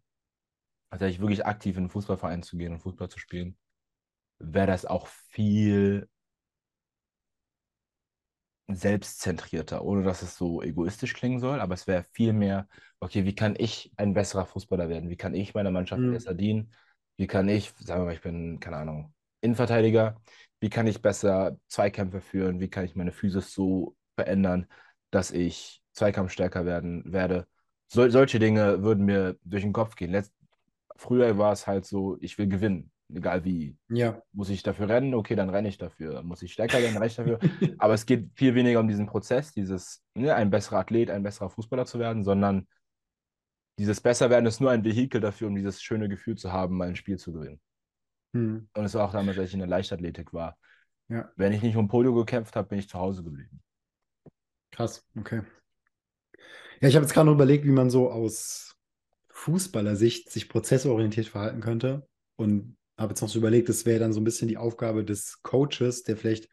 also 0.89 1.05
ich 1.05 1.19
wirklich 1.19 1.45
aktiv 1.45 1.75
in 1.77 1.83
einen 1.83 1.89
Fußballverein 1.89 2.43
zu 2.43 2.57
gehen 2.57 2.73
und 2.73 2.79
Fußball 2.79 3.09
zu 3.09 3.19
spielen, 3.19 3.57
wäre 4.39 4.67
das 4.67 4.85
auch 4.85 5.07
viel 5.07 6.09
selbstzentrierter, 8.67 9.83
ohne 9.83 10.03
dass 10.03 10.21
es 10.21 10.35
so 10.37 10.61
egoistisch 10.61 11.13
klingen 11.13 11.39
soll, 11.39 11.59
aber 11.59 11.73
es 11.73 11.87
wäre 11.87 12.05
viel 12.13 12.33
mehr, 12.33 12.67
okay, 12.99 13.25
wie 13.25 13.33
kann 13.35 13.55
ich 13.57 13.91
ein 13.97 14.13
besserer 14.13 14.45
Fußballer 14.45 14.89
werden? 14.89 15.09
Wie 15.09 15.17
kann 15.17 15.33
ich 15.33 15.53
meiner 15.55 15.71
Mannschaft 15.71 16.01
Mhm. 16.01 16.09
besser 16.09 16.33
dienen? 16.35 16.73
Wie 17.17 17.25
kann 17.27 17.49
ich, 17.49 17.71
sagen 17.79 18.01
wir 18.01 18.05
mal, 18.05 18.13
ich 18.13 18.21
bin, 18.21 18.59
keine 18.59 18.77
Ahnung, 18.77 19.13
Innenverteidiger, 19.41 20.19
wie 20.59 20.69
kann 20.69 20.87
ich 20.87 21.01
besser 21.01 21.57
Zweikämpfe 21.67 22.21
führen? 22.21 22.59
Wie 22.59 22.69
kann 22.69 22.85
ich 22.85 22.95
meine 22.95 23.11
Physis 23.11 23.53
so 23.53 23.95
verändern, 24.15 24.67
dass 25.11 25.31
ich 25.31 25.81
zweikampfstärker 25.93 26.65
werden 26.65 27.03
werde? 27.11 27.47
Sol 27.87 28.11
solche 28.11 28.39
Dinge 28.39 28.83
würden 28.83 29.05
mir 29.05 29.37
durch 29.43 29.63
den 29.63 29.73
Kopf 29.73 29.95
gehen. 29.95 30.11
Letzt 30.11 30.33
Früher 30.99 31.37
war 31.37 31.53
es 31.53 31.65
halt 31.65 31.85
so, 31.85 32.17
ich 32.19 32.37
will 32.37 32.47
gewinnen, 32.47 32.91
egal 33.13 33.45
wie. 33.45 33.77
Ja. 33.87 34.21
Muss 34.33 34.49
ich 34.49 34.63
dafür 34.63 34.89
rennen? 34.89 35.13
Okay, 35.13 35.33
dann 35.37 35.49
renne 35.49 35.69
ich 35.69 35.77
dafür. 35.77 36.23
Muss 36.23 36.41
ich 36.41 36.51
stärker 36.51 36.81
werden? 36.81 36.95
Renne 36.95 37.07
ich 37.07 37.15
dafür. 37.15 37.39
Aber 37.77 37.93
es 37.93 38.05
geht 38.05 38.29
viel 38.35 38.53
weniger 38.53 38.81
um 38.81 38.87
diesen 38.89 39.05
Prozess, 39.05 39.53
dieses, 39.53 40.03
ne, 40.13 40.35
ein 40.35 40.49
besserer 40.49 40.79
Athlet, 40.79 41.09
ein 41.09 41.23
besserer 41.23 41.49
Fußballer 41.49 41.85
zu 41.85 41.99
werden, 41.99 42.25
sondern 42.25 42.67
dieses 43.79 44.01
Besserwerden 44.01 44.45
ist 44.45 44.59
nur 44.59 44.71
ein 44.71 44.83
Vehikel 44.83 45.21
dafür, 45.21 45.47
um 45.47 45.55
dieses 45.55 45.81
schöne 45.81 46.09
Gefühl 46.09 46.35
zu 46.35 46.51
haben, 46.51 46.75
mal 46.75 46.89
ein 46.89 46.97
Spiel 46.97 47.17
zu 47.17 47.31
gewinnen. 47.31 47.61
Hm. 48.33 48.69
Und 48.73 48.85
es 48.85 48.93
war 48.93 49.07
auch 49.07 49.11
damals, 49.11 49.37
als 49.37 49.49
ich 49.49 49.53
in 49.53 49.59
der 49.59 49.67
Leichtathletik 49.67 50.33
war. 50.33 50.57
Ja. 51.07 51.31
Wenn 51.35 51.53
ich 51.53 51.61
nicht 51.61 51.75
um 51.75 51.87
Polio 51.87 52.13
gekämpft 52.13 52.55
habe, 52.55 52.67
bin 52.67 52.79
ich 52.79 52.89
zu 52.89 52.99
Hause 52.99 53.23
geblieben. 53.23 53.61
Krass, 54.71 55.05
okay. 55.17 55.41
Ja, 56.81 56.87
ich 56.87 56.95
habe 56.95 57.05
jetzt 57.05 57.13
gerade 57.13 57.25
noch 57.25 57.33
überlegt, 57.33 57.65
wie 57.65 57.71
man 57.71 57.89
so 57.89 58.11
aus 58.11 58.75
Fußballersicht 59.29 60.29
sich 60.29 60.49
prozessorientiert 60.49 61.27
verhalten 61.27 61.61
könnte. 61.61 62.07
Und 62.35 62.77
habe 62.97 63.11
jetzt 63.11 63.21
noch 63.21 63.29
so 63.29 63.39
überlegt, 63.39 63.69
das 63.69 63.85
wäre 63.85 63.99
dann 63.99 64.13
so 64.13 64.19
ein 64.19 64.25
bisschen 64.25 64.47
die 64.47 64.57
Aufgabe 64.57 65.03
des 65.03 65.41
Coaches, 65.41 66.03
der 66.03 66.17
vielleicht, 66.17 66.49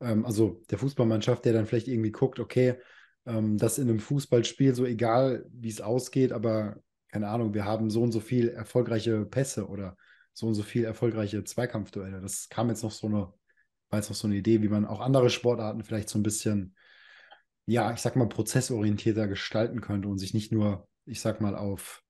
ähm, 0.00 0.24
also 0.24 0.62
der 0.70 0.78
Fußballmannschaft, 0.78 1.44
der 1.44 1.54
dann 1.54 1.66
vielleicht 1.66 1.88
irgendwie 1.88 2.12
guckt, 2.12 2.38
okay, 2.38 2.74
ähm, 3.24 3.56
das 3.56 3.78
in 3.78 3.88
einem 3.88 4.00
Fußballspiel, 4.00 4.74
so 4.74 4.84
egal 4.84 5.46
wie 5.50 5.68
es 5.70 5.80
ausgeht, 5.80 6.32
aber 6.32 6.76
keine 7.08 7.28
Ahnung, 7.28 7.54
wir 7.54 7.64
haben 7.64 7.90
so 7.90 8.02
und 8.02 8.12
so 8.12 8.20
viel 8.20 8.48
erfolgreiche 8.48 9.24
Pässe 9.24 9.68
oder 9.68 9.96
so 10.36 10.46
und 10.46 10.54
so 10.54 10.62
viel 10.62 10.84
erfolgreiche 10.84 11.42
Zweikampfduelle. 11.44 12.20
Das 12.20 12.48
kam 12.48 12.68
jetzt 12.68 12.82
noch 12.82 12.92
so 12.92 13.06
eine, 13.06 13.32
war 13.90 13.98
jetzt 13.98 14.10
noch 14.10 14.16
so 14.16 14.26
eine 14.26 14.36
Idee, 14.36 14.62
wie 14.62 14.68
man 14.68 14.84
auch 14.84 15.00
andere 15.00 15.30
Sportarten 15.30 15.82
vielleicht 15.82 16.08
so 16.08 16.18
ein 16.18 16.22
bisschen 16.22 16.76
ja, 17.66 17.92
ich 17.92 18.00
sag 18.00 18.16
mal, 18.16 18.28
prozessorientierter 18.28 19.26
gestalten 19.26 19.80
könnte 19.80 20.08
und 20.08 20.18
sich 20.18 20.32
nicht 20.32 20.52
nur, 20.52 20.88
ich 21.04 21.20
sag 21.20 21.40
mal, 21.40 21.56
auf 21.56 22.02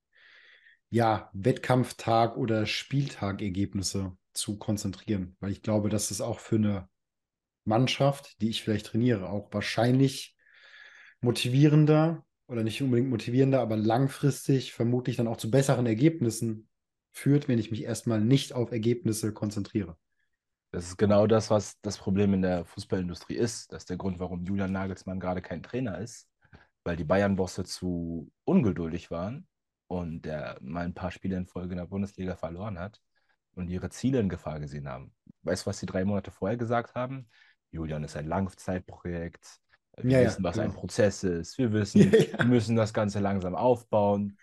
ja, 0.91 1.31
Wettkampftag 1.33 2.37
oder 2.37 2.67
Spieltagergebnisse 2.67 4.17
zu 4.35 4.59
konzentrieren. 4.59 5.37
Weil 5.41 5.53
ich 5.53 5.63
glaube, 5.63 5.89
dass 5.89 6.11
es 6.11 6.21
auch 6.21 6.41
für 6.41 6.57
eine 6.57 6.89
Mannschaft, 7.65 8.41
die 8.41 8.51
ich 8.51 8.63
vielleicht 8.63 8.87
trainiere, 8.87 9.31
auch 9.31 9.53
wahrscheinlich 9.53 10.37
motivierender 11.21 12.25
oder 12.47 12.63
nicht 12.63 12.81
unbedingt 12.83 13.11
motivierender, 13.11 13.61
aber 13.61 13.77
langfristig 13.77 14.73
vermutlich 14.73 15.17
dann 15.17 15.27
auch 15.27 15.39
zu 15.39 15.51
besseren 15.51 15.87
Ergebnissen 15.87 16.69
führt, 17.17 17.49
wenn 17.49 17.59
ich 17.59 17.71
mich 17.71 17.83
erstmal 17.85 18.21
nicht 18.21 18.53
auf 18.53 18.73
Ergebnisse 18.73 19.33
konzentriere. 19.33 19.97
Das 20.73 20.87
ist 20.89 20.97
genau 20.99 21.27
das, 21.27 21.51
was 21.51 21.81
das 21.81 21.97
Problem 21.99 22.35
in 22.35 22.43
der 22.43 22.65
Fußballindustrie 22.65 23.37
ist. 23.37 23.73
Das 23.73 23.83
ist 23.83 23.91
der 23.91 23.97
Grund, 23.97 24.19
warum 24.19 24.45
Julian 24.45 24.73
Nagelsmann 24.73 25.21
gerade 25.21 25.41
kein 25.41 25.63
Trainer 25.63 25.99
ist, 25.99 26.29
weil 26.85 26.97
die 26.97 27.05
Bayern-Bosse 27.05 27.65
zu 27.65 28.31
ungeduldig 28.45 29.11
waren 29.11 29.47
und 29.87 30.23
der 30.23 30.59
mal 30.61 30.85
ein 30.85 30.95
paar 30.95 31.11
Spiele 31.11 31.37
in 31.37 31.47
Folge 31.47 31.73
in 31.73 31.79
der 31.79 31.87
Bundesliga 31.87 32.37
verloren 32.37 32.79
hat 32.79 33.01
und 33.55 33.69
ihre 33.69 33.89
Ziele 33.91 34.21
in 34.21 34.29
Gefahr 34.29 34.61
gesehen 34.61 34.89
haben. 34.89 35.15
Weißt 35.43 35.65
du, 35.65 35.71
was 35.71 35.81
die 35.81 35.87
drei 35.87 36.05
Monate 36.05 36.31
vorher 36.31 36.57
gesagt 36.59 36.95
haben? 36.95 37.29
Julian 37.71 38.05
ist 38.05 38.17
ein 38.17 38.27
Langzeitprojekt. 38.27 39.61
Wir 39.99 40.05
Ja, 40.13 40.21
ja, 40.21 40.25
wissen, 40.27 40.45
was 40.45 40.59
ein 40.59 40.73
genau. 40.73 40.75
Prozess 40.75 41.23
ist. 41.25 41.57
Wir 41.59 41.73
wissen, 41.73 42.01
Ja, 42.13 42.19
ja. 42.19 42.39
wir 42.39 42.47
müssen 42.47 42.77
das 42.77 42.93
Ganze 42.93 43.21
langsam 43.21 43.55
aufbauen. 43.55 44.37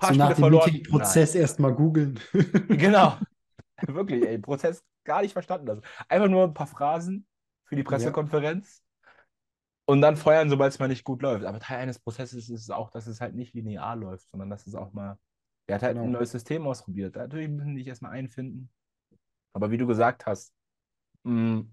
Ein 0.00 0.08
paar 0.08 0.08
So 0.08 0.14
Spiele 0.14 0.28
nach 0.28 0.34
dem 0.34 0.40
verloren. 0.40 0.82
Prozess 0.84 1.34
erstmal 1.34 1.74
googeln. 1.74 2.18
Genau. 2.68 3.18
Wirklich, 3.86 4.24
ey, 4.26 4.38
Prozess 4.38 4.84
gar 5.04 5.22
nicht 5.22 5.32
verstanden. 5.32 5.68
Also 5.70 5.82
einfach 6.08 6.28
nur 6.28 6.44
ein 6.44 6.54
paar 6.54 6.66
Phrasen 6.66 7.26
für 7.64 7.76
die 7.76 7.82
Ja. 7.82 7.88
Pressekonferenz 7.88 8.82
und 9.86 10.00
dann 10.02 10.16
feuern, 10.16 10.48
sobald 10.50 10.72
es 10.72 10.78
mal 10.78 10.88
nicht 10.88 11.04
gut 11.04 11.22
läuft. 11.22 11.44
Aber 11.44 11.58
Teil 11.60 11.78
eines 11.80 11.98
Prozesses 11.98 12.48
ist 12.48 12.62
es 12.62 12.70
auch, 12.70 12.90
dass 12.90 13.06
es 13.06 13.20
halt 13.20 13.34
nicht 13.34 13.54
linear 13.54 13.96
läuft, 13.96 14.30
sondern 14.30 14.50
dass 14.50 14.66
es 14.66 14.74
auch 14.74 14.92
mal. 14.92 15.18
Der 15.68 15.76
hat 15.76 15.82
halt 15.82 15.96
ein 15.96 16.02
Genau. 16.04 16.18
neues 16.18 16.30
System 16.32 16.66
ausprobiert. 16.66 17.16
Natürlich 17.16 17.48
müssen 17.48 17.74
die 17.74 17.80
sich 17.82 17.88
erstmal 17.88 18.12
einfinden. 18.12 18.70
Aber 19.52 19.70
wie 19.70 19.78
du 19.78 19.86
gesagt 19.86 20.26
hast, 20.26 20.52
mh, 21.24 21.64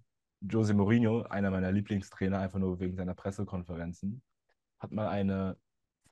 Jose 0.42 0.74
Mourinho, 0.74 1.24
einer 1.24 1.52
meiner 1.52 1.72
Lieblingstrainer, 1.72 2.40
einfach 2.40 2.60
nur 2.60 2.80
wegen 2.80 2.96
seiner 2.96 3.16
Pressekonferenzen, 3.16 4.22
hat 4.80 4.92
mal 4.92 5.08
eine 5.10 5.58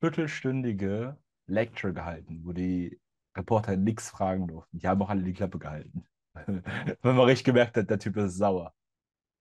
viertelstündige 0.01 1.17
Lecture 1.47 1.93
gehalten, 1.93 2.41
wo 2.43 2.53
die 2.53 2.99
Reporter 3.38 3.77
nichts 3.77 4.10
fragen 4.10 4.47
durften. 4.47 4.79
Die 4.79 4.88
haben 4.88 5.01
auch 5.01 5.10
alle 5.10 5.23
die 5.23 5.34
Klappe 5.34 5.60
gehalten. 5.60 6.05
Wenn 6.45 7.15
man 7.15 7.25
richtig 7.25 7.45
gemerkt 7.45 7.77
hat, 7.77 7.89
der 7.89 7.99
Typ 7.99 8.17
ist 8.17 8.38
sauer. 8.38 8.73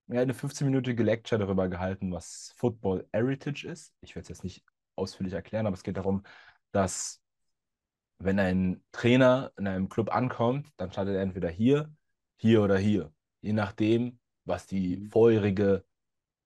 Er 0.09 0.17
hat 0.19 0.23
eine 0.25 0.35
15-minütige 0.35 1.03
Lecture 1.03 1.39
darüber 1.39 1.69
gehalten, 1.69 2.13
was 2.13 2.53
Football 2.57 3.09
Heritage 3.13 3.67
ist. 3.67 3.95
Ich 4.03 4.15
werde 4.15 4.25
es 4.25 4.29
jetzt 4.29 4.45
nicht 4.45 4.65
ausführlich 4.97 5.35
erklären, 5.35 5.67
aber 5.67 5.75
es 5.75 5.83
geht 5.83 5.97
darum, 5.97 6.23
dass 6.73 7.23
wenn 8.19 8.39
ein 8.39 8.83
Trainer 8.93 9.53
in 9.59 9.67
einem 9.67 9.89
Club 9.89 10.15
ankommt, 10.15 10.69
dann 10.77 10.93
startet 10.93 11.15
er 11.17 11.23
entweder 11.23 11.49
hier, 11.49 11.93
hier 12.37 12.63
oder 12.63 12.79
hier. 12.79 13.13
Je 13.41 13.53
nachdem, 13.53 14.19
was 14.45 14.67
die 14.67 14.99
Mhm. 14.99 15.11
vorherige 15.11 15.85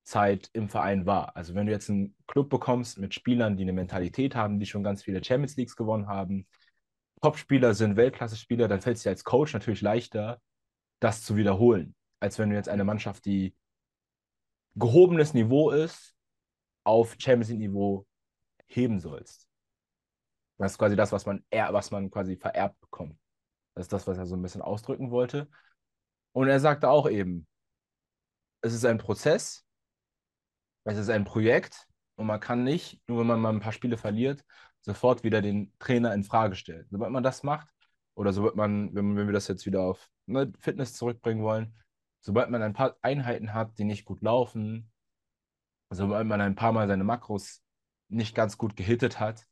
Zeit 0.09 0.49
im 0.55 0.69
Verein 0.69 1.05
war. 1.05 1.37
Also 1.37 1.55
wenn 1.55 1.67
du 1.67 1.73
jetzt 1.73 1.91
einen 1.91 2.17
Club 2.27 2.49
bekommst 2.49 2.99
mit 2.99 3.13
Spielern, 3.13 3.57
die 3.57 3.63
eine 3.63 3.75
Mentalität 3.75 4.35
haben, 4.35 4.59
die 4.59 4.67
schon 4.67 4.83
ganz 4.83 5.03
viele 5.03 5.23
Champions 5.23 5.57
Leagues 5.57 5.77
gewonnen 5.77 6.09
haben, 6.09 6.47
Top-Spieler 7.21 7.75
sind 7.75 7.97
Weltklasse-Spieler, 7.97 8.69
dann 8.69 8.81
fällt 8.81 8.97
es 8.97 9.03
dir 9.03 9.11
als 9.11 9.25
Coach 9.25 9.53
natürlich 9.53 9.83
leichter, 9.83 10.41
das 11.01 11.23
zu 11.23 11.37
wiederholen, 11.37 11.95
als 12.21 12.39
wenn 12.39 12.49
du 12.49 12.57
jetzt 12.57 12.71
eine 12.71 12.85
Mannschaft, 12.85 13.27
die 13.27 13.55
gehobenes 14.77 15.35
Niveau 15.35 15.71
ist, 15.71 16.15
auf 16.85 17.17
Champions 17.19 17.51
League-Niveau 17.51 18.07
heben 18.67 19.01
sollst. 19.01 19.47
Das 20.57 20.73
ist 20.73 20.79
quasi 20.79 20.97
das, 20.97 21.13
was 21.13 21.27
man, 21.27 21.45
eher, 21.51 21.73
was 21.75 21.91
man 21.91 22.11
quasi 22.11 22.37
vererbt 22.37 22.81
bekommt. 22.81 23.19
Das 23.75 23.85
ist 23.85 23.93
das, 23.93 24.07
was 24.07 24.17
er 24.17 24.27
so 24.27 24.37
ein 24.37 24.43
bisschen 24.43 24.63
ausdrücken 24.63 25.11
wollte. 25.11 25.51
Und 26.33 26.49
er 26.49 26.61
sagte 26.61 26.89
auch 26.89 27.09
eben, 27.11 27.47
es 28.63 28.73
ist 28.73 28.85
ein 28.85 28.99
Prozess, 28.99 29.68
es 30.89 30.97
ist 30.97 31.11
ein 31.11 31.25
Projekt 31.25 31.87
und 32.17 32.27
man 32.27 32.41
kann 32.41 32.65
nicht, 32.65 33.01
nur 33.09 33.21
wenn 33.21 33.27
man 33.27 33.41
mal 33.41 33.53
ein 33.53 33.61
paar 33.61 33.73
Spiele 33.73 33.99
verliert, 33.99 34.43
sofort 34.81 35.23
wieder 35.23 35.43
den 35.43 35.73
Trainer 35.79 36.15
in 36.15 36.25
Frage 36.25 36.57
stellen. 36.57 36.87
Sobald 36.91 37.13
man 37.13 37.23
das 37.23 37.43
macht, 37.43 37.69
oder 38.15 38.33
sobald 38.33 38.57
man, 38.57 38.95
wenn, 38.95 39.17
wir 39.17 39.33
das 39.33 39.49
jetzt 39.49 39.67
wieder 39.67 39.83
auf 39.83 40.11
ne, 40.27 40.53
Fitness 40.59 40.95
zurückbringen 40.95 41.43
wollen, 41.43 41.75
sobald 42.21 42.51
man 42.51 42.63
ein 42.63 42.73
paar 42.73 42.97
Einheiten 43.03 43.53
hat, 43.53 43.79
die 43.79 43.85
nicht 43.85 44.07
gut 44.07 44.23
laufen, 44.23 44.91
sobald 45.91 46.27
man 46.27 46.41
ein 46.41 46.55
paar 46.55 46.73
Mal 46.73 46.89
seine 46.89 47.05
Makros 47.05 47.63
nicht 48.09 48.35
ganz 48.35 48.57
gut 48.57 48.75
gehittet 48.75 49.21
hat, 49.21 49.47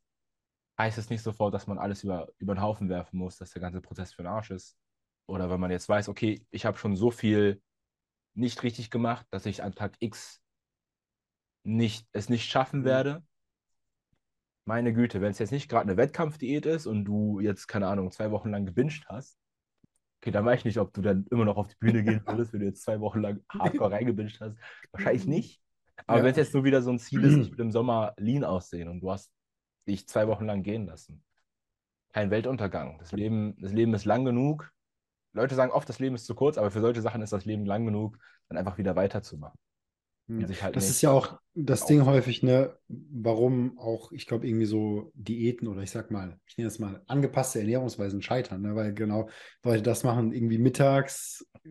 heißt 0.79 0.99
es 0.99 1.11
nicht 1.11 1.23
sofort, 1.23 1.55
dass 1.55 1.67
man 1.67 1.79
alles 1.79 2.03
über, 2.03 2.29
über 2.39 2.55
den 2.55 2.63
Haufen 2.63 2.89
werfen 2.89 3.19
muss, 3.19 3.37
dass 3.37 3.51
der 3.51 3.63
ganze 3.63 3.81
Prozess 3.81 4.15
für 4.15 4.23
den 4.23 4.33
Arsch 4.33 4.51
ist. 4.51 4.77
Oder 5.27 5.51
wenn 5.51 5.61
man 5.61 5.71
jetzt 5.71 5.89
weiß, 5.89 6.09
okay, 6.09 6.47
ich 6.51 6.65
habe 6.65 6.79
schon 6.79 6.97
so 6.97 7.11
viel 7.11 7.63
nicht 8.35 8.63
richtig 8.63 8.91
gemacht, 8.91 9.27
dass 9.31 9.47
ich 9.47 9.63
an 9.63 9.75
Tag 9.75 9.97
X 10.01 10.41
nicht, 11.67 12.07
es 12.13 12.29
nicht 12.29 12.49
schaffen 12.51 12.81
Mhm. 12.81 12.85
werde. 12.85 13.23
Meine 14.65 14.93
Güte, 14.93 15.21
wenn 15.21 15.31
es 15.31 15.39
jetzt 15.39 15.53
nicht 15.53 15.69
gerade 15.69 15.83
eine 15.89 15.97
Wettkampfdiät 15.97 16.67
ist 16.67 16.87
und 16.87 17.05
du 17.05 17.41
jetzt, 17.41 17.69
keine 17.69 17.87
Ahnung, 17.87 18.11
zwei 18.11 18.31
Wochen 18.31 18.51
lang 18.51 18.67
gebinged 18.67 19.07
hast, 19.09 19.39
okay, 20.21 20.31
dann 20.33 20.45
weiß 20.45 20.61
ich 20.61 20.65
nicht, 20.65 20.79
ob 20.79 20.93
du 20.93 21.03
dann 21.03 21.27
immer 21.31 21.45
noch 21.45 21.57
auf 21.57 21.69
die 21.69 21.77
Bühne 21.79 22.03
gehen 22.03 22.23
würdest, 22.27 22.53
wenn 22.53 22.61
du 22.61 22.67
jetzt 22.67 22.83
zwei 22.83 23.01
Wochen 23.01 23.21
lang 23.21 23.45
hardcore 23.49 23.93
reingebinged 23.93 24.41
hast. 24.41 24.57
Wahrscheinlich 24.93 25.27
nicht. 25.27 25.63
Aber 26.07 26.19
Ja. 26.19 26.25
wenn 26.25 26.31
es 26.33 26.37
jetzt 26.37 26.55
nur 26.55 26.65
wieder 26.65 26.83
so 26.83 26.91
ein 26.91 26.99
Ziel 26.99 27.23
ist, 27.25 27.37
ich 27.37 27.51
will 27.53 27.61
im 27.61 27.71
Sommer 27.71 28.15
lean 28.17 28.45
aussehen 28.45 28.89
und 28.89 29.01
du 29.01 29.11
hast 29.11 29.33
dich 29.89 30.09
zwei 30.09 30.27
Wochen 30.27 30.47
lang 30.47 30.63
gehen 30.63 30.87
lassen. 30.87 31.23
Kein 32.13 32.31
Weltuntergang. 32.31 32.99
Das 32.99 33.13
Leben, 33.13 33.57
das 33.61 33.73
Leben 33.73 33.95
ist 33.95 34.05
lang 34.05 34.25
genug. 34.25 34.73
Leute 35.33 35.55
sagen 35.55 35.71
oft, 35.71 35.89
das 35.89 35.99
Leben 35.99 36.15
ist 36.17 36.27
zu 36.27 36.35
kurz, 36.35 36.59
aber 36.59 36.71
für 36.71 36.81
solche 36.81 37.03
Sachen 37.03 37.23
ist 37.23 37.33
das 37.33 37.45
Leben 37.45 37.67
lang 37.67 37.85
genug, 37.85 38.19
dann 38.49 38.59
einfach 38.59 38.79
wieder 38.79 38.97
weiterzumachen. 38.97 39.59
Sich 40.29 40.63
halt 40.63 40.75
Das 40.75 40.91
ist 40.91 41.03
ja 41.03 41.11
auch 41.11 41.39
das 41.55 41.87
Ding 41.87 42.05
häufig, 42.05 42.43
ne, 42.43 42.77
warum 42.89 43.79
auch, 43.79 44.11
ich 44.13 44.27
glaube, 44.27 44.47
irgendwie 44.47 44.67
so 44.67 45.13
Diäten 45.15 45.69
oder 45.69 45.83
ich 45.83 45.91
sag 45.91 46.11
mal, 46.11 46.39
ich 46.47 46.57
nenne 46.59 46.69
das 46.69 46.79
mal 46.79 47.03
angepasste 47.07 47.61
Ernährungsweisen 47.61 48.23
scheitern, 48.23 48.63
ne, 48.63 48.75
weil 48.75 48.93
genau, 48.93 49.29
weil 49.63 49.83
das 49.83 50.03
machen 50.03 50.33
irgendwie 50.33 50.59
mittags, 50.59 51.47
äh, 51.65 51.71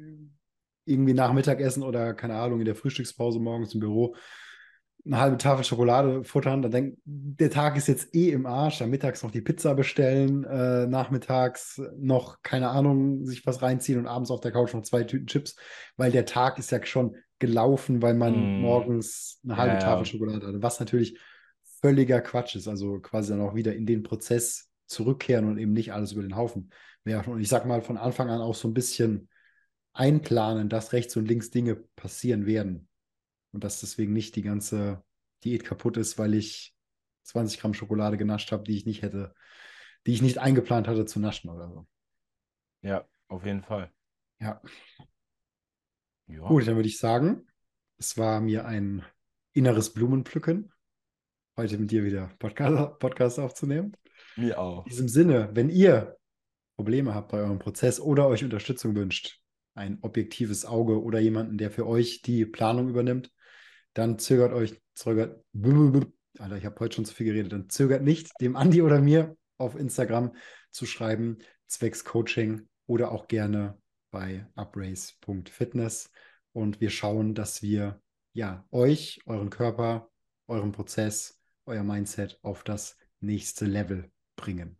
irgendwie 0.86 1.14
nach 1.14 1.34
Mittagessen 1.34 1.84
oder 1.84 2.14
keine 2.14 2.36
Ahnung, 2.36 2.60
in 2.60 2.66
der 2.66 2.76
Frühstückspause 2.76 3.40
morgens 3.40 3.74
im 3.74 3.80
Büro 3.82 4.16
eine 5.06 5.20
halbe 5.20 5.38
Tafel 5.38 5.64
Schokolade 5.64 6.24
futtern, 6.24 6.64
dann 6.64 6.72
denkt, 6.72 6.98
der 7.06 7.52
Tag 7.52 7.78
ist 7.78 7.88
jetzt 7.88 8.16
eh 8.16 8.32
im 8.32 8.48
Arsch, 8.48 8.80
dann 8.80 8.90
mittags 8.90 9.22
noch 9.22 9.30
die 9.30 9.42
Pizza 9.42 9.76
bestellen, 9.76 10.44
äh, 10.46 10.88
nachmittags 10.88 11.80
noch, 11.98 12.42
keine 12.42 12.70
Ahnung, 12.70 13.24
sich 13.26 13.46
was 13.46 13.62
reinziehen 13.62 14.00
und 14.00 14.08
abends 14.08 14.32
auf 14.32 14.42
der 14.42 14.52
Couch 14.52 14.74
noch 14.74 14.82
zwei 14.82 15.04
Tüten 15.04 15.28
Chips, 15.28 15.56
weil 15.96 16.12
der 16.12 16.26
Tag 16.26 16.58
ist 16.58 16.72
ja 16.72 16.84
schon 16.84 17.16
gelaufen, 17.40 18.02
weil 18.02 18.14
man 18.14 18.58
Mm. 18.58 18.62
morgens 18.62 19.40
eine 19.44 19.58
halbe 19.58 19.76
Ja. 19.76 19.80
Tafel 19.80 20.06
Schokolade 20.06 20.48
hatte, 20.48 20.62
was 20.62 20.80
natürlich 20.80 21.20
völliger 21.82 22.22
Quatsch 22.22 22.56
ist, 22.56 22.68
also 22.68 23.00
quasi 23.00 23.32
dann 23.32 23.42
auch 23.42 23.56
wieder 23.56 23.76
in 23.76 23.86
den 23.86 24.04
Prozess 24.04 24.70
zurückkehren 24.88 25.46
und 25.46 25.58
eben 25.58 25.74
nicht 25.74 25.94
alles 25.94 26.14
über 26.14 26.22
den 26.22 26.36
Haufen 26.36 26.72
werfen. 27.04 27.34
Und 27.34 27.42
ich 27.42 27.50
sag 27.50 27.66
mal, 27.66 27.82
von 27.82 27.98
Anfang 27.98 28.30
an 28.30 28.42
auch 28.42 28.56
so 28.56 28.68
ein 28.68 28.74
bisschen 28.74 29.30
einplanen, 29.94 30.70
dass 30.70 30.94
rechts 30.94 31.16
und 31.18 31.28
links 31.28 31.52
Dinge 31.52 31.76
passieren 31.96 32.46
werden. 32.46 32.88
Und 33.52 33.64
dass 33.64 33.80
deswegen 33.80 34.14
nicht 34.14 34.36
die 34.36 34.42
ganze 34.42 35.04
Diät 35.44 35.64
kaputt 35.64 35.98
ist, 35.98 36.18
weil 36.18 36.34
ich 36.34 36.76
20 37.24 37.60
Gramm 37.60 37.74
Schokolade 37.74 38.18
genascht 38.18 38.52
habe, 38.52 38.64
die 38.64 38.76
ich 38.76 38.86
nicht 38.86 39.02
hätte, 39.02 39.34
die 40.06 40.14
ich 40.14 40.22
nicht 40.22 40.38
eingeplant 40.38 40.88
hatte 40.88 41.06
zu 41.06 41.20
naschen 41.20 41.50
oder 41.50 41.70
so. 41.70 41.88
Ja, 42.82 43.08
auf 43.28 43.46
jeden 43.46 43.64
Fall. 43.64 43.92
Ja. 44.40 44.62
Ja. 46.28 46.48
Gut, 46.48 46.68
dann 46.68 46.76
würde 46.76 46.90
ich 46.90 46.98
sagen, 46.98 47.48
es 47.98 48.18
war 48.18 48.42
mir 48.42 48.66
ein 48.66 49.06
inneres 49.54 49.94
Blumenpflücken, 49.94 50.72
heute 51.56 51.78
mit 51.78 51.92
dir 51.92 52.04
wieder 52.04 52.32
Podcast, 52.40 53.00
Podcast 53.00 53.40
aufzunehmen. 53.40 53.96
Mir 54.36 54.60
auch. 54.60 54.86
In 54.86 54.90
diesem 54.90 55.08
Sinne, 55.08 55.50
wenn 55.54 55.70
ihr 55.70 56.18
Probleme 56.76 57.14
habt 57.14 57.32
bei 57.32 57.40
eurem 57.40 57.60
Prozess 57.60 58.00
oder 58.00 58.28
euch 58.28 58.44
Unterstützung 58.44 58.96
wünscht, 58.96 59.40
ein 59.76 60.00
objektives 60.02 60.66
Auge 60.66 61.02
oder 61.02 61.20
jemanden, 61.20 61.58
der 61.58 61.72
für 61.72 61.86
euch 61.86 62.22
die 62.22 62.46
Planung 62.46 62.90
übernimmt, 62.90 63.32
dann 63.94 64.20
zögert 64.20 64.54
euch, 64.54 64.82
zögert, 64.94 65.44
Alter, 66.38 66.58
ich 66.58 66.66
habe 66.66 66.80
heute 66.80 66.96
schon 66.96 67.06
zu 67.06 67.14
viel 67.14 67.28
geredet, 67.28 67.54
dann 67.54 67.70
zögert 67.70 68.04
nicht, 68.04 68.32
dem 68.42 68.56
Andi 68.56 68.82
oder 68.82 69.00
mir 69.00 69.38
auf 69.58 69.76
Instagram 69.76 70.36
zu 70.72 70.86
schreiben, 70.86 71.38
zwecks 71.68 72.04
Coaching 72.04 72.68
oder 72.88 73.12
auch 73.12 73.28
gerne 73.28 73.78
bei 74.16 74.48
uprace.fitness 74.56 76.10
und 76.54 76.80
wir 76.80 76.90
schauen, 76.90 77.36
dass 77.36 77.62
wir 77.62 78.02
ja 78.32 78.66
euch, 78.72 79.20
euren 79.26 79.50
Körper, 79.50 80.10
euren 80.48 80.72
Prozess, 80.72 81.38
euer 81.66 81.84
Mindset 81.84 82.40
auf 82.42 82.64
das 82.64 82.98
nächste 83.20 83.66
Level 83.66 84.10
bringen. 84.38 84.78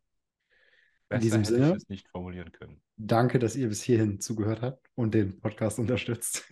Besser 1.10 1.22
diesem 1.22 1.42
hätte 1.42 1.54
Sinne- 1.54 1.70
ich 1.72 1.84
es 1.84 1.90
nicht 1.90 2.08
formulieren 2.08 2.54
können. 2.54 2.82
Danke, 2.96 3.38
dass 3.40 3.58
ihr 3.58 3.68
bis 3.68 3.84
hierhin 3.84 4.22
zugehört 4.22 4.62
habt 4.62 4.90
und 4.96 5.14
den 5.14 5.38
Podcast 5.42 5.80
unterstützt. 5.84 6.48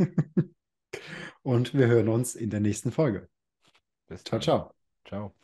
und 1.41 1.73
wir 1.73 1.88
hören 1.88 2.09
uns 2.09 2.36
in 2.36 2.49
der 2.49 2.59
nächsten 2.59 2.91
Folge. 2.91 3.29
Bis 4.07 4.25
Ciao, 4.25 4.39
dann. 4.39 4.41
ciao. 4.43 4.75
Ciao. 5.07 5.42